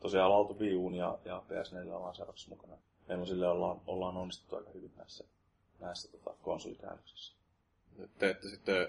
tosiaan 0.00 0.30
lautu 0.30 0.58
Wii 0.58 0.96
ja, 0.98 1.18
ja 1.24 1.42
PS4 1.48 1.92
ollaan 1.92 2.14
seuraavaksi 2.14 2.48
mukana. 2.48 2.76
Meillä 3.08 3.22
on 3.22 3.26
sille 3.26 3.48
ollaan, 3.48 3.80
ollaan 3.86 4.16
onnistuttu 4.16 4.56
aika 4.56 4.70
hyvin 4.74 4.92
näissä, 4.96 5.24
näissä 5.80 6.12
tota, 6.12 6.34
konsolikäännöksissä. 6.42 7.36
Te 8.18 8.30
ette 8.30 8.48
sitten 8.48 8.88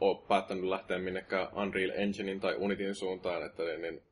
ole 0.00 0.18
päättänyt 0.28 0.64
lähteä 0.64 0.98
minnekään 0.98 1.48
Unreal 1.54 1.90
Enginein 1.94 2.40
tai 2.40 2.56
Unityn 2.58 2.94
suuntaan, 2.94 3.46
että 3.46 3.62
niin, 3.62 4.02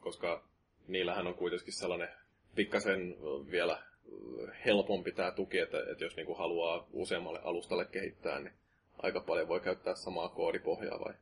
koska 0.00 0.42
niillähän 0.88 1.26
on 1.26 1.34
kuitenkin 1.34 1.72
sellainen 1.72 2.08
pikkasen 2.54 3.16
vielä 3.50 3.82
helpompi 4.64 5.12
tämä 5.12 5.30
tuki, 5.30 5.58
että, 5.58 5.78
että 5.92 6.04
jos 6.04 6.16
niinku 6.16 6.34
haluaa 6.34 6.86
useammalle 6.92 7.40
alustalle 7.44 7.84
kehittää, 7.84 8.40
niin 8.40 8.52
aika 8.98 9.20
paljon 9.20 9.48
voi 9.48 9.60
käyttää 9.60 9.94
samaa 9.94 10.28
koodipohjaa 10.28 11.00
vai? 11.00 11.14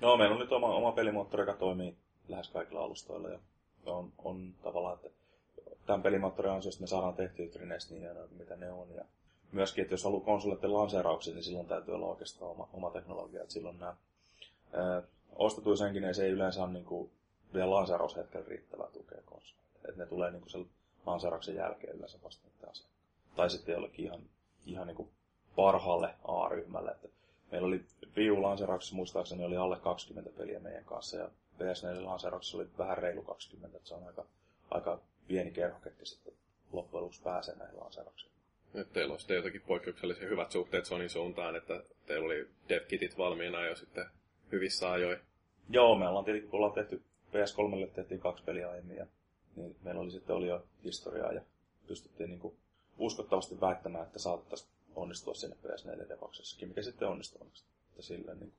No, 0.00 0.16
meillä 0.16 0.34
on 0.34 0.40
nyt 0.40 0.52
oma, 0.52 0.74
oma 0.74 0.92
pelimoottori, 0.92 1.42
joka 1.42 1.54
toimii 1.54 1.96
lähes 2.28 2.48
kaikilla 2.48 2.80
alustoilla 2.80 3.28
ja 3.28 3.38
on, 3.86 4.12
on 4.18 4.54
tavallaan, 4.62 4.94
että 4.94 5.08
tämän 5.86 6.02
pelimoottorin 6.02 6.52
ansiosta 6.52 6.80
me 6.80 6.86
saadaan 6.86 7.14
tehtyä 7.14 7.48
Trines 7.48 7.90
niin 7.90 8.00
hienoja 8.00 8.28
mitä 8.38 8.56
ne 8.56 8.70
on. 8.70 8.88
Ja 8.94 9.04
myöskin, 9.52 9.82
että 9.82 9.94
jos 9.94 10.04
haluaa 10.04 10.24
konsoleiden 10.24 10.74
lanseerauksia, 10.74 11.34
niin 11.34 11.44
silloin 11.44 11.66
täytyy 11.66 11.94
olla 11.94 12.06
oikeastaan 12.06 12.50
oma, 12.50 12.68
oma 12.72 12.90
teknologia. 12.90 13.42
Että 13.42 13.52
silloin 13.52 13.78
nämä 13.78 13.96
senkin, 15.76 16.14
se 16.14 16.24
ei 16.24 16.30
yleensä 16.30 16.62
ole 16.62 16.72
niin 16.72 16.84
kuin, 16.84 17.10
vielä 17.54 17.70
lanseeraushetkellä 17.70 18.46
riittävää 18.48 18.86
tukea 18.92 19.22
konsoleille. 19.26 19.88
Että 19.88 20.02
ne 20.02 20.06
tulee 20.06 20.30
niin 20.30 20.50
sen 20.50 20.66
lanseerauksen 21.06 21.54
jälkeen 21.54 21.96
yleensä 21.96 22.18
vasta 22.22 22.48
niiden 22.48 22.70
asiakkaan. 22.70 23.02
Tai 23.36 23.50
sitten 23.50 23.72
jollekin 23.72 24.04
ihan, 24.04 24.20
ihan 24.66 24.86
niin 24.86 25.08
parhaalle 25.56 26.14
A-ryhmälle. 26.24 26.90
Että 26.90 27.08
meillä 27.50 27.66
oli 27.66 27.84
Wii 28.16 28.30
U-lanseerauksessa 28.30 28.96
muistaakseni 28.96 29.44
oli 29.44 29.56
alle 29.56 29.80
20 29.80 30.30
peliä 30.38 30.60
meidän 30.60 30.84
kanssa 30.84 31.16
ja 31.16 31.30
PS4-lanseerauksessa 31.58 32.56
oli 32.56 32.68
vähän 32.78 32.98
reilu 32.98 33.22
20. 33.22 33.76
Että 33.76 33.88
se 33.88 33.94
on 33.94 34.06
aika, 34.06 34.24
aika 34.70 35.00
pieni 35.28 35.50
kerho, 35.50 35.80
ketkä 35.80 36.04
sitten 36.04 36.34
loppujen 36.72 37.02
lopuksi 37.02 37.22
pääsee 37.22 37.56
näihin 37.56 37.80
lanseerauksiin. 37.80 38.32
Nyt 38.74 38.92
teillä 38.92 39.12
on 39.12 39.18
sitten 39.18 39.36
jotakin 39.36 39.62
poikkeuksellisen 39.66 40.28
hyvät 40.28 40.50
suhteet 40.50 40.84
Sonin 40.84 41.10
suuntaan, 41.10 41.56
että 41.56 41.82
teillä 42.06 42.26
oli 42.26 42.48
devkitit 42.68 43.18
valmiina 43.18 43.66
jo 43.66 43.76
sitten 43.76 44.06
hyvissä 44.52 44.90
ajoin. 44.90 45.18
Joo, 45.68 45.94
me 45.94 46.08
ollaan 46.08 46.24
tietenkin, 46.24 46.50
kun 46.50 46.58
ollaan 46.58 46.72
tehty 46.72 47.02
PS3 47.32 47.90
tehtiin 47.94 48.20
kaksi 48.20 48.44
peliä 48.44 48.70
aiemmin 48.70 48.96
ja 48.96 49.06
niin 49.56 49.76
meillä 49.82 50.00
oli 50.00 50.10
sitten 50.10 50.36
oli 50.36 50.48
jo 50.48 50.64
historiaa 50.84 51.32
ja 51.32 51.40
pystyttiin 51.86 52.30
niin 52.30 52.40
kuin 52.40 52.56
uskottavasti 52.98 53.60
väittämään, 53.60 54.06
että 54.06 54.18
saatettaisiin 54.18 54.70
onnistua 54.94 55.34
sinne 55.34 55.56
PS4 55.66 56.08
devoksessakin, 56.08 56.68
mikä 56.68 56.82
sitten 56.82 57.08
onnistui. 57.08 57.46
Että 57.98 58.34
niin 58.34 58.52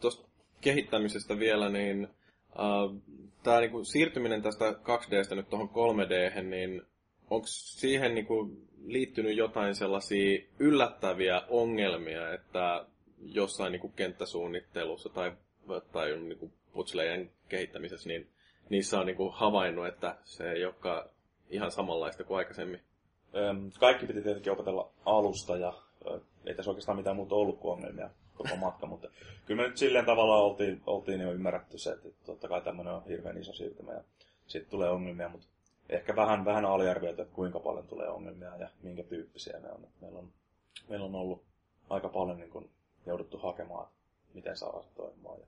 Tuosta 0.00 0.28
kehittämisestä 0.60 1.38
vielä, 1.38 1.68
niin 1.68 2.08
äh, 2.50 3.02
tämä 3.42 3.60
niin 3.60 3.86
siirtyminen 3.86 4.42
tästä 4.42 4.70
2Dstä 4.70 5.34
nyt 5.34 5.48
tuohon 5.48 5.68
3D, 5.68 6.42
niin 6.42 6.82
onko 7.30 7.46
siihen 7.46 8.14
niin 8.14 8.26
kuin, 8.26 8.68
liittynyt 8.84 9.36
jotain 9.36 9.74
sellaisia 9.74 10.42
yllättäviä 10.58 11.42
ongelmia, 11.48 12.32
että 12.32 12.86
jossain 13.22 13.72
niin 13.72 13.80
kuin 13.80 13.92
kenttäsuunnittelussa 13.92 15.08
tai, 15.08 15.32
tai 15.92 16.16
niin 16.16 16.38
kuin 16.38 16.52
putslejen 16.72 17.30
kehittämisessä, 17.48 18.08
niin 18.08 18.28
niissä 18.68 19.00
on 19.00 19.06
niin 19.06 19.16
kuin 19.16 19.32
havainnut, 19.32 19.86
että 19.86 20.16
se 20.24 20.50
ei 20.50 20.64
olekaan 20.64 21.08
ihan 21.50 21.70
samanlaista 21.70 22.24
kuin 22.24 22.38
aikaisemmin. 22.38 22.80
Kaikki 23.80 24.06
piti 24.06 24.22
tietenkin 24.22 24.52
opetella 24.52 24.90
alusta 25.04 25.56
ja 25.56 25.72
ei 26.46 26.54
tässä 26.54 26.70
oikeastaan 26.70 26.98
mitään 26.98 27.16
muuta 27.16 27.34
ollut 27.34 27.60
kuin 27.60 27.72
ongelmia. 27.72 28.10
koko 28.38 28.56
matka, 28.56 28.86
mutta 28.86 29.08
kyllä 29.46 29.62
me 29.62 29.68
nyt 29.68 29.76
silleen 29.76 30.04
tavalla 30.04 30.36
oltiin, 30.36 30.82
oltiin 30.86 31.20
jo 31.20 31.32
ymmärretty 31.32 31.78
se, 31.78 31.90
että 31.90 32.08
totta 32.26 32.48
kai 32.48 32.60
tämmöinen 32.60 32.94
on 32.94 33.04
hirveän 33.04 33.38
iso 33.38 33.52
siirtymä 33.52 33.92
ja 33.92 34.04
sitten 34.46 34.70
tulee 34.70 34.90
ongelmia, 34.90 35.28
mutta 35.28 35.46
ehkä 35.88 36.16
vähän, 36.16 36.44
vähän 36.44 36.64
aliarvioitu, 36.64 37.22
että 37.22 37.34
kuinka 37.34 37.60
paljon 37.60 37.86
tulee 37.86 38.08
ongelmia 38.08 38.56
ja 38.56 38.68
minkä 38.82 39.02
tyyppisiä 39.02 39.60
ne 39.60 39.70
on. 39.70 39.86
Meillä 40.00 40.18
on. 40.18 40.32
Meillä 40.88 41.06
on 41.06 41.14
ollut 41.14 41.44
aika 41.90 42.08
paljon 42.08 42.38
niin 42.38 42.50
kuin, 42.50 42.70
jouduttu 43.06 43.38
hakemaan, 43.38 43.88
miten 44.34 44.56
saadaan 44.56 44.84
se 44.84 44.90
toimimaan. 44.96 45.40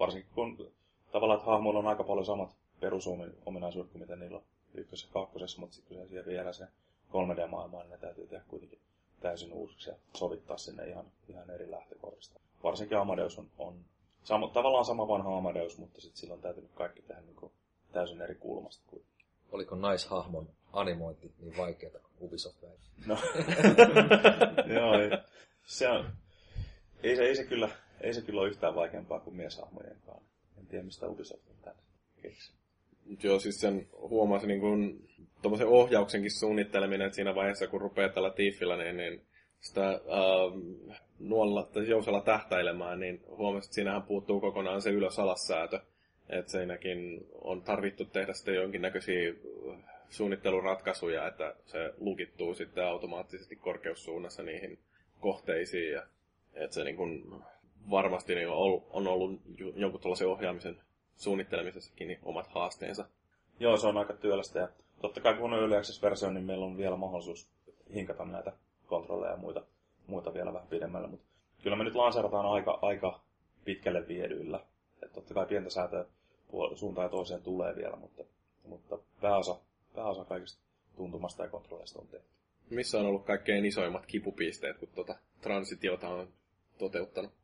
Varsinkin 0.00 0.30
kun 0.34 0.72
tavallaan, 1.12 1.38
että 1.38 1.50
hahmoilla 1.50 1.80
on 1.80 1.86
aika 1.86 2.04
paljon 2.04 2.26
samat 2.26 2.56
perusominaisuudet 2.80 3.92
kuin 3.92 4.02
mitä 4.02 4.16
niillä 4.16 4.36
on 4.36 4.44
ykkös- 4.74 5.02
ja 5.02 5.08
kakkosessa, 5.12 5.60
mutta 5.60 5.76
sitten 5.76 5.96
kun 5.96 6.06
se 6.06 6.10
siellä 6.10 6.26
vielä 6.26 6.52
se 6.52 6.64
3D-maailmaan, 7.10 7.82
niin 7.82 7.90
ne 7.90 7.98
täytyy 7.98 8.26
tehdä 8.26 8.44
kuitenkin 8.48 8.78
täysin 9.20 9.52
uusiksi 9.52 9.90
ja 9.90 9.96
sovittaa 10.14 10.58
sinne 10.58 10.88
ihan, 10.88 11.06
ihan 11.28 11.50
eri 11.50 11.70
lähtökohdista. 11.70 12.40
Varsinkin 12.62 12.98
Amadeus 12.98 13.38
on, 13.38 13.50
on 13.58 13.84
sama, 14.24 14.48
tavallaan 14.48 14.84
sama 14.84 15.08
vanha 15.08 15.36
Amadeus, 15.38 15.78
mutta 15.78 16.00
sitten 16.00 16.20
silloin 16.20 16.40
täytyy 16.40 16.68
kaikki 16.74 17.02
tehdä 17.02 17.20
niin 17.20 17.36
kuin 17.36 17.52
täysin 17.92 18.20
eri 18.20 18.34
kulmasta 18.34 18.82
kuitenkin. 18.86 19.26
Oliko 19.52 19.74
naishahmon 19.76 20.48
animointi 20.72 21.32
niin 21.38 21.56
vaikeaa 21.56 21.92
kuin 21.92 22.12
Ubisoft 22.20 22.62
väitti? 22.62 22.88
No, 23.06 23.18
joo, 24.74 25.00
ei, 25.00 25.10
se 25.66 25.88
on, 25.88 26.12
ei 27.02 27.16
se, 27.16 27.22
ei 27.22 27.36
se 27.36 27.44
kyllä, 27.44 27.68
ei 28.00 28.14
se 28.14 28.22
kyllä 28.22 28.40
ole 28.40 28.48
yhtään 28.48 28.74
vaikeampaa 28.74 29.20
kuin 29.20 29.36
mieshahmojenkaan. 29.36 30.22
En 30.58 30.66
tiedä, 30.66 30.84
mistä 30.84 31.06
Ubisoft 31.06 31.48
on 31.48 31.56
tänne 31.62 31.82
keksinyt. 32.22 32.58
Joo, 33.22 33.38
siis 33.38 33.60
sen 33.60 33.88
huomasi 33.92 34.46
niin 34.46 34.60
kuin 34.60 35.08
ohjauksenkin 35.66 36.38
suunnitteleminen, 36.38 37.06
että 37.06 37.16
siinä 37.16 37.34
vaiheessa 37.34 37.66
kun 37.66 37.80
rupeaa 37.80 38.08
tällä 38.08 38.30
tiffillä, 38.30 38.76
niin, 38.76 38.96
niin 38.96 39.22
sitä 39.60 39.88
äh, 39.90 41.00
nuolla 41.18 41.62
tai 41.62 41.88
jousella 41.88 42.20
tähtäilemään, 42.20 43.00
niin 43.00 43.20
huomasi, 43.28 43.66
että 43.66 43.74
siinähän 43.74 44.02
puuttuu 44.02 44.40
kokonaan 44.40 44.82
se 44.82 44.90
ylös-alassäätö. 44.90 45.80
Että 46.28 46.52
siinäkin 46.52 47.26
on 47.34 47.62
tarvittu 47.62 48.04
tehdä 48.04 48.32
sitten 48.32 48.54
jonkinnäköisiä 48.54 49.34
suunnitteluratkaisuja, 50.08 51.28
että 51.28 51.54
se 51.64 51.94
lukittuu 51.98 52.54
sitten 52.54 52.86
automaattisesti 52.86 53.56
korkeussuunnassa 53.56 54.42
niihin 54.42 54.78
kohteisiin. 55.20 55.92
Ja, 55.92 56.06
että 56.54 56.74
se 56.74 56.84
niin 56.84 56.96
kuin 56.96 57.24
varmasti 57.90 58.34
niin 58.34 58.48
on, 58.48 58.82
on 58.90 59.06
ollut 59.06 59.40
jonkun 59.76 60.00
tuollaisen 60.00 60.28
ohjaamisen 60.28 60.80
suunnittelemisessakin 61.16 62.08
niin 62.08 62.18
omat 62.22 62.46
haasteensa. 62.46 63.04
Joo, 63.60 63.76
se 63.76 63.86
on 63.86 63.96
aika 63.96 64.12
työlästä 64.12 64.58
ja 64.58 64.68
totta 65.00 65.20
kai 65.20 65.34
kun 65.34 65.52
on 65.52 65.58
Early 65.58 65.74
versio 66.02 66.30
niin 66.30 66.44
meillä 66.44 66.66
on 66.66 66.76
vielä 66.76 66.96
mahdollisuus 66.96 67.48
hinkata 67.94 68.24
näitä 68.24 68.52
kontrolleja 68.86 69.32
ja 69.32 69.38
muita, 69.38 69.62
muita 70.06 70.34
vielä 70.34 70.52
vähän 70.52 70.68
pidemmälle, 70.68 71.08
mutta 71.08 71.26
kyllä 71.62 71.76
me 71.76 71.84
nyt 71.84 71.94
lanseerataan 71.94 72.46
aika, 72.46 72.78
aika 72.82 73.20
pitkälle 73.64 74.08
viedyillä. 74.08 74.60
että 75.02 75.14
totta 75.14 75.34
kai 75.34 75.46
pientä 75.46 75.70
säätöä 75.70 76.04
suuntaan 76.74 77.04
ja 77.04 77.08
toiseen 77.08 77.42
tulee 77.42 77.76
vielä, 77.76 77.96
mutta, 77.96 78.24
mutta 78.64 78.98
pääosa, 79.20 79.56
pääosa 79.94 80.24
kaikista 80.24 80.62
tuntumasta 80.96 81.42
ja 81.42 81.48
kontrolleista 81.48 81.98
on 81.98 82.08
tehty. 82.08 82.28
Missä 82.70 82.98
on 82.98 83.06
ollut 83.06 83.24
kaikkein 83.24 83.64
isoimmat 83.64 84.06
kipupisteet, 84.06 84.78
kun 84.78 84.88
tuota 84.94 85.14
transitiota 85.40 86.08
on 86.08 86.28
toteuttanut? 86.78 87.37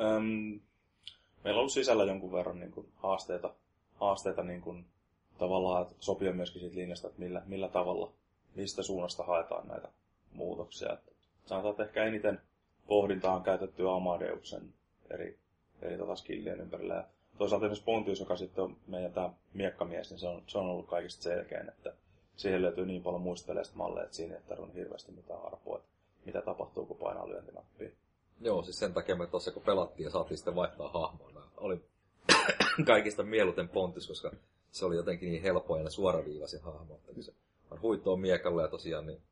Öm, 0.00 0.60
meillä 1.44 1.58
on 1.58 1.60
ollut 1.60 1.72
sisällä 1.72 2.04
jonkun 2.04 2.32
verran 2.32 2.60
niin 2.60 2.72
kuin, 2.72 2.88
haasteita, 2.96 3.54
haasteita 3.94 4.42
niin 4.42 4.60
kuin, 4.60 4.86
tavallaan 5.38 5.86
sopia 6.00 6.32
myöskin 6.32 6.60
siitä 6.60 6.76
linjasta, 6.76 7.08
että 7.08 7.20
millä, 7.20 7.42
millä 7.46 7.68
tavalla, 7.68 8.12
mistä 8.54 8.82
suunnasta 8.82 9.24
haetaan 9.24 9.68
näitä 9.68 9.88
muutoksia. 10.32 10.92
Että 10.92 11.12
sanotaan, 11.46 11.72
että 11.72 11.82
ehkä 11.82 12.04
eniten 12.04 12.40
pohdintaa 12.86 13.34
on 13.34 13.42
käytetty 13.42 13.90
Amadeuksen 13.90 14.74
eri, 15.10 15.38
eri 15.82 15.98
tota 15.98 16.16
skillien 16.16 16.60
ympärillä. 16.60 16.94
Ja 16.94 17.04
toisaalta 17.38 17.66
esimerkiksi 17.66 17.84
Pontius, 17.84 18.20
joka 18.20 18.36
sitten 18.36 18.64
on 18.64 18.76
meidän 18.86 19.12
tämä 19.12 19.30
miekkamies, 19.54 20.10
niin 20.10 20.18
se 20.18 20.28
on, 20.28 20.42
se 20.46 20.58
on 20.58 20.66
ollut 20.66 20.86
kaikista 20.86 21.22
selkein, 21.22 21.68
että 21.68 21.92
siihen 22.36 22.62
löytyy 22.62 22.86
niin 22.86 23.02
paljon 23.02 23.22
muista 23.22 23.52
malleja, 23.74 24.04
että 24.04 24.16
siinä 24.16 24.34
ei 24.34 24.42
tarvitse 24.48 24.78
hirveästi 24.78 25.12
mitään 25.12 25.44
arpoa, 25.44 25.76
että 25.76 25.90
mitä 26.24 26.42
tapahtuu, 26.42 26.86
kun 26.86 26.96
painaa 26.96 27.28
lyöntinappia. 27.28 27.90
Joo, 28.40 28.62
siis 28.62 28.78
sen 28.78 28.94
takia 28.94 29.16
me 29.16 29.26
tuossa 29.26 29.52
kun 29.52 29.62
pelattiin 29.62 30.04
ja 30.04 30.10
saatiin 30.10 30.38
sitten 30.38 30.54
vaihtaa 30.54 30.88
hahmoa, 30.88 31.30
oli 31.56 31.80
kaikista 32.86 33.22
mieluiten 33.22 33.68
Pontius, 33.68 34.08
koska 34.08 34.32
se 34.70 34.84
oli 34.84 34.96
jotenkin 34.96 35.30
niin 35.30 35.42
helppo 35.42 35.76
ja 35.76 35.90
suoraviivaisin 35.90 36.62
hahmo. 36.62 37.00
Että 37.08 37.22
se 37.22 37.32
on 37.70 37.82
huittoa 37.82 38.16
miekalla 38.16 38.62
ja 38.62 38.68
tosiaan 38.68 39.06
niin 39.06 39.22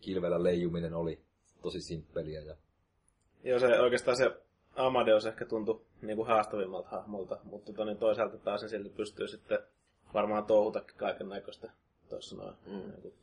kilvellä 0.00 0.42
leijuminen 0.42 0.94
oli 0.94 1.20
tosi 1.62 1.80
simppeliä. 1.80 2.40
Ja... 2.40 2.56
Joo, 3.44 3.58
se 3.58 3.80
oikeastaan 3.80 4.16
se 4.16 4.36
Amadeus 4.76 5.26
ehkä 5.26 5.44
tuntui 5.44 5.80
niin 6.02 6.16
kuin 6.16 6.28
haastavimmalta 6.28 6.88
hahmolta, 6.88 7.38
mutta 7.44 7.72
tota, 7.72 7.84
niin 7.84 7.98
toisaalta 7.98 8.38
taas 8.38 8.60
se 8.60 8.68
silti 8.68 8.88
pystyy 8.88 9.28
sitten 9.28 9.58
varmaan 10.14 10.44
touhutakin 10.44 10.96
kaiken 10.96 11.28
näköistä 11.28 11.70
tuossa 12.08 12.36
noin. 12.36 12.54
Mm. 12.66 12.72
Niin 13.02 13.14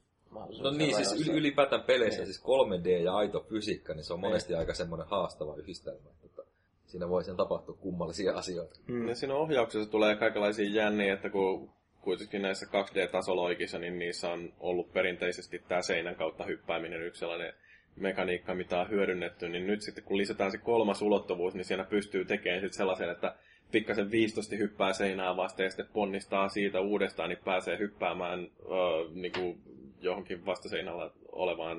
no 0.61 0.71
niin, 0.71 0.95
siis 0.95 1.27
ylipäätään 1.27 1.83
peleissä, 1.83 2.21
niin. 2.21 2.33
siis 2.33 2.43
3D 2.43 2.87
ja 2.87 3.15
aito 3.15 3.45
fysiikka, 3.49 3.93
niin 3.93 4.03
se 4.03 4.13
on 4.13 4.19
monesti 4.19 4.53
niin. 4.53 4.59
aika 4.59 4.73
semmoinen 4.73 5.07
haastava 5.07 5.55
yhdistelmä. 5.55 6.09
Että 6.25 6.41
siinä 6.85 7.09
voi 7.09 7.23
sen 7.23 7.35
tapahtua 7.35 7.77
kummallisia 7.79 8.33
asioita. 8.37 8.79
Mm. 8.87 9.07
Ja 9.07 9.15
siinä 9.15 9.35
ohjauksessa 9.35 9.91
tulee 9.91 10.15
kaikenlaisia 10.15 10.69
jänniä, 10.69 11.13
että 11.13 11.29
kun 11.29 11.69
kuitenkin 12.01 12.41
näissä 12.41 12.65
2D-tasoloikissa, 12.65 13.79
niin 13.79 13.99
niissä 13.99 14.29
on 14.29 14.53
ollut 14.59 14.93
perinteisesti 14.93 15.63
tämä 15.67 15.81
seinän 15.81 16.15
kautta 16.15 16.43
hyppääminen 16.43 17.01
yksi 17.01 17.19
sellainen 17.19 17.53
mekaniikka, 17.95 18.55
mitä 18.55 18.79
on 18.79 18.89
hyödynnetty, 18.89 19.49
niin 19.49 19.67
nyt 19.67 19.81
sitten 19.81 20.03
kun 20.03 20.17
lisätään 20.17 20.51
se 20.51 20.57
kolmas 20.57 21.01
ulottuvuus, 21.01 21.53
niin 21.53 21.65
siinä 21.65 21.83
pystyy 21.83 22.25
tekemään 22.25 22.61
sitten 22.61 22.77
sellaisen, 22.77 23.09
että 23.09 23.35
pikkasen 23.71 24.11
viistosti 24.11 24.57
hyppää 24.57 24.93
seinää 24.93 25.37
vasta 25.37 25.63
ja 25.63 25.69
sitten 25.69 25.89
ponnistaa 25.93 26.49
siitä 26.49 26.81
uudestaan, 26.81 27.29
niin 27.29 27.39
pääsee 27.45 27.77
hyppäämään 27.77 28.39
öö, 28.39 29.09
niin 29.13 29.31
kuin 29.31 29.61
johonkin 30.01 30.45
vastaseinällä 30.45 31.11
olevaan 31.31 31.77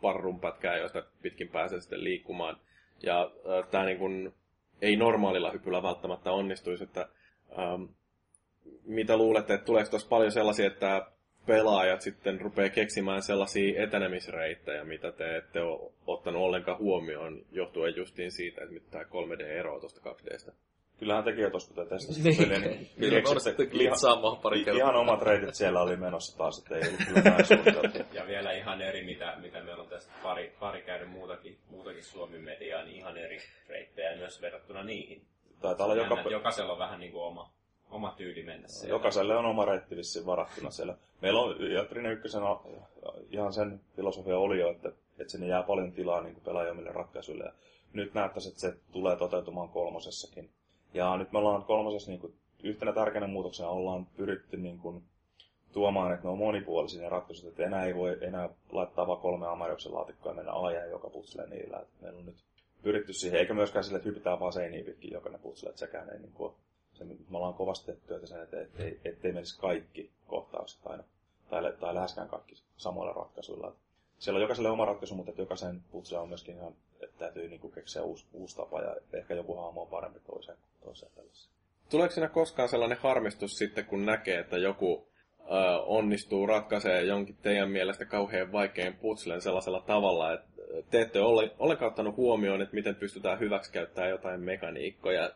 parrun 0.00 0.40
pätkään, 0.40 0.80
josta 0.80 1.02
pitkin 1.22 1.48
pääsee 1.48 1.80
sitten 1.80 2.04
liikkumaan. 2.04 2.56
Ja 3.02 3.30
öö, 3.46 3.62
tämä 3.62 3.84
niin 3.84 3.98
kuin, 3.98 4.34
ei 4.82 4.96
normaalilla 4.96 5.50
hypyllä 5.50 5.82
välttämättä 5.82 6.32
onnistuisi, 6.32 6.84
että 6.84 7.08
öö, 7.58 7.86
mitä 8.84 9.16
luulette, 9.16 9.54
että 9.54 9.64
tuleeko 9.66 9.90
tuossa 9.90 10.08
paljon 10.08 10.32
sellaisia, 10.32 10.66
että 10.66 11.06
pelaajat 11.46 12.00
sitten 12.00 12.40
rupeaa 12.40 12.68
keksimään 12.68 13.22
sellaisia 13.22 13.82
etenemisreittejä, 13.82 14.84
mitä 14.84 15.12
te 15.12 15.36
ette 15.36 15.60
ole 15.60 15.92
ottanut 16.06 16.42
ollenkaan 16.42 16.78
huomioon, 16.78 17.44
johtuen 17.52 17.96
justiin 17.96 18.32
siitä, 18.32 18.62
että 18.62 18.74
mitä 18.74 18.90
tämä 18.90 19.04
3D 19.04 19.42
eroaa 19.42 19.80
tuosta 19.80 20.10
2Dstä. 20.10 20.52
Kyllähän 21.00 21.24
tekin 21.24 21.50
tuossa, 21.50 21.74
kun 21.74 21.84
te 21.84 21.94
testasitte 21.94 22.28
niin, 22.28 22.38
peliä, 22.38 22.58
niin 22.58 22.90
kyllä 23.70 23.82
ihan, 23.82 24.36
pari 24.42 24.64
kertaa. 24.64 24.82
Ihan 24.82 24.96
omat 24.96 25.22
reitit 25.22 25.54
siellä 25.54 25.80
oli 25.80 25.96
menossa 25.96 26.38
taas, 26.38 26.58
että 26.58 26.76
ei 26.76 26.82
ollut 26.88 27.00
kyllä 27.06 27.20
näin 27.20 28.06
Ja 28.18 28.26
vielä 28.26 28.52
ihan 28.52 28.82
eri, 28.82 29.04
mitä, 29.04 29.36
mitä 29.40 29.62
meillä 29.62 29.82
on 29.82 29.88
tästä 29.88 30.12
pari, 30.22 30.52
pari 30.60 30.82
käynyt 30.82 31.10
muutakin, 31.10 31.58
muutakin 31.70 32.04
Suomi-mediaa, 32.04 32.84
niin 32.84 32.96
ihan 32.96 33.16
eri 33.16 33.38
reittejä 33.68 34.16
myös 34.16 34.42
verrattuna 34.42 34.84
niihin. 34.84 35.22
Taitaa 35.60 35.86
olla 35.86 35.96
joka... 35.96 36.30
Jokaisella 36.30 36.72
on 36.72 36.78
vähän 36.78 37.00
niin 37.00 37.12
kuin 37.12 37.22
oma, 37.22 37.52
oma 37.90 38.14
tyyli 38.16 38.42
mennä 38.42 38.68
siellä. 38.68 38.94
Jokaiselle 38.94 39.36
on 39.36 39.46
oma 39.46 39.64
reitti 39.64 39.96
vissiin 39.96 40.26
varattuna 40.26 40.70
siellä. 40.70 40.96
Meillä 41.20 41.40
on, 41.40 41.72
ja 41.72 41.84
Trine 41.84 42.12
Ykkösen 42.12 42.42
ihan 43.30 43.52
sen 43.52 43.80
filosofia 43.96 44.38
oli 44.38 44.60
jo, 44.60 44.70
että, 44.70 44.88
että 45.18 45.32
sinne 45.32 45.46
jää 45.46 45.62
paljon 45.62 45.92
tilaa 45.92 46.20
niin 46.20 46.40
pelaajamille 46.44 46.90
ratkaisuille. 46.92 47.44
Ja 47.44 47.52
nyt 47.92 48.14
näyttäisi, 48.14 48.48
että 48.48 48.60
se 48.60 48.74
tulee 48.92 49.16
toteutumaan 49.16 49.68
kolmosessakin. 49.68 50.50
Ja 50.94 51.16
nyt 51.16 51.32
me 51.32 51.38
ollaan 51.38 51.64
kolmosessa 51.64 52.10
niin 52.10 52.20
kuin, 52.20 52.34
yhtenä 52.62 52.92
tärkeänä 52.92 53.26
muutoksena 53.26 53.68
ollaan 53.68 54.06
pyritty 54.06 54.56
niin 54.56 54.78
kuin, 54.78 55.02
tuomaan, 55.72 56.12
että 56.12 56.24
ne 56.26 56.30
on 56.30 56.38
monipuolisia 56.38 57.02
ne 57.02 57.08
ratkaisut, 57.08 57.48
että 57.48 57.64
enää 57.64 57.84
ei 57.84 57.94
voi 57.94 58.18
enää 58.20 58.48
laittaa 58.72 59.06
vaan 59.06 59.20
kolme 59.20 59.46
Amarioksen 59.46 59.94
laatikkoa 59.94 60.32
ja 60.32 60.36
mennä 60.36 60.52
ajan 60.52 60.90
joka 60.90 61.10
putslee 61.10 61.46
niillä. 61.46 61.78
Että 61.78 61.94
meillä 62.00 62.18
on 62.18 62.26
nyt 62.26 62.44
pyritty 62.82 63.12
siihen, 63.12 63.40
eikä 63.40 63.54
myöskään 63.54 63.84
sille, 63.84 63.96
että 63.96 64.08
hypitään 64.08 64.40
vaan 64.40 64.52
seiniin 64.52 64.84
pitkin 64.84 65.12
jokainen 65.12 65.40
putsle, 65.40 65.68
että 65.68 65.78
sekään 65.78 66.10
ei 66.10 66.18
niin 66.18 66.32
kuin, 66.32 66.54
se, 66.92 67.04
me 67.04 67.36
ollaan 67.36 67.54
kovasti 67.54 67.86
tehty 67.86 68.02
työtä 68.06 68.26
sen, 68.26 68.42
että 68.42 68.60
ettei, 68.60 69.00
ettei 69.04 69.32
menisi 69.32 69.60
kaikki 69.60 70.10
kohtaukset 70.26 70.86
aina, 70.86 71.04
tai, 71.50 71.72
tai 71.80 71.94
läheskään 71.94 72.28
kaikki 72.28 72.54
samoilla 72.76 73.12
ratkaisuilla. 73.12 73.74
Siellä 74.20 74.36
on 74.36 74.42
jokaiselle 74.42 74.70
oma 74.70 74.84
ratkaisu, 74.84 75.14
mutta 75.14 75.30
että 75.30 75.42
jokaisen 75.42 75.82
putse 75.90 76.18
on 76.18 76.28
myöskin 76.28 76.56
ihan, 76.56 76.72
että 77.00 77.18
täytyy 77.18 77.48
niin 77.48 77.60
kuin 77.60 77.72
keksiä 77.72 78.02
uusi, 78.02 78.26
uusi 78.32 78.56
tapa 78.56 78.80
ja 78.80 78.96
ehkä 79.12 79.34
joku 79.34 79.56
hahmo 79.56 79.82
on 79.82 79.88
parempi 79.88 80.20
toiseen, 80.20 80.58
toiseen 80.84 81.12
tällaiseen. 81.14 81.54
Tuleeko 81.90 82.14
siinä 82.14 82.28
koskaan 82.28 82.68
sellainen 82.68 82.98
harmistus 82.98 83.50
sitten, 83.58 83.84
kun 83.84 84.06
näkee, 84.06 84.38
että 84.38 84.58
joku 84.58 85.08
ö, 85.40 85.44
onnistuu 85.82 86.46
ratkaisemaan 86.46 87.06
jonkin 87.06 87.36
teidän 87.42 87.70
mielestä 87.70 88.04
kauhean 88.04 88.52
vaikean 88.52 88.94
putslen 88.94 89.40
sellaisella 89.40 89.80
tavalla, 89.80 90.32
että 90.32 90.48
te 90.90 91.00
ette 91.00 91.20
ole 91.20 91.50
ollenkaan 91.58 91.88
ottanut 91.88 92.16
huomioon, 92.16 92.62
että 92.62 92.74
miten 92.74 92.94
pystytään 92.94 93.40
hyväksikäyttämään 93.40 94.10
jotain 94.10 94.40
mekaniikkoja, 94.40 95.30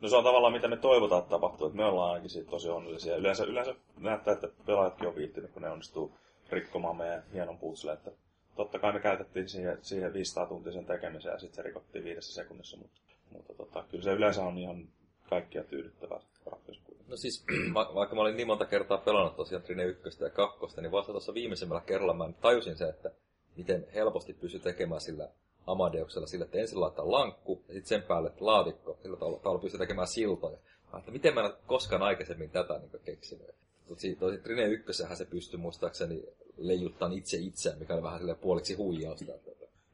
No 0.00 0.08
se 0.08 0.16
on 0.16 0.24
tavallaan 0.24 0.52
mitä 0.52 0.68
me 0.68 0.76
toivotaan, 0.76 1.22
tapahtuu. 1.22 1.66
Että 1.66 1.76
me 1.76 1.84
ollaan 1.84 2.10
ainakin 2.10 2.30
siitä 2.30 2.50
tosi 2.50 2.68
onnellisia. 2.68 3.16
Yleensä, 3.16 3.44
yleensä 3.44 3.74
näyttää, 3.98 4.34
että 4.34 4.48
pelaajatkin 4.66 5.08
on 5.08 5.16
viittynyt, 5.16 5.50
kun 5.50 5.62
ne 5.62 5.70
onnistuu 5.70 6.16
rikkomaan 6.50 6.96
meidän 6.96 7.22
hienon 7.32 7.58
putsle. 7.58 7.92
Että 7.92 8.10
totta 8.56 8.78
kai 8.78 8.92
me 8.92 9.00
käytettiin 9.00 9.48
siihen, 9.48 9.78
siihen 9.82 10.12
500 10.12 10.46
tuntia 10.46 10.72
sen 10.72 10.86
tekemiseen 10.86 11.32
ja 11.32 11.38
sitten 11.38 11.56
se 11.56 11.62
rikottiin 11.62 12.04
viidessä 12.04 12.34
sekunnissa, 12.34 12.76
mutta, 12.76 13.00
mutta 13.30 13.54
tota, 13.54 13.84
kyllä 13.90 14.04
se 14.04 14.12
yleensä 14.12 14.42
on 14.42 14.58
ihan 14.58 14.88
kaikkia 15.28 15.64
tyydyttävä 15.64 16.20
ratkaisu. 16.46 16.80
No 17.08 17.16
siis, 17.16 17.44
va- 17.74 17.94
vaikka 17.94 18.14
mä 18.14 18.22
olin 18.22 18.36
niin 18.36 18.46
monta 18.46 18.64
kertaa 18.64 18.98
pelannut 18.98 19.36
tosiaan 19.36 19.62
Trine 19.62 19.84
1 19.84 20.24
ja 20.24 20.30
2, 20.30 20.80
niin 20.80 20.92
vasta 20.92 21.12
tuossa 21.12 21.34
viimeisemmällä 21.34 21.82
kerralla 21.86 22.14
mä 22.14 22.32
tajusin 22.40 22.76
se, 22.76 22.88
että 22.88 23.10
miten 23.56 23.86
helposti 23.94 24.32
pystyy 24.32 24.60
tekemään 24.60 25.00
sillä 25.00 25.28
Amadeuksella 25.66 26.26
sillä, 26.26 26.44
että 26.44 26.58
ensin 26.58 26.80
laittaa 26.80 27.10
lankku 27.10 27.64
ja 27.68 27.74
sitten 27.74 27.88
sen 27.88 28.02
päälle 28.02 28.32
laatikko, 28.40 28.98
sillä 29.02 29.16
tavalla 29.16 29.58
pystyy 29.58 29.78
tekemään 29.78 30.08
siltoja. 30.08 30.58
Että 30.98 31.10
miten 31.10 31.34
mä 31.34 31.40
en 31.40 31.46
ole 31.46 31.56
koskaan 31.66 32.02
aikaisemmin 32.02 32.50
tätä 32.50 32.78
niin 32.78 33.02
keksinyt. 33.04 33.54
Tosi 33.88 34.18
Trine 34.42 34.64
1 34.64 34.92
se 35.14 35.24
pystyy 35.24 35.60
muistaakseni 35.60 36.22
leijuttaa 36.56 37.10
itse 37.12 37.36
itseään, 37.36 37.78
mikä 37.78 37.94
oli 37.94 38.02
vähän 38.02 38.18
sille 38.18 38.34
puoliksi 38.34 38.74
huijausta. 38.74 39.32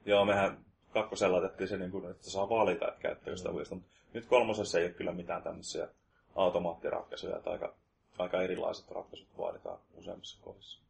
Joo, 0.05 0.25
mehän 0.25 0.65
kakkosella 0.93 1.37
laitettiin 1.37 1.69
se, 1.69 1.77
niin 1.77 1.91
kuin, 1.91 2.11
että 2.11 2.31
saa 2.31 2.49
valita, 2.49 2.89
että 2.89 3.01
käyttääkö 3.01 3.37
sitä 3.37 3.51
uudestaan. 3.51 3.81
Mutta 3.81 3.97
nyt 4.13 4.27
kolmosessa 4.27 4.79
ei 4.79 4.85
ole 4.85 4.93
kyllä 4.93 5.13
mitään 5.13 5.43
tämmöisiä 5.43 5.89
automaattiratkaisuja, 6.35 7.37
että 7.37 7.51
aika, 7.51 7.75
aika 8.19 8.43
erilaiset 8.43 8.91
ratkaisut 8.91 9.29
vaaditaan 9.39 9.79
useammissa 9.97 10.39
kohdissa. 10.45 10.81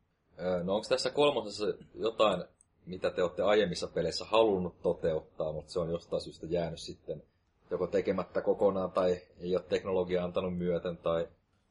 No 0.63 0.75
onko 0.75 0.87
tässä 0.89 1.11
kolmosessa 1.11 1.67
jotain, 1.95 2.45
mitä 2.87 3.11
te 3.11 3.23
olette 3.23 3.43
aiemmissa 3.43 3.87
peleissä 3.87 4.25
halunnut 4.25 4.83
toteuttaa, 4.83 5.53
mutta 5.53 5.73
se 5.73 5.81
on 5.81 5.91
jostain 5.91 6.23
syystä 6.23 6.47
jäänyt 6.51 6.81
sitten 6.81 7.23
joko 7.71 7.87
tekemättä 7.87 8.41
kokonaan 8.41 8.93
tai 8.93 9.21
ei 9.41 9.57
ole 9.57 9.65
teknologia 9.69 10.25
antanut 10.25 10.59
myöten 10.59 10.97
tai... 10.97 11.29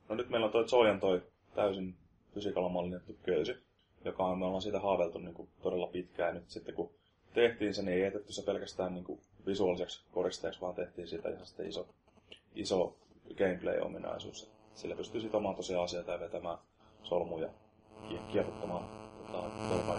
No 0.10 0.16
nyt 0.16 0.30
meillä 0.30 0.46
on 0.46 0.52
toi 0.52 0.68
Zoyan 0.68 1.00
toi 1.00 1.22
täysin 1.56 1.96
fysiikalla 2.34 2.70
mallinnettu 2.70 3.16
köysi, 3.24 3.56
joka 4.06 4.26
on, 4.26 4.40
me 4.40 4.46
ollaan 4.46 4.62
siitä 4.62 4.80
haaveltu 4.80 5.18
niin 5.18 5.34
kuin 5.34 5.50
todella 5.62 5.88
pitkään. 5.88 6.36
Nyt 6.36 6.50
sitten 6.50 6.76
kun 6.76 6.92
tehtiin 7.34 7.74
se, 7.74 7.82
niin 7.82 7.98
ei 7.98 8.04
jätetty 8.04 8.34
se 8.34 8.46
pelkästään 8.46 8.94
niin 8.94 9.04
kuin 9.04 9.20
visuaaliseksi 9.46 10.04
koristeeksi, 10.12 10.62
vaan 10.62 10.76
tehtiin 10.76 11.08
siitä 11.08 11.30
ihan 11.30 11.46
sitten 11.46 11.68
iso, 11.68 11.88
iso 12.56 12.98
gameplay-ominaisuus. 13.38 14.52
Sillä 14.74 14.96
pystyy 14.96 15.22
sitomaan 15.22 15.56
tosiaan 15.56 15.84
asioita 15.84 16.12
ja 16.12 16.20
vetämään 16.20 16.58
solmuja, 17.04 17.50
kierrottamaan 18.32 19.10
tota, 19.32 19.94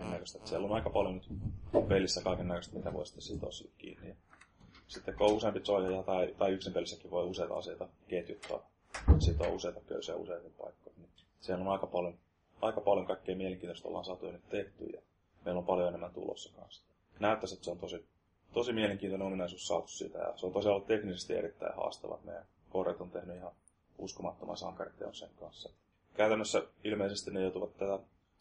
ja 0.00 0.10
näköistä. 0.10 0.38
Siellä 0.44 0.66
on 0.66 0.74
aika 0.74 0.90
paljon 0.90 1.14
nyt 1.14 1.88
pelissä 1.88 2.22
kaiken 2.22 2.48
näköistä, 2.48 2.76
mitä 2.76 2.92
voi 2.92 3.06
sitten 3.06 3.22
sitoa 3.22 3.50
sille 3.50 3.70
kiinni. 3.78 4.16
Sitten 4.88 5.14
kun 5.14 5.26
on 5.26 5.32
useampi 5.32 5.60
tai, 6.06 6.34
tai 6.38 6.52
yksin 6.52 6.72
pelissäkin 6.72 7.10
voi 7.10 7.26
useita 7.26 7.54
asioita 7.54 7.88
ketjuttaa, 8.08 8.70
sitoa 9.18 9.48
useita 9.48 9.80
köysiä 9.80 10.16
useita 10.16 10.48
paikkoja. 10.58 10.94
Niin 10.96 11.08
siellä 11.40 11.64
on 11.64 11.72
aika 11.72 11.86
paljon, 11.86 12.18
aika 12.62 12.80
paljon 12.80 13.06
kaikkea 13.06 13.36
mielenkiintoista 13.36 13.88
ollaan 13.88 14.04
saatu 14.04 14.30
nyt 14.30 14.48
tehty 14.48 14.84
ja 14.84 15.00
meillä 15.44 15.58
on 15.58 15.66
paljon 15.66 15.88
enemmän 15.88 16.12
tulossa 16.12 16.52
kanssa. 16.60 16.82
Näyttäisi, 17.20 17.54
että 17.54 17.64
se 17.64 17.70
on 17.70 17.78
tosi, 17.78 18.04
tosi 18.52 18.72
mielenkiintoinen 18.72 19.26
ominaisuus 19.26 19.66
saatu 19.66 19.88
siitä 19.88 20.18
ja 20.18 20.32
se 20.36 20.46
on 20.46 20.52
tosiaan 20.52 20.74
ollut 20.74 20.86
teknisesti 20.86 21.34
erittäin 21.34 21.76
haastava. 21.76 22.18
Meidän 22.24 22.46
korjat 22.70 23.00
on 23.00 23.10
tehnyt 23.10 23.36
ihan 23.36 23.52
uskomattoman 23.98 24.56
sankariteon 24.56 25.14
sen 25.14 25.30
kanssa. 25.40 25.70
Käytännössä 26.14 26.62
ilmeisesti 26.84 27.30
ne 27.30 27.42
joutuvat 27.42 27.76
tätä 27.76 27.98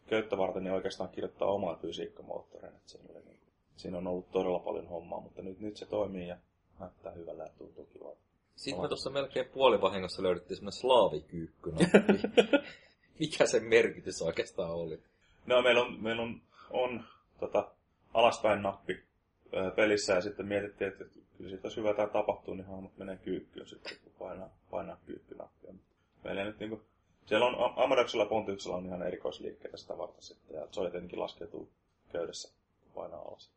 köyttä 0.08 0.38
varten 0.38 0.64
niin 0.64 0.74
oikeastaan 0.74 1.10
kirjoittaa 1.10 1.48
oman 1.52 1.78
fysiikkamoottorin. 1.78 2.70
Että 2.70 2.90
siinä, 2.90 3.20
niin, 3.26 3.40
siinä 3.76 3.98
on 3.98 4.08
ollut 4.08 4.32
todella 4.32 4.60
paljon 4.60 4.88
hommaa, 4.88 5.22
mutta 5.22 5.42
nyt, 5.42 5.60
nyt 5.60 5.78
se 5.78 5.86
toimii 5.86 6.28
ja 6.28 6.38
näyttää 6.80 7.12
hyvällä 7.12 7.44
ja 7.44 7.50
tuntuu 7.58 7.86
kivalta. 7.86 8.27
Sitten 8.58 8.82
me 8.82 8.88
tuossa 8.88 9.10
melkein 9.10 9.46
puolivahingossa 9.46 10.24
löydettiin 10.24 10.58
semmoinen 10.58 10.80
slaavikyykky. 10.80 11.72
Mikä 13.20 13.46
sen 13.46 13.64
merkitys 13.64 14.22
oikeastaan 14.22 14.72
oli? 14.72 15.00
No 15.46 15.62
meillä 15.62 15.82
on, 15.82 16.04
meillä 16.04 16.22
on, 16.22 16.42
on 16.70 17.04
tota, 17.40 17.72
alaspäin 18.14 18.62
nappi 18.62 19.04
pelissä 19.76 20.14
ja 20.14 20.22
sitten 20.22 20.46
mietittiin, 20.46 20.92
että 20.92 21.06
kyllä 21.38 21.50
siitä 21.50 21.66
olisi 21.66 21.80
hyvä 21.80 21.94
tämä 21.94 22.08
tapahtuu, 22.08 22.54
niin 22.54 22.68
hahmot 22.68 22.98
menee 22.98 23.18
kyykkyyn 23.18 23.68
sitten, 23.68 23.98
kun 24.04 24.14
painaa, 24.20 24.50
painaa 24.72 24.98
kyykkynappia. 25.06 25.74
Meillä 26.24 26.44
nyt 26.44 26.60
niin 26.60 26.70
kuin, 26.70 26.82
siellä 27.26 27.46
on 27.46 27.74
Amadoksella 27.76 28.24
ja 28.24 28.30
Pontiuksella 28.30 28.78
on 28.78 28.86
ihan 28.86 29.08
erikoisliikkeitä 29.08 29.78
sitä 29.78 29.98
varten 29.98 30.24
sitten, 30.24 30.58
ja 30.58 30.68
Zoe 30.68 30.92
tietenkin 30.92 31.20
laskeutuu 31.20 31.70
köydessä, 32.12 32.54
kun 32.84 32.92
painaa 32.96 33.22
alas. 33.22 33.57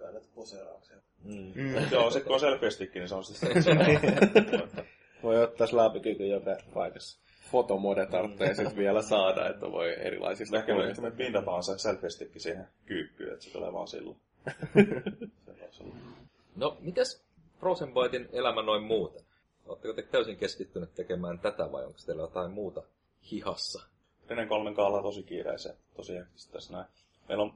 Näitä 0.00 0.28
poseerauksia. 0.34 0.96
Mm. 1.24 1.52
Mm. 1.54 1.74
Joo, 1.92 2.10
se 2.10 2.20
kun 2.20 2.34
on 2.34 2.40
selfie 2.40 2.68
niin 2.94 3.08
se 3.08 3.14
on 3.14 3.24
siis 3.24 3.40
Voi 5.22 5.42
ottaa 5.42 5.66
slaapikyky 5.66 6.26
joka 6.26 6.56
paikassa. 6.74 7.20
Fotomode 7.50 8.06
tarvitsee 8.06 8.54
sitten 8.54 8.76
vielä 8.76 9.02
saada, 9.02 9.48
että 9.48 9.72
voi 9.72 9.94
erilaisista 10.00 10.56
Ehkä 10.56 10.74
me, 10.74 10.94
me 11.00 11.10
pintataan 11.10 11.62
se 11.62 11.78
selfie 11.78 12.10
siihen 12.36 12.68
kyykkyyn, 12.86 13.32
että 13.32 13.44
se 13.44 13.52
tulee 13.52 13.72
vaan 13.72 13.88
silloin. 13.88 14.16
no, 16.56 16.76
mitäs 16.80 17.24
Frozen 17.60 17.94
Bytein 17.94 18.28
elämä 18.32 18.62
noin 18.62 18.82
muuten? 18.82 19.22
Oletteko 19.66 19.94
te 19.94 20.02
täysin 20.02 20.36
keskittyneet 20.36 20.94
tekemään 20.94 21.38
tätä 21.38 21.72
vai 21.72 21.84
onko 21.84 21.98
teillä 22.06 22.22
jotain 22.22 22.50
muuta 22.50 22.82
hihassa? 23.32 23.82
Renen 24.28 24.48
kolmen 24.48 24.74
kaalla 24.74 25.02
tosi 25.02 25.22
kiireisen, 25.22 25.76
tosi 25.96 26.14
hektistä 26.16 26.52
tässä 26.52 26.72
näin. 26.72 26.86
Meillä 27.28 27.44
on 27.44 27.54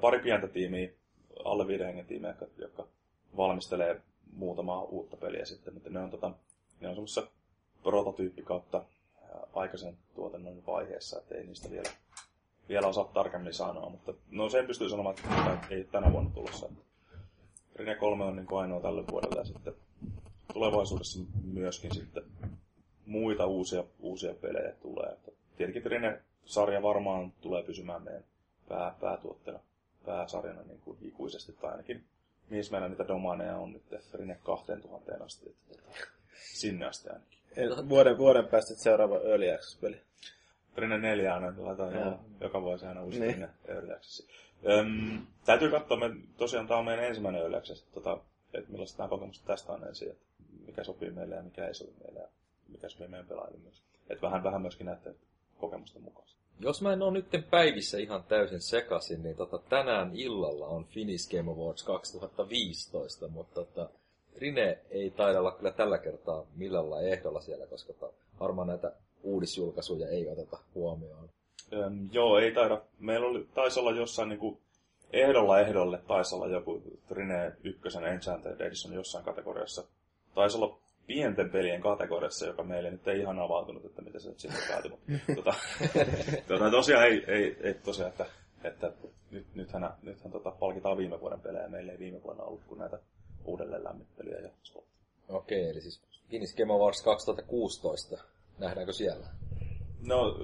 pari 0.00 0.18
pientä 0.18 0.48
tiimiä, 0.48 0.88
alle 1.44 1.86
hengen 1.86 2.06
tiimiä, 2.06 2.34
jotka, 2.58 2.86
valmistelee 3.36 4.00
muutamaa 4.32 4.82
uutta 4.82 5.16
peliä 5.16 5.44
sitten, 5.44 5.74
mutta 5.74 5.90
ne 5.90 6.00
on, 6.00 6.10
tota, 6.10 6.30
ne 6.80 6.88
on 6.88 6.94
semmoisessa 6.94 7.26
prototyyppi 7.82 8.42
kautta 8.42 8.84
aikaisen 9.52 9.96
tuotannon 10.14 10.66
vaiheessa, 10.66 11.18
että 11.18 11.34
ei 11.34 11.46
niistä 11.46 11.70
vielä, 11.70 11.90
vielä 12.68 12.86
osaa 12.86 13.04
tarkemmin 13.04 13.54
sanoa, 13.54 13.90
mutta 13.90 14.14
no 14.30 14.48
sen 14.48 14.66
pystyy 14.66 14.88
sanomaan, 14.88 15.14
että 15.18 15.66
ei 15.70 15.84
tänä 15.84 16.12
vuonna 16.12 16.30
tulossa. 16.34 16.68
Rene 17.74 17.94
3 17.94 18.24
on 18.24 18.36
niin 18.36 18.46
ainoa 18.50 18.80
tälle 18.80 19.04
vuodelle 19.10 19.40
ja 19.40 19.44
sitten 19.44 19.74
tulevaisuudessa 20.52 21.20
myöskin 21.44 21.94
sitten 21.94 22.22
muita 23.06 23.46
uusia, 23.46 23.84
uusia 24.00 24.34
pelejä 24.34 24.72
tulee. 24.72 25.16
Tietenkin 25.56 25.82
Trine-sarja 25.82 26.82
varmaan 26.82 27.32
tulee 27.40 27.62
pysymään 27.62 28.02
meidän 28.02 28.24
pää, 28.68 28.94
päätuotteena, 29.00 29.60
pääsarjana 30.08 30.62
niin 30.62 30.80
kuin 30.80 30.98
ikuisesti, 31.02 31.52
tai 31.52 31.70
ainakin 31.70 32.04
missä 32.50 32.72
meillä 32.72 32.88
niitä 32.88 33.08
domaneja 33.08 33.56
on 33.56 33.72
nyt 33.72 33.82
Trine 34.10 34.38
2000 34.42 35.24
asti, 35.24 35.48
että, 35.48 35.74
että 35.74 36.08
sinne 36.52 36.86
asti 36.86 37.08
ainakin. 37.08 37.38
Vuoden, 37.88 38.18
vuoden 38.18 38.46
päästä 38.46 38.74
seuraava 38.74 39.20
Early 39.20 39.50
Access-peli. 39.50 40.00
Trine 40.74 40.98
4 40.98 41.34
aina 41.34 41.54
laitetaan 41.58 41.94
ja. 41.94 42.18
joka 42.40 42.62
vuosi 42.62 42.86
aina 42.86 43.02
uusi 43.02 43.20
niin. 43.20 43.32
Trine 43.32 43.48
Early 43.68 43.92
Access. 43.92 44.28
Öm, 44.68 45.26
täytyy 45.44 45.70
katsoa, 45.70 45.96
me, 45.96 46.10
tosiaan 46.36 46.66
tämä 46.66 46.78
on 46.78 46.84
meidän 46.84 47.04
ensimmäinen 47.04 47.42
Early 47.42 47.56
Access, 47.56 47.82
tota, 47.82 48.18
että 48.54 48.70
millaista 48.70 48.98
nämä 48.98 49.08
kokemukset 49.08 49.44
tästä 49.44 49.72
on 49.72 49.84
ensin, 49.84 50.10
että 50.10 50.24
mikä 50.66 50.84
sopii 50.84 51.10
meille 51.10 51.34
ja 51.34 51.42
mikä 51.42 51.66
ei 51.66 51.74
sopi 51.74 51.92
meille 52.04 52.20
ja 52.20 52.28
mikä 52.68 52.88
sopii 52.88 53.08
meidän 53.08 53.26
pelaajille 53.26 53.58
myös. 53.58 53.82
Että 54.10 54.22
vähän, 54.22 54.44
vähän 54.44 54.62
myöskin 54.62 54.86
näette 54.86 55.14
kokemusten 55.58 56.02
mukaan. 56.02 56.28
Jos 56.60 56.82
mä 56.82 56.92
en 56.92 57.02
ole 57.02 57.12
nytten 57.12 57.42
päivissä 57.42 57.98
ihan 57.98 58.24
täysin 58.28 58.60
sekasin, 58.60 59.22
niin 59.22 59.36
tota, 59.36 59.58
tänään 59.58 60.10
illalla 60.14 60.66
on 60.66 60.84
Finnish 60.84 61.30
Game 61.30 61.50
Awards 61.50 61.82
2015, 61.82 63.28
mutta 63.28 63.54
tota, 63.54 63.90
Rine 64.36 64.78
ei 64.90 65.10
taida 65.10 65.40
olla 65.40 65.52
kyllä 65.52 65.70
tällä 65.70 65.98
kertaa 65.98 66.46
millään 66.56 67.04
ehdolla 67.04 67.40
siellä, 67.40 67.66
koska 67.66 67.92
tota, 67.92 68.12
varmaan 68.40 68.68
näitä 68.68 68.92
uudisjulkaisuja 69.22 70.08
ei 70.08 70.28
oteta 70.28 70.58
huomioon. 70.74 71.28
Öm, 71.72 72.08
joo, 72.12 72.38
ei 72.38 72.52
taida. 72.52 72.82
Meillä 72.98 73.26
oli, 73.26 73.46
taisi 73.54 73.80
olla 73.80 73.90
jossain 73.90 74.28
niin 74.28 74.38
kuin, 74.38 74.58
ehdolla 75.12 75.60
ehdolle, 75.60 75.98
taisi 75.98 76.34
olla 76.34 76.46
joku 76.46 76.82
Rine 77.10 77.52
1 77.64 77.98
Enchanted 78.12 78.60
Edition 78.60 78.94
jossain 78.94 79.24
kategoriassa. 79.24 79.84
Taisi 80.34 80.56
olla 80.56 80.78
pienten 81.08 81.50
pelien 81.50 81.80
kategoriassa, 81.80 82.46
joka 82.46 82.62
meille 82.62 82.90
nyt 82.90 83.08
ei 83.08 83.20
ihan 83.20 83.38
avautunut, 83.38 83.84
että 83.84 84.02
miten 84.02 84.20
se 84.20 84.34
sitten 84.36 84.62
päätyi. 84.68 84.90
tota, 85.36 85.54
tota, 86.48 86.70
tosiaan 86.70 87.04
ei, 87.04 87.24
ei, 87.26 87.56
ei 87.60 87.74
tosiaan, 87.74 88.10
että, 88.10 88.26
että 88.64 88.92
nyt, 89.30 89.46
nythän, 89.54 89.94
nythän 90.02 90.32
tota, 90.32 90.50
palkitaan 90.50 90.96
viime 90.96 91.20
vuoden 91.20 91.40
pelejä. 91.40 91.68
Meillä 91.68 91.92
ei 91.92 91.98
viime 91.98 92.22
vuonna 92.22 92.42
ollut 92.42 92.64
kuin 92.64 92.78
näitä 92.78 92.98
uudelleen 93.44 93.84
lämmittelyjä 93.84 94.38
ja 94.38 94.50
spotteja. 94.62 94.98
Okei, 95.28 95.70
eli 95.70 95.80
siis 95.80 96.02
Finnish 96.30 96.56
Game 96.56 96.72
Awards 96.72 97.02
2016. 97.02 98.24
Nähdäänkö 98.58 98.92
siellä? 98.92 99.26
No, 100.06 100.38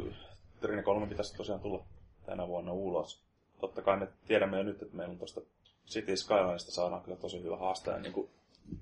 Trine 0.60 0.82
3 0.82 1.06
pitäisi 1.06 1.36
tosiaan 1.36 1.60
tulla 1.60 1.84
tänä 2.26 2.48
vuonna 2.48 2.72
ulos. 2.72 3.22
Totta 3.60 3.82
kai 3.82 3.96
me 3.96 4.08
tiedämme 4.26 4.56
jo 4.56 4.62
nyt, 4.62 4.82
että 4.82 4.96
meillä 4.96 5.12
on 5.12 5.18
tuosta 5.18 5.40
City 5.86 6.16
Skylineista 6.16 6.70
saadaan 6.70 7.02
kyllä 7.02 7.16
tosi 7.16 7.42
hyvä 7.42 7.56
haastaja, 7.56 7.98
niin 7.98 8.12
kuin, 8.12 8.30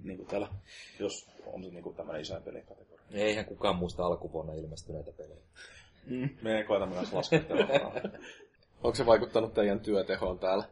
niin 0.02 0.16
kuin 0.16 0.28
täällä, 0.28 0.48
jos 0.98 1.28
on 1.46 1.64
se 1.64 1.70
niin 1.70 1.82
kuin 1.82 1.96
tämmöinen 1.96 2.22
isoin 2.22 2.42
pelikategoria. 2.42 3.00
Eihän 3.10 3.44
kukaan 3.44 3.76
muista 3.76 4.06
alkuvuonna 4.06 4.52
ilmestyneitä 4.52 5.12
pelejä. 5.12 5.42
Mm. 6.06 6.28
Me 6.42 6.58
ei 6.58 6.64
koeta 6.64 6.86
myös 6.86 7.12
laskettelua. 7.12 7.64
Onko 8.82 8.94
se 8.94 9.06
vaikuttanut 9.06 9.54
teidän 9.54 9.80
työtehoon 9.80 10.38
täällä? 10.38 10.64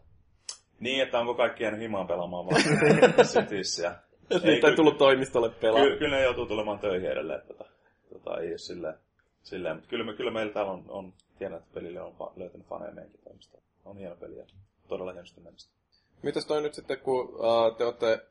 Niin, 0.80 1.02
että 1.02 1.18
onko 1.18 1.34
kaikki 1.34 1.62
jäänyt 1.62 1.80
himaan 1.80 2.06
pelaamaan 2.06 2.46
vaan 2.46 2.62
Cityssä. 3.32 3.96
Ei, 4.30 4.61
ei 4.66 4.76
tullut 4.76 4.98
toimistolle 4.98 5.50
pelaa. 5.50 5.82
Kyllä, 5.82 5.98
kyllä 5.98 6.16
ne 6.16 6.22
joutuu 6.22 6.46
tulemaan 6.46 6.78
töihin 6.78 7.11
edelleen. 7.11 7.42
Tota, 7.46 7.64
tota, 8.12 8.40
ei 8.40 8.48
ole 8.48 8.58
silleen, 8.58 8.94
silleen. 9.42 9.76
Mutta 9.76 9.88
kyllä, 9.90 10.04
me, 10.04 10.14
kyllä 10.14 10.30
meillä 10.30 10.52
täällä 10.52 10.72
on, 10.72 10.84
on 10.88 11.12
tiedän, 11.38 11.58
että 11.58 11.74
pelille 11.74 12.00
on 12.00 12.14
löytynyt 12.36 12.66
faneja 12.66 12.92
meidänkin 12.92 13.20
toimistoon. 13.24 13.62
on 13.84 13.98
hieno 13.98 14.16
peli 14.16 14.36
ja 14.36 14.44
todella 14.88 15.12
hienosti 15.12 15.40
menestyy. 15.40 15.74
Mitäs 16.22 16.46
toi 16.46 16.62
nyt 16.62 16.74
sitten, 16.74 16.98
kun 16.98 17.28
uh, 17.28 17.76
te 17.78 17.84
olette 17.84 18.26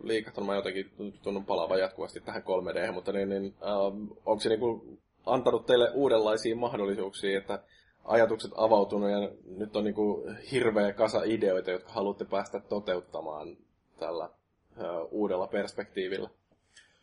uh, 0.00 0.06
liikahtanut, 0.06 0.46
mä 0.46 0.54
jotenkin 0.54 0.90
tunnun 1.22 1.44
palaavan 1.44 1.80
jatkuvasti 1.80 2.20
tähän 2.20 2.42
3D, 2.42 2.92
mutta 2.92 3.12
niin, 3.12 3.28
niin 3.28 3.44
uh, 3.44 4.18
onko 4.26 4.40
se 4.40 4.48
niinku 4.48 4.98
antanut 5.26 5.66
teille 5.66 5.90
uudenlaisia 5.94 6.56
mahdollisuuksia, 6.56 7.38
että 7.38 7.62
ajatukset 8.04 8.50
avautunut 8.56 9.10
ja 9.10 9.30
nyt 9.56 9.76
on 9.76 9.84
niinku 9.84 10.24
hirveä 10.52 10.92
kasa 10.92 11.22
ideoita, 11.24 11.70
jotka 11.70 11.92
haluatte 11.92 12.24
päästä 12.24 12.60
toteuttamaan 12.60 13.56
tällä 13.98 14.24
uh, 14.24 15.08
uudella 15.10 15.46
perspektiivillä? 15.46 16.30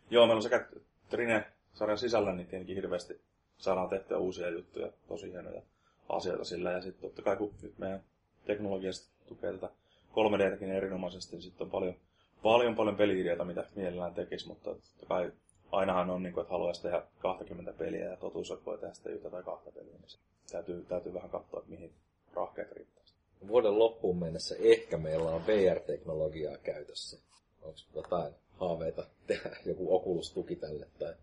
Joo, 0.09 0.25
meillä 0.25 0.37
on 0.37 0.43
sekä 0.43 0.67
Trine-sarjan 1.09 1.97
sisällä 1.97 2.33
niin 2.33 2.47
tietenkin 2.47 2.75
hirveästi 2.75 3.21
saadaan 3.57 3.89
tehtyä 3.89 4.17
uusia 4.17 4.49
juttuja, 4.49 4.91
tosi 5.07 5.31
hienoja 5.31 5.61
asioita 6.09 6.43
sillä. 6.43 6.71
Ja 6.71 6.81
sitten 6.81 7.01
totta 7.01 7.21
kai 7.21 7.35
kun 7.35 7.53
nyt 7.61 7.77
meidän 7.77 8.03
teknologiasta 8.45 9.11
tukee 9.27 9.51
tätä 9.53 9.69
3 10.11 10.37
d 10.37 10.61
erinomaisesti, 10.61 11.35
niin 11.35 11.43
sitten 11.43 11.65
on 11.65 11.71
paljon, 11.71 11.95
paljon, 12.43 12.75
paljon 12.75 12.95
peli 12.95 13.23
mitä 13.43 13.65
mielellään 13.75 14.13
tekisi, 14.13 14.47
mutta 14.47 14.69
totta 14.69 15.05
kai 15.07 15.31
ainahan 15.71 16.09
on, 16.09 16.23
niin 16.23 16.33
kuin, 16.33 16.41
että 16.41 16.51
haluaisi 16.51 16.81
tehdä 16.81 17.03
20 17.19 17.73
peliä 17.73 18.05
ja 18.05 18.17
totuus, 18.17 18.51
että 18.51 18.65
voi 18.65 18.77
tehdä 18.77 18.93
sitten 18.93 19.13
yhtä 19.13 19.29
tai 19.29 19.43
kahta 19.43 19.71
peliä, 19.71 19.91
niin 19.91 20.19
täytyy, 20.51 20.85
täytyy 20.89 21.13
vähän 21.13 21.29
katsoa, 21.29 21.59
että 21.59 21.71
mihin 21.71 21.91
rahkeet 22.33 22.71
riittää. 22.71 23.03
Vuoden 23.47 23.79
loppuun 23.79 24.19
mennessä 24.19 24.55
ehkä 24.59 24.97
meillä 24.97 25.29
on 25.29 25.47
VR-teknologiaa 25.47 26.57
käytössä. 26.57 27.17
Onko 27.61 27.79
jotain 27.95 28.33
haaveita 28.59 29.03
tehdä 29.27 29.49
joku 29.65 29.95
okulustuki 29.95 30.55
tälle? 30.55 30.88
Tai... 30.99 31.13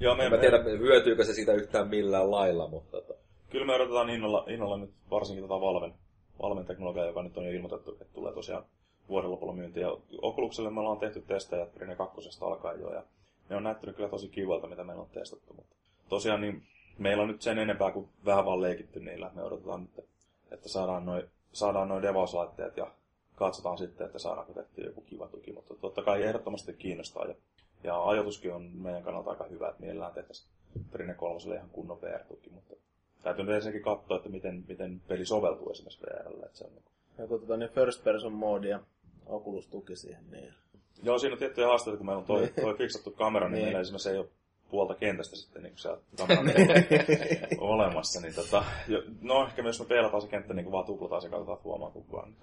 Joo, 0.00 0.14
me, 0.14 0.24
en 0.24 0.32
mä 0.32 0.38
tiedä, 0.38 0.62
hyötyykö 0.62 1.24
se 1.24 1.34
siitä 1.34 1.52
yhtään 1.52 1.88
millään 1.88 2.30
lailla, 2.30 2.68
mutta... 2.68 3.00
Tota... 3.00 3.14
Kyllä 3.50 3.66
me 3.66 3.74
odotetaan 3.74 4.10
innolla, 4.10 4.44
innolla 4.48 4.76
nyt 4.76 4.90
varsinkin 5.10 5.44
tätä 5.44 5.60
Valven, 5.60 5.94
Valven 6.42 6.64
teknologiaa, 6.64 7.06
joka 7.06 7.22
nyt 7.22 7.36
on 7.36 7.44
jo 7.44 7.50
ilmoitettu, 7.50 7.92
että 7.92 8.04
tulee 8.14 8.34
tosiaan 8.34 8.64
vuoden 9.08 9.30
lopulla 9.30 9.52
myyntiin. 9.52 9.82
Ja 9.82 9.96
Oculukselle 10.22 10.70
me 10.70 10.80
ollaan 10.80 10.98
tehty 10.98 11.20
testejä 11.20 11.66
Rine 11.76 11.96
2 11.96 12.20
alkaen 12.40 12.80
jo, 12.80 12.92
ja 12.92 13.02
ne 13.48 13.56
on 13.56 13.62
näyttänyt 13.62 13.96
kyllä 13.96 14.08
tosi 14.08 14.28
kivalta, 14.28 14.66
mitä 14.66 14.84
meillä 14.84 15.02
on 15.02 15.08
testattu. 15.12 15.54
Mutta 15.54 15.76
tosiaan 16.08 16.40
niin 16.40 16.62
meillä 16.98 17.22
on 17.22 17.28
nyt 17.28 17.42
sen 17.42 17.58
enempää 17.58 17.90
kuin 17.90 18.08
vähän 18.24 18.44
vaan 18.44 18.62
leikitty 18.62 19.00
niillä. 19.00 19.30
Me 19.34 19.42
odotetaan 19.42 19.80
nyt, 19.82 20.04
että 20.50 20.68
saadaan 20.68 21.06
noin 21.06 21.22
saadaan 21.52 21.88
noin 21.88 22.02
devauslaitteet 22.02 22.76
ja 22.76 22.90
katsotaan 23.34 23.78
sitten, 23.78 24.06
että 24.06 24.18
saadaanko 24.18 24.52
tehtyä 24.52 24.84
joku 24.84 25.00
kiva 25.00 25.28
tuki. 25.28 25.52
Mutta 25.52 25.74
totta 25.74 26.02
kai 26.02 26.22
ehdottomasti 26.22 26.72
kiinnostaa. 26.72 27.24
Ja, 27.24 27.34
ja 27.82 28.04
ajatuskin 28.04 28.54
on 28.54 28.62
meidän 28.62 29.02
kannalta 29.02 29.30
aika 29.30 29.44
hyvä, 29.44 29.68
että 29.68 29.80
mielellään 29.80 30.14
tehtäisiin 30.14 30.50
Trine 30.90 31.14
3 31.14 31.54
ihan 31.54 31.70
kunnon 31.70 32.02
VR-tuki. 32.02 32.50
Mutta 32.50 32.74
täytyy 33.22 33.44
nyt 33.44 33.54
ensinnäkin 33.54 33.82
katsoa, 33.82 34.16
että 34.16 34.28
miten, 34.28 34.64
miten 34.68 35.00
peli 35.08 35.26
soveltuu 35.26 35.70
esimerkiksi 35.70 36.02
VRlle. 36.02 36.46
Että 36.46 36.58
se 36.58 36.64
on 36.64 36.70
ja 37.18 37.26
tota, 37.26 37.56
niin 37.56 37.70
first 37.70 38.04
person 38.04 38.32
mode 38.32 38.68
ja 38.68 38.80
Oculus 39.28 39.66
tuki 39.66 39.96
siihen. 39.96 40.30
Niin. 40.30 40.54
Joo, 41.02 41.18
siinä 41.18 41.32
on 41.32 41.38
tiettyjä 41.38 41.66
haasteita, 41.66 41.96
kun 41.96 42.06
meillä 42.06 42.20
on 42.20 42.26
toi, 42.26 42.48
toi 42.60 42.74
fiksattu 42.74 43.10
kamera, 43.10 43.48
niin, 43.48 43.54
niin. 43.54 43.64
meillä 43.64 43.80
esimerkiksi 43.80 44.10
ei 44.10 44.18
ole 44.18 44.28
puolta 44.70 44.94
kentästä 44.94 45.36
sitten 45.36 45.62
niin 45.62 45.78
siellä 45.78 46.00
kameran 46.16 46.46
olemassa. 47.58 48.20
Niin 48.20 48.34
tota, 48.34 48.64
jo, 48.88 49.02
no 49.20 49.46
ehkä 49.46 49.62
myös 49.62 49.80
me 49.80 49.86
peilataan 49.86 50.22
se 50.22 50.28
kenttä 50.28 50.54
niin 50.54 50.72
vaan 50.72 50.84
tuplataan 50.84 51.22
se 51.22 51.28
katsotaan, 51.28 51.58
huomaa 51.64 51.90
kukaan. 51.90 52.36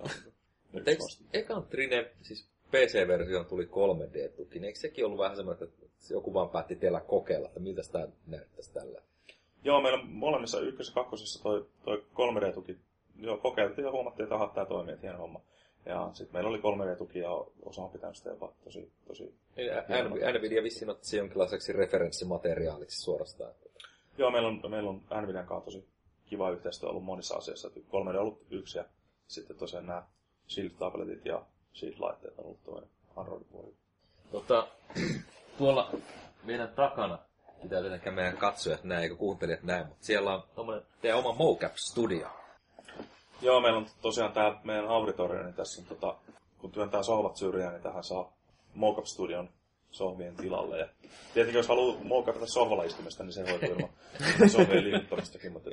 Niin 0.73 0.83
eikö 0.86 1.03
ekan 1.33 1.63
Trine, 1.63 2.11
siis 2.21 2.47
PC-versio 2.71 3.43
tuli 3.43 3.65
3D-tuki, 3.65 4.53
niin 4.53 4.63
eikö 4.63 4.79
sekin 4.79 5.05
ollut 5.05 5.19
vähän 5.19 5.36
semmoinen, 5.36 5.63
että 5.63 5.88
joku 6.13 6.33
vaan 6.33 6.49
päätti 6.49 6.75
teillä 6.75 6.99
kokeilla, 6.99 7.47
että 7.47 7.59
miltä 7.59 7.83
sitä 7.83 8.07
näyttäisi 8.27 8.73
tällä? 8.73 9.01
Joo, 9.63 9.81
meillä 9.81 9.99
on 9.99 10.09
molemmissa 10.09 10.59
ykkös- 10.59 10.88
ja 10.88 10.93
kakkosissa 10.93 11.43
toi, 11.43 11.65
toi 11.86 12.03
3D-tuki. 12.13 12.77
Joo, 13.19 13.38
kokeiltiin 13.38 13.86
ja 13.86 13.91
huomattiin, 13.91 14.23
että 14.23 14.36
aha, 14.36 14.51
tämä 14.55 14.65
toimii, 14.65 14.93
että 14.93 15.07
hieno 15.07 15.19
homma. 15.19 15.41
Ja 15.86 16.09
sitten 16.13 16.33
meillä 16.33 16.49
oli 16.49 16.57
3D-tuki 16.57 17.19
ja 17.19 17.31
osa 17.65 17.81
on 17.81 17.89
pitänyt 17.89 18.15
sitä 18.15 18.29
jopa 18.29 18.53
tosi... 18.63 18.91
tosi 19.07 19.36
Nvidia 20.38 20.63
vissiin 20.63 20.89
otti 20.89 21.07
se 21.07 21.17
jonkinlaiseksi 21.17 21.73
referenssimateriaaliksi 21.73 23.01
suorastaan. 23.01 23.51
Joo, 24.17 24.31
meillä 24.31 24.47
on, 24.47 24.61
meillä 24.71 24.89
on 24.89 25.01
Nvidian 25.21 25.45
kanssa 25.45 25.65
tosi 25.65 25.88
kiva 26.25 26.51
yhteistyö 26.51 26.89
ollut 26.89 27.03
monissa 27.03 27.36
asioissa. 27.36 27.67
3D 27.67 27.93
on 27.93 28.15
ollut 28.15 28.41
yksi 28.49 28.77
ja 28.77 28.86
sitten 29.27 29.57
tosiaan 29.57 29.86
nämä 29.86 30.03
Shield-tabletit 30.47 31.25
ja 31.25 31.45
Shield-laitteet 31.73 32.39
on 32.39 32.45
ollut 32.45 32.63
toinen 32.63 32.89
Android-puoli. 33.15 33.73
Tota, 34.31 34.67
tuolla 35.57 35.91
meidän 36.43 36.69
takana, 36.69 37.19
pitää 37.61 37.81
tietenkään 37.81 38.15
meidän 38.15 38.38
katsojat 38.38 38.83
näe, 38.83 39.03
eikä 39.03 39.15
kuuntelijat 39.15 39.63
näe, 39.63 39.83
mutta 39.83 40.05
siellä 40.05 40.43
on 40.55 40.83
teidän 41.01 41.19
oma 41.19 41.31
mocap-studio. 41.33 42.27
Joo, 43.41 43.61
meillä 43.61 43.77
on 43.77 43.88
tosiaan 44.01 44.33
tämä 44.33 44.59
meidän 44.63 44.88
auditorio, 44.88 45.43
niin 45.43 45.53
tässä 45.53 45.81
on 45.81 45.88
tota, 45.88 46.15
kun 46.57 46.71
työntää 46.71 47.03
sohvat 47.03 47.36
syrjään, 47.36 47.73
niin 47.73 47.83
tähän 47.83 48.03
saa 48.03 48.33
Mocap 48.73 49.05
Studion 49.05 49.49
sohvien 49.91 50.36
tilalle. 50.36 50.79
Ja 50.79 50.88
tietenkin 51.33 51.59
jos 51.59 51.67
haluaa 51.67 52.03
moukata 52.03 52.45
sohvalla 52.45 52.83
istumista, 52.83 53.23
niin 53.23 53.33
se 53.33 53.51
hoituu 53.51 53.69
ilman 53.69 53.89
sohvien 54.55 54.83
liikuttamistakin. 54.83 55.51
Mutta 55.51 55.69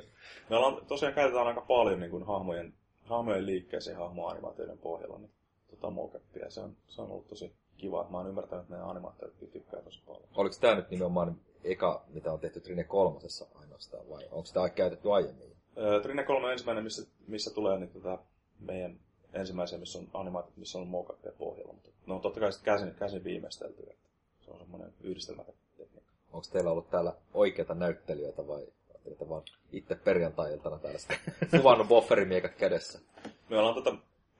me 0.49 0.55
ollaan, 0.55 0.85
tosiaan 0.85 1.13
käytetään 1.13 1.47
aika 1.47 1.61
paljon 1.61 1.99
niin 1.99 2.11
kuin 2.11 2.23
hahmojen, 2.23 2.73
hahmojen 3.05 3.45
liikkeeseen 3.45 3.97
hahmoanimaatioiden 3.97 4.77
pohjalla 4.77 5.17
niin, 5.17 5.31
tota 5.69 5.89
mocapia. 5.89 6.49
Se 6.49 6.61
on, 6.61 6.75
se 6.87 7.01
on 7.01 7.11
ollut 7.11 7.27
tosi 7.27 7.55
kiva, 7.77 8.01
että 8.01 8.11
mä 8.11 8.17
oon 8.17 8.27
ymmärtänyt, 8.27 8.61
että 8.61 8.73
meidän 8.73 8.89
animaattorit 8.89 9.51
tykkää 9.51 9.81
tosi 9.81 10.01
paljon. 10.05 10.29
Oliko 10.35 10.55
tämä 10.61 10.75
nyt 10.75 10.89
nimenomaan 10.89 11.39
eka, 11.63 12.05
mitä 12.07 12.31
on 12.31 12.39
tehty 12.39 12.61
Trine 12.61 12.83
kolmosessa 12.83 13.45
ainoastaan, 13.55 14.09
vai 14.09 14.23
onko 14.31 14.45
sitä 14.45 14.69
käytetty 14.69 15.11
aiemmin? 15.11 15.52
Trine 16.01 16.23
3 16.23 16.45
on 16.45 16.51
ensimmäinen, 16.51 16.83
missä, 16.83 17.07
missä 17.27 17.53
tulee 17.53 17.79
niin 17.79 17.89
tätä 17.89 18.17
meidän 18.59 18.99
ensimmäisen, 19.33 19.79
missä 19.79 19.99
on 19.99 20.07
animaatiot, 20.13 20.57
missä 20.57 20.77
on 20.77 20.87
mocapia 20.87 21.31
pohjalla. 21.37 21.73
Mutta 21.73 21.89
no 22.05 22.19
totta 22.19 22.39
kai 22.39 22.51
sitten 22.51 22.73
käsin, 22.73 22.95
käsin 22.95 23.23
viimeistelty, 23.23 23.83
että 23.89 24.09
se 24.45 24.51
on 24.51 24.59
semmoinen 24.59 24.93
yhdistelmätekniikka. 25.01 26.01
Onko 26.33 26.47
teillä 26.51 26.71
ollut 26.71 26.89
täällä 26.89 27.13
oikeita 27.33 27.73
näyttelijöitä 27.73 28.47
vai 28.47 28.67
olette 29.05 29.29
vaan 29.29 29.43
itse 29.71 29.95
perjantai-iltana 29.95 30.79
täällä 30.79 30.99
sitten 30.99 31.19
kuvannut 31.61 31.87
bofferimiekat 31.87 32.55
kädessä? 32.55 32.99
Me 33.49 33.57
ollaan 33.57 33.75
tota, 33.75 33.95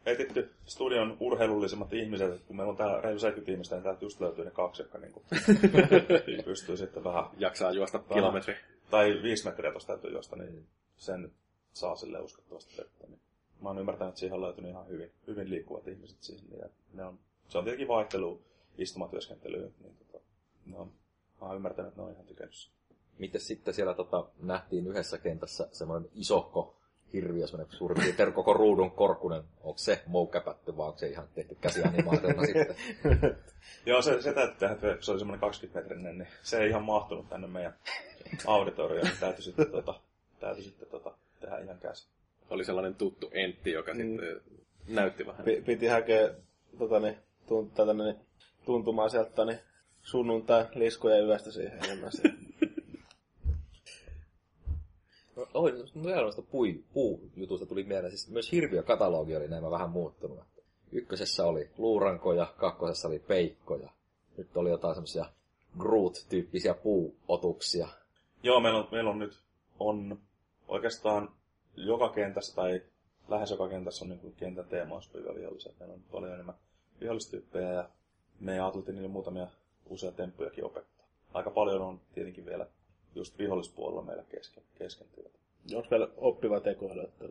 etitty 0.05 0.51
studion 0.65 1.17
urheilullisimmat 1.19 1.93
ihmiset, 1.93 2.33
että 2.33 2.47
kun 2.47 2.55
meillä 2.55 2.71
on 2.71 2.77
täällä 2.77 3.01
reilu 3.01 3.19
70 3.19 3.51
ihmistä, 3.51 3.75
niin 3.75 3.83
täältä 3.83 4.05
just 4.05 4.21
löytyy 4.21 4.45
ne 4.45 4.51
kaksi, 4.51 4.81
jotka 4.81 4.97
niin 4.97 5.13
kuin, 5.13 5.25
pystyy 6.45 6.77
sitten 6.77 7.03
vähän... 7.03 7.23
Jaksaa 7.37 7.71
juosta 7.71 7.99
kilometri. 7.99 8.55
Tai 8.89 9.19
viisi 9.23 9.45
metriä 9.45 9.71
tuosta 9.71 9.93
täytyy 9.93 10.11
juosta, 10.11 10.35
niin 10.35 10.67
sen 10.97 11.31
saa 11.73 11.95
sille 11.95 12.19
uskottavasti 12.19 12.77
vettä. 12.77 13.07
Niin 13.07 13.19
mä 13.61 13.69
oon 13.69 13.79
ymmärtänyt, 13.79 14.09
että 14.09 14.19
siihen 14.19 14.35
on 14.35 14.41
löytynyt 14.41 14.71
ihan 14.71 14.87
hyvin, 14.87 15.11
hyvin 15.27 15.49
liikkuvat 15.49 15.87
ihmiset 15.87 16.17
siihen. 16.21 16.45
Ja 16.59 16.69
ne 16.93 17.03
on, 17.03 17.19
se 17.47 17.57
on 17.57 17.63
tietenkin 17.63 17.87
vaihtelu 17.87 18.41
istumatyöskentelyyn. 18.77 19.73
Niin 19.79 19.95
tota, 19.97 20.23
ne 20.65 20.77
on, 20.77 20.91
mä 21.41 21.47
oon 21.47 21.55
ymmärtänyt, 21.55 21.89
että 21.89 22.01
ne 22.01 22.05
on 22.05 22.13
ihan 22.13 22.25
tykännyt 22.25 22.71
Miten 23.17 23.41
sitten 23.41 23.73
siellä 23.73 23.93
tota, 23.93 24.25
nähtiin 24.41 24.87
yhdessä 24.87 25.17
kentässä 25.17 25.67
semmoinen 25.71 26.09
isohko 26.15 26.75
hirviö, 27.13 27.47
semmoinen 27.47 27.77
suurin 27.77 28.03
piirtein 28.03 28.33
koko 28.33 28.53
ruudun 28.53 28.91
korkunen. 28.91 29.43
Onko 29.63 29.77
se 29.77 30.03
moukäpätty 30.07 30.77
vai 30.77 30.87
onko 30.87 30.99
se 30.99 31.07
ihan 31.07 31.27
tehty 31.35 31.57
käsianimaationa 31.61 32.45
sitten? 32.45 32.75
Joo, 33.85 34.01
se, 34.01 34.21
se 34.21 34.33
täytyy 34.33 34.55
tehdä, 34.59 34.73
että 34.73 35.05
se 35.05 35.11
oli 35.11 35.19
semmoinen 35.19 35.39
20 35.39 35.79
metrinen, 35.79 36.17
niin 36.17 36.27
se 36.43 36.57
ei 36.57 36.69
ihan 36.69 36.83
mahtunut 36.83 37.29
tänne 37.29 37.47
meidän 37.47 37.73
auditorioon, 38.47 39.07
niin 39.07 39.17
täytyy 39.19 39.43
sitten 39.43 39.71
tota, 39.71 39.99
täytyy 40.39 40.63
sitten 40.63 40.87
tota, 40.87 41.11
tehdä 41.39 41.57
ihan 41.57 41.79
käsi. 41.79 42.07
Oli 42.49 42.65
sellainen 42.65 42.95
tuttu 42.95 43.29
entti, 43.33 43.71
joka 43.71 43.93
mm. 43.93 43.97
sitten 43.97 44.41
näytti 44.87 45.25
vähän. 45.27 45.45
P- 45.45 45.65
piti 45.65 45.87
hakea 45.87 46.29
tota, 46.79 46.99
niin, 46.99 47.17
tunt, 47.47 47.73
tätä, 47.73 47.93
niin, 47.93 48.15
tuntumaa 48.65 49.09
sieltä 49.09 49.45
niin, 49.45 49.59
sunnuntai 50.01 50.65
liskoja 50.75 51.25
yöstä 51.25 51.51
siihen 51.51 51.79
enemmän. 51.83 52.11
No, 55.35 55.63
vielä 56.03 56.21
noista 56.21 56.41
pui, 56.41 56.83
puujutusta 56.93 57.65
tuli 57.65 57.83
mieleen. 57.83 58.11
Siis 58.11 58.29
myös 58.29 58.51
hirviökatalogi 58.51 59.35
oli 59.35 59.47
näin 59.47 59.71
vähän 59.71 59.89
muuttunut. 59.89 60.39
Ykkösessä 60.91 61.45
oli 61.45 61.69
luurankoja, 61.77 62.53
kakkosessa 62.57 63.07
oli 63.07 63.19
peikkoja. 63.19 63.89
Nyt 64.37 64.57
oli 64.57 64.69
jotain 64.69 64.95
semmoisia 64.95 65.25
Groot-tyyppisiä 65.79 66.73
puuotuksia. 66.73 67.87
Joo, 68.43 68.59
meillä 68.59 68.79
on, 68.79 68.87
meillä 68.91 69.09
on 69.09 69.19
nyt 69.19 69.39
on 69.79 70.19
oikeastaan 70.67 71.29
joka 71.75 72.09
kentässä 72.09 72.55
tai 72.55 72.81
lähes 73.27 73.51
joka 73.51 73.69
kentässä 73.69 74.05
on 74.05 74.09
niin 74.09 74.33
kentän 74.37 74.65
teemauspäivä 74.65 75.35
vihollisia. 75.35 75.73
Meillä 75.79 75.93
on 75.93 76.01
paljon 76.11 76.33
enemmän 76.33 76.55
vihollistyyppejä 77.01 77.73
ja 77.73 77.89
me 78.39 78.51
ajateltiin 78.51 78.95
niille 78.95 79.09
muutamia 79.09 79.47
uusia 79.89 80.11
temppujakin 80.11 80.65
opettaa. 80.65 81.05
Aika 81.33 81.49
paljon 81.49 81.81
on 81.81 82.01
tietenkin 82.13 82.45
vielä 82.45 82.67
just 83.15 83.37
vihollispuolella 83.37 84.01
meillä 84.01 84.23
kesken, 84.23 84.63
kesken 84.75 85.07
työtä. 85.15 85.39
Onko 85.75 85.87
meillä 85.91 86.07
oppiva 86.17 86.59
tekoäly, 86.59 87.01
että 87.01 87.25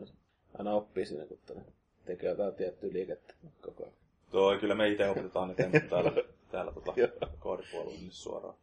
aina 0.59 0.75
oppii 0.75 1.07
siinä, 1.07 1.27
kun 1.27 1.63
tekee 2.05 2.31
jotain 2.31 2.55
tiettyä 2.55 2.91
liikettä 2.93 3.35
koko 3.61 3.83
ajan? 3.83 3.95
Tuo, 4.31 4.59
kyllä 4.59 4.75
me 4.75 4.89
itse 4.89 5.09
opetetaan 5.09 5.49
ne 5.49 5.55
temput 5.55 5.91
täällä, 5.91 6.13
täällä 6.53 6.73
tota, 6.73 6.93
koodipuolella 7.39 7.93
niin 7.93 8.13
suoraan. 8.13 8.55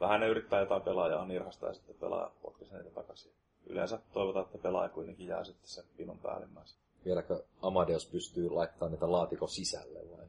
Vähän 0.00 0.20
ne 0.20 0.28
yrittää 0.28 0.60
jotain 0.60 0.82
pelaajaa 0.82 1.26
nirhastaa 1.26 1.68
ja 1.68 1.74
sitten 1.74 1.96
pelaaja 2.00 2.30
potkaisi 2.42 2.74
niitä 2.74 2.90
takaisin 2.90 3.32
yleensä 3.66 3.98
toivotaan, 4.12 4.46
että 4.46 4.58
pelaaja 4.58 4.88
kuitenkin 4.88 5.26
jää 5.26 5.44
sitten 5.44 5.68
sen 5.68 5.84
pinon 5.96 6.18
päällimmäisen. 6.18 6.78
Vieläkö 7.04 7.44
Amadeus 7.62 8.06
pystyy 8.06 8.50
laittamaan 8.50 8.92
niitä 8.92 9.12
laatikon 9.12 9.48
sisälle 9.48 10.00
vai? 10.10 10.26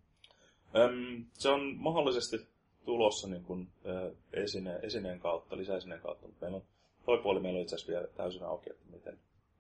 Öm, 0.84 1.26
se 1.34 1.50
on 1.50 1.76
mahdollisesti 1.78 2.47
tulossa 2.90 3.28
niin 3.28 3.44
kuin, 3.44 3.68
esine, 4.34 4.80
esineen 4.84 5.20
kautta, 5.20 5.58
lisäesineen 5.58 6.02
kautta, 6.02 6.28
mutta 6.28 6.46
meillä 6.46 6.56
on, 6.56 6.64
toi 7.06 7.18
puoli 7.18 7.40
meillä 7.40 7.58
on 7.58 7.62
itse 7.62 7.76
asiassa 7.76 7.92
vielä 7.92 8.08
täysin 8.08 8.44
auki, 8.44 8.70
että 8.70 8.86
miten, 8.92 9.20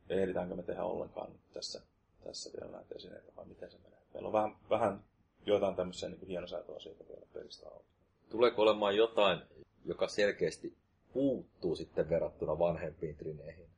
ehditäänkö 0.09 0.55
me 0.55 0.63
tehdä 0.63 0.83
ollenkaan 0.83 1.31
tässä, 1.53 1.81
tässä 2.23 2.49
vielä 2.59 2.71
näitä 2.71 2.95
esineitä 2.95 3.31
vai 3.35 3.45
miten 3.45 3.71
se 3.71 3.77
menee. 3.77 3.99
Meillä 4.13 4.27
on 4.27 4.33
vähän, 4.33 4.55
vähän 4.69 5.03
joitain 5.45 5.75
tämmöisiä 5.75 6.09
niin 6.09 6.27
hienosäätöasioita 6.27 7.03
vielä 7.09 7.25
pelistä 7.33 7.69
auki. 7.69 7.89
Tuleeko 8.29 8.61
olemaan 8.61 8.95
jotain, 8.95 9.39
joka 9.85 10.07
selkeästi 10.07 10.73
puuttuu 11.13 11.75
sitten 11.75 12.09
verrattuna 12.09 12.59
vanhempiin 12.59 13.15
trineihin? 13.15 13.69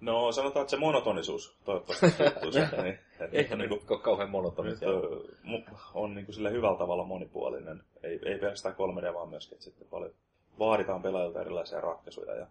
No 0.00 0.32
sanotaan, 0.32 0.62
että 0.62 0.70
se 0.70 0.76
monotonisuus 0.76 1.56
toivottavasti 1.64 2.06
puuttuu 2.18 2.52
sieltä. 2.52 2.82
Niin, 2.82 2.98
Eihän 3.32 3.58
niin 3.58 3.72
ole 3.72 4.00
kauhean 4.00 4.30
ö, 4.34 4.90
mu- 5.44 5.76
on 5.94 6.14
niin 6.14 6.24
kuin 6.26 6.34
sillä 6.34 6.50
hyvällä 6.50 6.78
tavalla 6.78 7.04
monipuolinen. 7.04 7.82
Ei, 8.22 8.32
ei 8.32 8.38
pelkästään 8.38 8.74
3D, 8.74 9.14
vaan 9.14 9.28
myöskin, 9.28 9.54
että 9.54 9.64
sitten 9.64 9.88
paljon 9.88 10.12
vaaditaan 10.58 11.02
pelaajilta 11.02 11.40
erilaisia 11.40 11.80
ratkaisuja. 11.80 12.34
Ja 12.34 12.46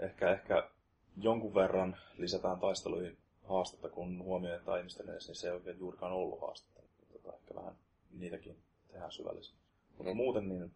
ehkä, 0.00 0.32
ehkä 0.32 0.70
jonkun 1.16 1.54
verran 1.54 1.96
lisätään 2.18 2.60
taisteluihin 2.60 3.16
haastetta, 3.44 3.88
kun 3.88 4.22
huomioitetaan 4.22 4.78
ihmisten 4.78 5.10
edes, 5.10 5.26
niin 5.26 5.36
se 5.36 5.48
ei 5.48 5.54
oikein 5.54 5.78
juurikaan 5.78 6.12
ollut 6.12 6.40
haastetta. 6.40 6.80
Tota, 7.12 7.36
ehkä 7.36 7.54
vähän 7.54 7.74
niitäkin 8.18 8.56
tehdään 8.92 9.12
syvällisesti. 9.12 9.58
Mutta 9.98 10.14
muuten 10.14 10.48
niin 10.48 10.70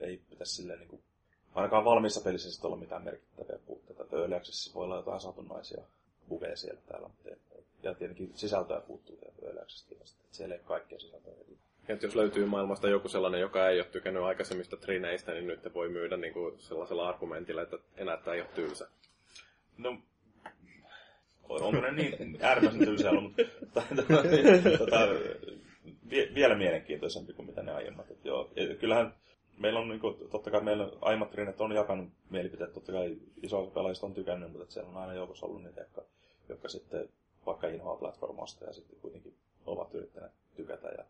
ei 0.00 0.20
pitäisi 0.30 0.54
silleen 0.54 0.78
niin 0.78 0.88
kuin, 0.88 1.02
ainakaan 1.54 1.84
valmiissa 1.84 2.20
pelissä 2.20 2.50
sitten 2.50 2.68
olla 2.68 2.76
mitään 2.76 3.04
merkittäviä 3.04 3.58
puutteita. 3.66 4.02
Että 4.02 4.16
Early 4.16 4.34
Accessissa 4.34 4.74
voi 4.74 4.84
olla 4.84 4.96
jotain 4.96 5.20
satunnaisia 5.20 5.82
bugeja 6.28 6.56
siellä 6.56 6.80
täällä, 6.80 7.08
mutta 7.08 7.30
ei, 7.30 7.36
ja 7.82 7.94
tietenkin 7.94 8.32
sisältöä 8.34 8.80
puuttuu 8.80 9.18
Early. 9.42 9.60
Että 9.60 10.04
Siellä 10.30 10.54
ei 10.54 10.60
kaikkea 10.64 10.98
sisältöä 10.98 11.34
heti. 11.38 11.58
Että 11.88 12.06
jos 12.06 12.16
löytyy 12.16 12.46
maailmasta 12.46 12.88
joku 12.88 13.08
sellainen, 13.08 13.40
joka 13.40 13.68
ei 13.68 13.78
ole 13.78 13.86
tykännyt 13.86 14.22
aikaisemmista 14.22 14.76
trineistä, 14.76 15.32
niin 15.32 15.46
nyt 15.46 15.74
voi 15.74 15.88
myydä 15.88 16.16
niin 16.16 16.32
kuin 16.32 16.58
sellaisella 16.58 17.08
argumentilla, 17.08 17.62
että 17.62 17.78
enää 17.96 18.16
tämä 18.16 18.34
ei 18.34 18.40
ole 18.40 18.48
tylsä. 18.54 18.88
No, 19.78 19.98
onko 21.48 21.80
ne 21.80 21.92
niin 21.92 22.38
äärimmäisen 22.40 22.84
tylsää 22.86 23.10
ollut, 23.10 23.32
mutta 23.60 23.82
tota, 24.78 25.08
vie, 26.10 26.34
vielä 26.34 26.54
mielenkiintoisempi 26.54 27.32
kuin 27.32 27.46
mitä 27.46 27.62
ne 27.62 27.72
aiemmat. 27.72 28.10
Et 28.10 28.24
joo, 28.24 28.50
et 28.56 28.78
kyllähän 28.78 29.14
meillä 29.58 29.80
on, 29.80 29.88
niin 29.88 30.00
kuin, 30.00 30.28
totta 30.30 30.50
kai 30.50 30.60
meillä 30.60 30.88
aiemmat 31.00 31.30
trinet 31.30 31.60
on 31.60 31.72
jakanut 31.72 32.08
mielipiteet, 32.30 32.72
totta 32.72 32.92
kai 32.92 33.16
iso 33.42 33.66
pelaajista 33.66 34.06
on 34.06 34.14
tykännyt, 34.14 34.52
mutta 34.52 34.72
siellä 34.72 34.90
on 34.90 34.96
aina 34.96 35.14
joukossa 35.14 35.46
ollut 35.46 35.62
niitä, 35.62 35.80
jotka, 35.80 36.02
jotka 36.48 36.68
sitten 36.68 37.08
vaikka 37.46 37.68
inhoaa 37.68 37.96
platformasta 37.96 38.64
ja 38.64 38.72
sitten 38.72 39.00
kuitenkin 39.00 39.34
ovat 39.66 39.94
yrittäneet 39.94 40.32
tykätä 40.56 40.88
ja 40.88 41.04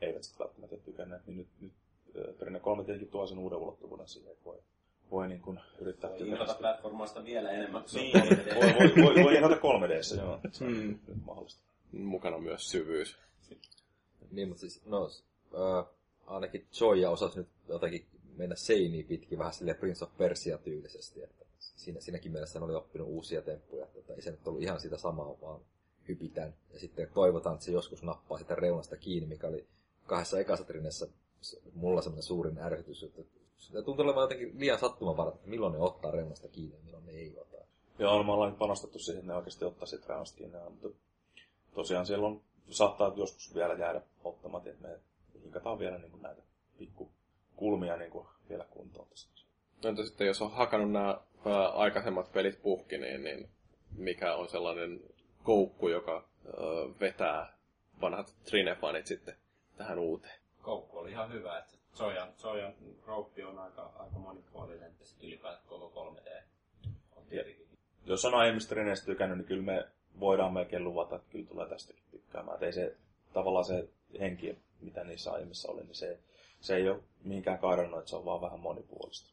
eivät 0.00 0.22
sitten 0.22 0.44
välttämättä 0.44 0.76
tykänneet, 0.76 1.26
niin 1.26 1.36
nyt, 1.36 1.48
nyt 1.60 1.72
Trine 2.38 2.60
3 2.60 2.84
tietenkin 2.84 3.10
tuo 3.10 3.26
sen 3.26 3.38
uuden 3.38 3.58
ulottuvuuden 3.58 4.08
siihen, 4.08 4.32
että 4.32 4.44
voi, 4.44 4.58
voi 5.10 5.28
niin 5.28 5.40
kuin 5.40 5.60
yrittää 5.80 6.10
Voi 6.10 6.56
platformasta 6.58 7.24
vielä 7.24 7.50
enemmän 7.50 7.82
kuin 7.82 7.90
se 7.90 7.98
on 7.98 8.04
Niin, 8.04 8.38
3D. 8.38 8.54
voi, 8.54 8.74
voi, 8.78 9.04
voi, 9.14 9.24
voi 9.24 9.34
inhota 9.36 9.56
3Dssä, 9.56 10.16
joo. 10.20 10.40
Se 10.52 10.64
on 10.64 10.72
Mm. 10.72 10.98
nyt 11.08 11.24
mahdollista. 11.26 11.62
Mukana 11.92 12.38
myös 12.38 12.70
syvyys. 12.70 13.18
Niin, 14.30 14.48
mutta 14.48 14.60
siis, 14.60 14.86
no, 14.86 15.10
äh, 15.54 15.86
ainakin 16.26 16.66
Joya 16.80 17.10
osasi 17.10 17.38
nyt 17.38 17.48
jotenkin 17.68 18.06
mennä 18.36 18.54
seiniin 18.56 19.06
pitkin 19.06 19.38
vähän 19.38 19.52
sille 19.52 19.74
Prince 19.74 20.04
of 20.04 20.16
Persia 20.16 20.58
tyylisesti, 20.58 21.22
että 21.22 21.44
siinä, 21.58 22.00
siinäkin 22.00 22.32
mielessä 22.32 22.58
hän 22.58 22.68
oli 22.68 22.74
oppinut 22.74 23.08
uusia 23.08 23.42
temppuja, 23.42 23.86
että 23.98 24.14
ei 24.14 24.22
se 24.22 24.30
nyt 24.30 24.48
ollut 24.48 24.62
ihan 24.62 24.80
sitä 24.80 24.98
samaa, 24.98 25.40
vaan 25.42 25.60
hypitään. 26.08 26.54
Ja 26.72 26.78
sitten 26.80 27.08
toivotaan, 27.14 27.54
että 27.54 27.64
se 27.66 27.72
joskus 27.72 28.02
nappaa 28.02 28.38
sitä 28.38 28.54
reunasta 28.54 28.96
kiinni, 28.96 29.28
mikä 29.28 29.46
oli 29.46 29.66
kahdessa 30.08 30.40
ekassa 30.40 30.64
trinessä 30.64 31.08
mulla 31.74 32.02
semmoinen 32.02 32.22
suurin 32.22 32.58
ärsytys, 32.58 33.02
että 33.02 33.22
se 33.56 33.82
tuntuu 33.82 34.04
olevan 34.04 34.22
jotenkin 34.22 34.52
liian 34.58 34.78
sattumanvarat, 34.78 35.34
että 35.34 35.48
milloin 35.48 35.72
ne 35.72 35.78
ottaa 35.78 36.10
reunasta 36.10 36.48
kiinni 36.48 36.76
ja 36.76 36.82
milloin 36.84 37.06
ne 37.06 37.12
ei 37.12 37.34
ota. 37.36 37.56
Joo, 37.98 38.22
me 38.22 38.32
ollaan 38.32 38.50
nyt 38.50 38.58
panostettu 38.58 38.98
siihen, 38.98 39.20
että 39.20 39.32
ne 39.32 39.36
oikeasti 39.36 39.64
ottaa 39.64 39.86
sit 39.86 40.06
rauhasta 40.06 40.38
kiinni, 40.38 40.58
mutta 40.70 40.88
tosiaan 41.74 42.06
siellä 42.06 42.26
on, 42.26 42.40
saattaa 42.70 43.12
joskus 43.16 43.54
vielä 43.54 43.74
jäädä 43.74 44.00
ottamatta, 44.24 44.70
että 44.70 44.88
me 44.88 44.98
hinkataan 45.42 45.78
vielä 45.78 45.98
niin 45.98 46.10
kuin 46.10 46.22
näitä 46.22 46.42
pikku 46.78 47.10
kulmia 47.56 47.96
niin 47.96 48.10
kuin 48.10 48.26
vielä 48.48 48.64
kuntoon 48.64 49.08
tässä. 49.08 49.28
Entä 49.84 50.04
sitten 50.04 50.26
jos 50.26 50.42
on 50.42 50.50
hakannut 50.50 50.92
nämä 50.92 51.20
aikaisemmat 51.74 52.32
pelit 52.32 52.62
puhki, 52.62 52.98
niin, 52.98 53.24
niin 53.24 53.48
mikä 53.96 54.34
on 54.34 54.48
sellainen 54.48 55.00
koukku, 55.42 55.88
joka 55.88 56.14
ää, 56.14 56.54
vetää 57.00 57.58
vanhat 58.00 58.34
Trine-fanit 58.44 59.06
sitten 59.06 59.36
tähän 59.78 59.98
uuteen? 59.98 60.38
Koukku 60.62 60.98
oli 60.98 61.10
ihan 61.10 61.32
hyvä, 61.32 61.58
että 61.58 61.74
Sojan, 61.94 62.28
Sojan 62.36 62.74
rouppi 63.06 63.44
on 63.44 63.58
aika, 63.58 63.92
aika 63.98 64.18
monipuolinen, 64.18 64.92
ja 65.00 65.06
sitten 65.06 65.28
ylipäätään 65.28 65.64
koko 65.66 66.14
3D 66.14 66.42
on 67.16 67.22
tietenkin. 67.28 67.68
Jos 68.06 68.24
on 68.24 68.34
aiemmista 68.34 68.68
Trineistä 68.68 69.06
tykännyt, 69.06 69.38
niin 69.38 69.46
kyllä 69.46 69.62
me 69.62 69.86
voidaan 70.20 70.52
melkein 70.52 70.84
luvata, 70.84 71.16
että 71.16 71.28
kyllä 71.30 71.46
tulee 71.46 71.68
tästäkin 71.68 72.02
tykkäämään. 72.10 72.54
Että 72.54 72.66
ei 72.66 72.72
se 72.72 72.96
tavallaan 73.32 73.64
se 73.64 73.88
henki, 74.20 74.58
mitä 74.80 75.04
niissä 75.04 75.32
aiemmissa 75.32 75.72
oli, 75.72 75.82
niin 75.82 75.94
se, 75.94 76.18
se 76.60 76.76
ei 76.76 76.88
ole 76.88 77.00
mihinkään 77.24 77.58
kairannut, 77.58 77.98
että 77.98 78.10
se 78.10 78.16
on 78.16 78.24
vaan 78.24 78.40
vähän 78.40 78.60
monipuolista. 78.60 79.30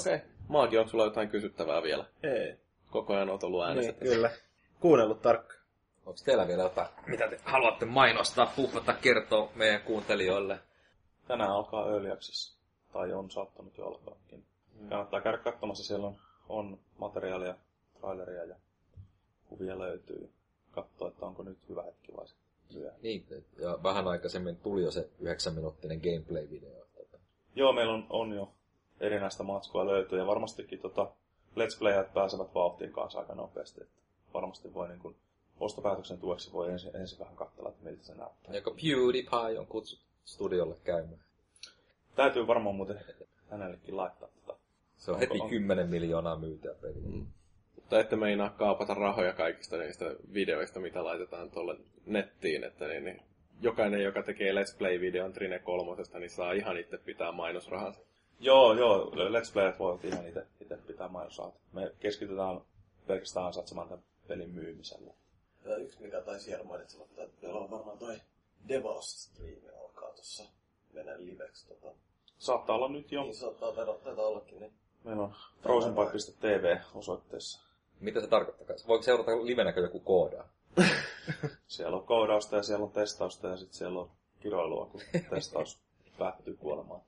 Okei. 0.00 0.14
Okay. 0.14 0.28
Maagi, 0.48 0.78
onko 0.78 0.90
sulla 0.90 1.04
jotain 1.04 1.28
kysyttävää 1.28 1.82
vielä? 1.82 2.04
Ei. 2.22 2.56
Koko 2.90 3.14
ajan 3.14 3.30
oot 3.30 3.44
ollut 3.44 3.60
Niin, 3.60 3.68
äänessä. 3.68 3.92
kyllä. 3.92 4.30
Kuunnellut 4.80 5.22
tarkkaan. 5.22 5.57
Onko 6.08 6.20
teillä 6.24 6.48
vielä 6.48 6.62
jotain, 6.62 6.88
mitä 7.06 7.28
te 7.28 7.40
haluatte 7.44 7.86
mainostaa, 7.86 8.52
puhata, 8.56 8.92
kertoa 8.92 9.50
meidän 9.54 9.80
kuuntelijoille? 9.80 10.60
Tänään 11.26 11.50
alkaa 11.50 11.90
Early 11.90 12.10
Access, 12.10 12.58
tai 12.92 13.12
on 13.12 13.30
saattanut 13.30 13.78
jo 13.78 13.86
alkaakin. 13.86 14.44
Kannattaa 14.88 15.20
käydä 15.20 15.38
katsomassa, 15.38 15.84
siellä 15.84 16.06
on, 16.06 16.16
on 16.48 16.78
materiaalia, 16.98 17.54
traileria 18.00 18.44
ja 18.44 18.56
kuvia 19.48 19.78
löytyy. 19.78 20.30
Katsoa, 20.70 21.08
että 21.08 21.26
onko 21.26 21.42
nyt 21.42 21.58
hyvä 21.68 21.82
hetki 21.82 22.16
vai 22.16 22.28
sitten 22.28 22.48
myöhemmin. 22.74 23.02
Niin, 23.02 23.44
ja 23.58 23.78
vähän 23.82 24.08
aikaisemmin 24.08 24.56
tuli 24.56 24.82
jo 24.82 24.90
se 24.90 25.08
9-minuuttinen 25.22 26.00
gameplay-video. 26.00 26.86
Joo, 27.54 27.72
meillä 27.72 27.92
on, 27.92 28.06
on 28.10 28.32
jo 28.32 28.52
erinäistä 29.00 29.42
matskua 29.42 29.86
löytyy 29.86 30.18
ja 30.18 30.26
varmastikin 30.26 30.78
tota, 30.78 31.10
Let's 31.50 31.78
Playat 31.78 32.14
pääsevät 32.14 32.54
vauhtiin 32.54 32.92
kanssa 32.92 33.18
aika 33.18 33.34
nopeasti. 33.34 33.82
Että 33.82 34.02
varmasti 34.34 34.74
voi 34.74 34.88
niin 34.88 35.00
kuin, 35.00 35.16
ostopäätöksen 35.60 36.18
tueksi 36.18 36.52
voi 36.52 36.70
ensin, 36.72 36.96
ensin 36.96 37.18
vähän 37.18 37.36
katsella, 37.36 37.68
että 37.68 37.84
miltä 37.84 38.04
se 38.04 38.14
näyttää. 38.14 38.54
Joka 38.54 38.70
PewDiePie 38.70 39.58
on 39.58 39.66
kutsuttu 39.66 40.04
studiolle 40.24 40.76
käymään. 40.84 41.20
Täytyy 42.14 42.46
varmaan 42.46 42.74
muuten 42.74 43.00
hänellekin 43.50 43.96
laittaa 43.96 44.28
tota. 44.28 44.58
Se 44.96 45.10
on 45.10 45.14
Onko- 45.14 45.20
heti 45.34 45.40
on- 45.42 45.50
10 45.50 45.88
miljoonaa 45.88 46.36
myytyä 46.38 46.74
peliä. 46.74 47.02
Mm. 47.08 47.26
Mutta 47.76 48.00
ette 48.00 48.16
meinaa 48.16 48.50
kaapata 48.50 48.94
rahoja 48.94 49.32
kaikista 49.32 49.76
niistä 49.76 50.04
videoista, 50.32 50.80
mitä 50.80 51.04
laitetaan 51.04 51.50
tuolle 51.50 51.76
nettiin, 52.06 52.64
että 52.64 52.88
niin, 52.88 53.04
niin 53.04 53.22
jokainen, 53.60 54.02
joka 54.02 54.22
tekee 54.22 54.52
Let's 54.52 54.76
Play-videon 54.78 55.32
Trine 55.32 55.58
3, 55.58 56.02
niin 56.18 56.30
saa 56.30 56.52
ihan 56.52 56.78
itse 56.78 56.98
pitää 56.98 57.32
mainosrahansa. 57.32 58.00
Joo, 58.40 58.74
joo, 58.74 59.10
Let's 59.10 59.52
Playat 59.52 59.78
voivat 59.78 60.04
ihan 60.04 60.28
itse, 60.28 60.46
itse 60.60 60.76
pitää 60.86 61.08
mainosrahat. 61.08 61.54
Me 61.72 61.92
keskitytään 62.00 62.60
pelkästään 63.06 63.46
ansaitsemaan 63.46 63.88
tämän 63.88 64.04
pelin 64.28 64.50
myymisellä. 64.50 65.12
Ja 65.68 65.76
yksi, 65.76 66.02
mikä 66.02 66.20
taisi 66.20 66.50
jäädä 66.50 66.64
mainitsematta, 66.64 67.22
että 67.22 67.36
meillä 67.42 67.60
on 67.60 67.70
varmaan 67.70 67.98
toi 67.98 68.20
Devaust-striimi 68.68 69.68
alkaa 69.80 70.10
tuossa 70.10 70.44
mennä 70.92 71.12
liveksi. 71.18 71.68
Tota. 71.68 71.94
Saattaa 72.38 72.76
olla 72.76 72.88
nyt 72.88 73.12
jo. 73.12 73.22
Niin 73.22 73.34
saattaa 73.34 73.72
taida 73.72 74.22
ollakin, 74.22 74.60
niin 74.60 74.72
Meillä 75.04 75.22
on 75.22 75.34
frozenbyte.tv 75.62 76.76
osoitteessa. 76.94 77.60
Mitä 78.00 78.20
se 78.20 78.26
tarkoittaa? 78.26 78.76
Voiko 78.88 79.02
seurata 79.02 79.46
livenäkö 79.46 79.80
joku 79.80 80.00
koodaa? 80.00 80.48
Siellä 81.66 81.96
on 81.96 82.06
koodausta 82.06 82.56
ja 82.56 82.62
siellä 82.62 82.84
on 82.84 82.92
testausta 82.92 83.48
ja 83.48 83.56
sitten 83.56 83.78
siellä 83.78 84.00
on 84.00 84.10
kiroilua, 84.40 84.86
kun 84.86 85.00
testaus 85.30 85.78
päättyy 86.18 86.56
kuolemaan. 86.56 87.00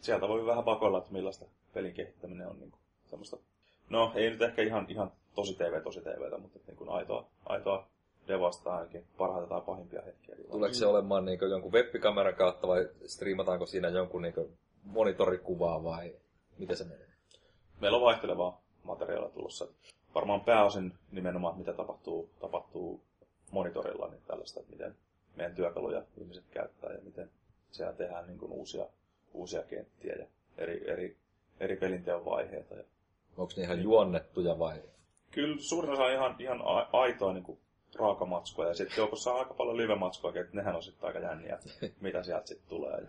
Sieltä 0.00 0.28
voi 0.28 0.46
vähän 0.46 0.64
pakoilla, 0.64 0.98
että 0.98 1.12
millaista 1.12 1.44
pelin 1.74 1.94
kehittäminen 1.94 2.48
on 2.48 2.60
niin 2.60 2.70
kuin, 2.70 2.80
semmoista. 3.06 3.36
No, 3.88 4.12
ei 4.14 4.30
nyt 4.30 4.42
ehkä 4.42 4.62
ihan, 4.62 4.86
ihan 4.88 5.12
tosi 5.34 5.54
TV, 5.54 5.82
tosi 5.82 6.00
TVtä, 6.00 6.38
mutta 6.38 6.58
niin 6.66 6.76
kuin 6.76 6.90
aitoa, 6.90 7.26
aitoa 7.46 7.86
devasta 8.28 8.76
ainakin 8.76 9.06
parhaita 9.18 9.48
tai 9.48 9.60
pahimpia 9.60 10.02
hetkiä. 10.02 10.36
Tuleeko 10.50 10.74
se 10.74 10.86
olemaan 10.86 11.24
niin 11.24 11.38
jonkun 11.50 11.72
webbikameran 11.72 12.34
kautta 12.34 12.68
vai 12.68 12.88
striimataanko 13.06 13.66
siinä 13.66 13.88
jonkun 13.88 14.22
niin 14.22 14.58
monitorikuvaa 14.84 15.84
vai 15.84 16.16
miten 16.58 16.76
se 16.76 16.84
menee? 16.84 17.06
Meillä 17.80 17.96
on 17.96 18.04
vaihtelevaa 18.04 18.60
materiaalia 18.84 19.30
tulossa. 19.30 19.66
Varmaan 20.14 20.40
pääosin 20.40 20.92
nimenomaan, 21.12 21.58
mitä 21.58 21.72
tapahtuu, 21.72 22.30
tapahtuu 22.40 23.00
monitorilla, 23.50 24.08
niin 24.08 24.22
tällaista, 24.26 24.60
että 24.60 24.72
miten 24.72 24.96
meidän 25.36 25.54
työkaluja 25.54 26.02
ihmiset 26.16 26.44
käyttää 26.50 26.92
ja 26.92 27.00
miten 27.02 27.30
siellä 27.70 27.92
tehdään 27.92 28.26
niin 28.26 28.38
kuin 28.38 28.52
uusia, 28.52 28.86
uusia 29.34 29.62
kenttiä 29.62 30.14
ja 30.14 30.26
eri, 30.58 30.90
eri, 30.90 31.16
eri 31.60 31.76
pelinteon 31.76 32.24
vaiheita. 32.24 32.74
Ja 32.74 32.84
Onko 33.36 33.52
ne 33.56 33.62
ihan 33.62 33.82
juonnettuja 33.82 34.58
vai? 34.58 34.82
Kyllä 35.30 35.56
suurin 35.60 35.92
osa 35.92 36.02
on 36.02 36.12
ihan, 36.12 36.36
ihan 36.38 36.62
aitoa 36.92 37.32
niin 37.32 37.58
raakamatskoja. 37.98 38.68
Ja 38.68 38.74
sitten 38.74 38.96
joukossa 38.96 39.32
on 39.32 39.38
aika 39.38 39.54
paljon 39.54 39.76
live-matskoja, 39.76 40.40
että 40.40 40.56
nehän 40.56 40.76
on 40.76 40.82
sitten 40.82 41.06
aika 41.06 41.18
jänniä, 41.18 41.58
mitä 42.00 42.22
sieltä 42.22 42.46
sitten 42.46 42.68
tulee. 42.68 43.00
Ja, 43.00 43.08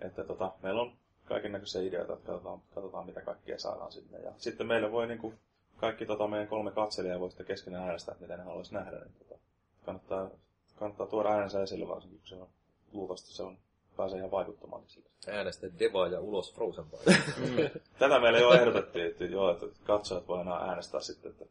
että 0.00 0.24
tota, 0.24 0.52
meillä 0.62 0.82
on 0.82 0.92
kaiken 1.24 1.52
näköisiä 1.52 1.82
ideoita, 1.82 2.12
että 2.12 2.26
katsotaan, 2.26 2.60
katsotaan, 2.74 3.06
mitä 3.06 3.20
kaikkea 3.20 3.58
saadaan 3.58 3.92
sinne. 3.92 4.18
Ja 4.18 4.32
sitten 4.36 4.66
meille 4.66 4.92
voi 4.92 5.06
niin 5.06 5.18
kuin, 5.18 5.38
kaikki 5.76 6.06
tota, 6.06 6.28
meidän 6.28 6.48
kolme 6.48 6.70
katselijaa 6.70 7.20
voi 7.20 7.30
sitten 7.30 7.46
keskenään 7.46 7.84
äänestää, 7.84 8.12
että 8.12 8.24
miten 8.24 8.38
ne 8.38 8.44
haluaisi 8.44 8.74
nähdä. 8.74 8.98
Niin, 8.98 9.14
tota, 9.18 9.40
kannattaa, 9.84 10.30
kannattaa 10.76 11.06
tuoda 11.06 11.28
äänensä 11.28 11.62
esille 11.62 11.88
varsinkin, 11.88 12.18
kun 12.18 12.28
se 12.28 12.34
on, 12.34 12.48
luultavasti 12.92 13.34
se 13.34 13.42
on, 13.42 13.58
pääsee 13.98 14.18
ihan 14.18 14.30
vaikuttamaan. 14.30 14.82
Äänestä 15.28 15.66
Deva 15.78 16.06
ja 16.06 16.20
ulos 16.20 16.54
Frozen 16.54 16.84
Byte. 16.84 17.80
Tätä 17.98 18.20
meille 18.20 18.40
jo 18.40 18.52
ehdotettiin, 18.52 19.06
että, 19.06 19.24
joo, 19.24 19.50
että 19.50 19.66
katsojat 19.84 20.28
voi 20.28 20.40
enää 20.40 20.56
äänestää 20.56 21.00
sitten, 21.00 21.30
että, 21.30 21.44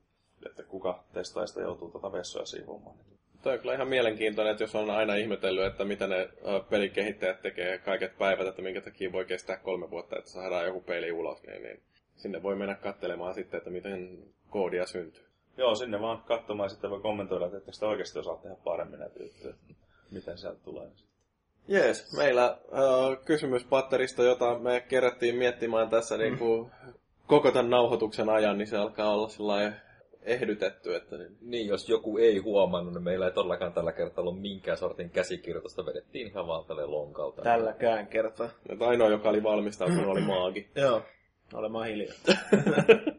että 0.45 0.63
kuka 0.63 1.03
testaista 1.13 1.61
joutuu 1.61 1.91
tota 1.91 2.11
vessoja 2.11 2.45
siivoamaan. 2.45 2.95
Toi 3.41 3.53
on 3.53 3.59
kyllä 3.59 3.73
ihan 3.73 3.87
mielenkiintoinen, 3.87 4.51
että 4.51 4.63
jos 4.63 4.75
on 4.75 4.89
aina 4.89 5.15
ihmetellyt, 5.15 5.65
että 5.65 5.85
mitä 5.85 6.07
ne 6.07 6.29
pelikehittäjät 6.69 7.41
tekee 7.41 7.77
kaiket 7.77 8.17
päivät, 8.17 8.47
että 8.47 8.61
minkä 8.61 8.81
takia 8.81 9.11
voi 9.11 9.25
kestää 9.25 9.57
kolme 9.57 9.89
vuotta, 9.89 10.17
että 10.17 10.29
saadaan 10.29 10.65
joku 10.65 10.81
peli 10.81 11.11
ulos, 11.11 11.43
niin, 11.43 11.63
niin 11.63 11.81
sinne 12.15 12.43
voi 12.43 12.55
mennä 12.55 12.75
katselemaan 12.75 13.33
sitten, 13.33 13.57
että 13.57 13.69
miten 13.69 14.23
koodia 14.49 14.85
syntyy. 14.85 15.27
Joo, 15.57 15.75
sinne 15.75 16.01
vaan 16.01 16.23
katsomaan 16.23 16.65
ja 16.65 16.69
sitten 16.69 16.89
voi 16.89 16.99
kommentoida, 16.99 17.45
että 17.45 17.57
ettekö 17.57 17.73
sitä 17.73 17.87
oikeasti 17.87 18.19
osaa 18.19 18.37
tehdä 18.37 18.55
paremmin 18.63 18.99
näitä 18.99 19.23
juttuja. 19.23 19.53
Miten 20.11 20.37
sieltä 20.37 20.59
tulee. 20.59 20.87
Jees, 21.67 22.17
meillä 22.17 22.45
äh, 22.45 23.25
kysymys 23.25 23.63
patterista, 23.63 24.23
jota 24.23 24.59
me 24.59 24.81
kerättiin 24.81 25.35
miettimään 25.35 25.89
tässä 25.89 26.15
mm. 26.15 26.21
niin 26.21 26.37
kuin, 26.37 26.71
koko 27.27 27.51
tämän 27.51 27.69
nauhoituksen 27.69 28.29
ajan, 28.29 28.57
niin 28.57 28.67
se 28.67 28.77
alkaa 28.77 29.13
olla 29.13 29.29
sellainen 29.29 29.75
ehdytetty. 30.21 30.95
Että 30.95 31.17
niin. 31.17 31.37
niin, 31.41 31.67
jos 31.67 31.89
joku 31.89 32.17
ei 32.17 32.37
huomannut, 32.37 32.93
niin 32.93 33.03
meillä 33.03 33.25
ei 33.25 33.31
todellakaan 33.31 33.73
tällä 33.73 33.91
kertaa 33.91 34.21
ollut 34.21 34.41
minkään 34.41 34.77
sortin 34.77 35.09
käsikirjoitusta. 35.09 35.85
Vedettiin 35.85 36.27
ihan 36.27 36.47
vaan 36.47 36.65
tälle 36.65 36.85
lonkalta. 36.85 37.41
Tälläkään 37.41 38.07
kertaa. 38.07 38.49
Että 38.69 38.87
ainoa, 38.87 39.09
joka 39.09 39.29
oli 39.29 39.43
valmistautunut, 39.43 40.07
oli 40.07 40.21
maagi. 40.21 40.67
Joo, 40.75 41.01
olemaan 41.53 41.87
hiljaa. 41.87 42.15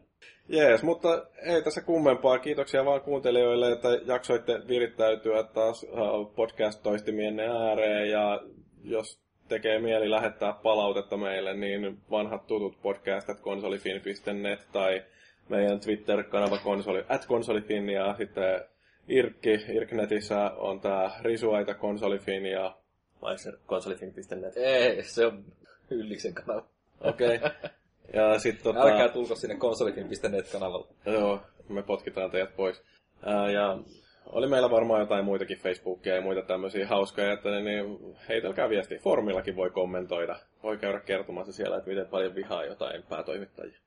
Jees, 0.49 0.83
mutta 0.83 1.25
ei 1.41 1.61
tässä 1.61 1.81
kummempaa. 1.81 2.39
Kiitoksia 2.39 2.85
vaan 2.85 3.01
kuuntelijoille, 3.01 3.71
että 3.71 3.89
jaksoitte 4.05 4.61
virittäytyä 4.67 5.43
taas 5.43 5.83
äh, 5.83 6.35
podcast-toistimienne 6.35 7.47
ääreen. 7.47 8.09
Ja 8.09 8.41
jos 8.83 9.19
tekee 9.47 9.79
mieli 9.79 10.11
lähettää 10.11 10.53
palautetta 10.53 11.17
meille, 11.17 11.53
niin 11.53 11.97
vanhat 12.11 12.47
tutut 12.47 12.81
podcastat 12.81 13.39
konsolifin.net 13.39 14.67
tai 14.71 15.03
meidän 15.49 15.79
Twitter-kanava 15.79 16.57
konsoli, 16.57 17.05
at 17.09 17.25
konsolifin 17.25 17.89
ja 17.89 18.15
sitten 18.17 18.61
Irkki, 19.07 19.59
Irknetissä 19.73 20.51
on 20.57 20.81
tämä 20.81 21.11
Risuaita 21.21 21.73
konsolifin 21.73 22.45
ja 22.45 22.75
Meister 23.21 23.57
konsolifin.net. 23.65 24.57
Ei, 24.57 25.03
se 25.03 25.25
on 25.25 25.45
Ylliksen 25.89 26.33
kanava. 26.33 26.65
Okei. 27.01 27.35
Okay. 27.35 27.51
Ja 28.13 28.39
sit, 28.39 28.63
tota... 28.63 28.81
Älkää 28.81 29.09
tulko 29.09 29.35
sinne 29.35 29.55
konsolifin.net 29.55 30.51
kanavalle. 30.51 30.87
Joo, 31.05 31.39
me 31.69 31.83
potkitaan 31.83 32.31
teidät 32.31 32.55
pois. 32.55 32.83
Ää, 33.25 33.51
ja 33.51 33.77
oli 34.25 34.47
meillä 34.47 34.71
varmaan 34.71 34.99
jotain 34.99 35.25
muitakin 35.25 35.57
Facebookia 35.57 36.15
ja 36.15 36.21
muita 36.21 36.41
tämmöisiä 36.41 36.87
hauskoja, 36.87 37.33
että 37.33 37.49
niin 37.49 38.15
heitelkää 38.29 38.69
viesti. 38.69 38.97
Formillakin 38.97 39.55
voi 39.55 39.69
kommentoida. 39.69 40.39
Voi 40.63 40.77
käydä 40.77 40.99
kertomassa 40.99 41.53
siellä, 41.53 41.77
että 41.77 41.89
miten 41.89 42.07
paljon 42.07 42.35
vihaa 42.35 42.65
jotain 42.65 43.03
päätoimittajia. 43.09 43.79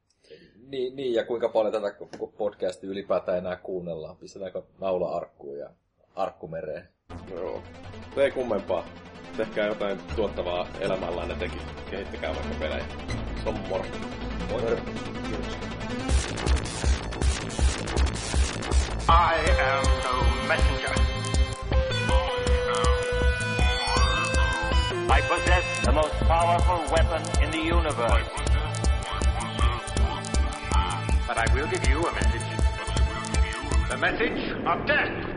Niin, 0.69 0.97
niin, 0.97 1.15
ja 1.15 1.25
kuinka 1.25 1.49
paljon 1.49 1.73
tätä 1.73 1.95
podcastia 2.39 2.91
ylipäätään 2.91 3.39
enää 3.39 3.57
kuunnellaan. 3.57 4.17
Pistetäänkö 4.17 4.63
naula 4.81 5.17
arkkuun 5.17 5.59
ja 5.59 5.71
arkkumereen. 6.15 6.89
Joo. 7.35 7.63
Ei 8.17 8.31
kummempaa. 8.31 8.85
Tehkää 9.37 9.67
jotain 9.67 9.99
tuottavaa 10.17 10.67
elämällänne 10.81 11.35
teki. 11.35 11.59
Kehittäkää 11.91 12.35
vaikka 12.35 12.55
pelejä. 12.59 12.85
Se 13.43 13.49
on 13.49 13.59
moro. 13.69 13.85
Moi. 14.51 14.61
Kiitos. 14.61 15.57
I 19.09 19.35
am 19.61 19.85
the 20.03 20.49
messenger. 20.49 20.95
I 25.11 25.23
possess 25.29 25.65
the 25.85 25.93
most 25.93 26.15
powerful 26.29 26.81
weapon 26.91 27.23
in 27.43 27.51
the 27.51 27.75
universe. 27.75 28.29
But 31.27 31.39
I 31.39 31.55
will 31.55 31.67
give 31.67 31.89
you 31.91 32.07
a 32.07 32.13
message. 32.13 32.47
The 33.89 33.97
message 33.97 34.53
of 34.67 34.87
death. 34.87 35.32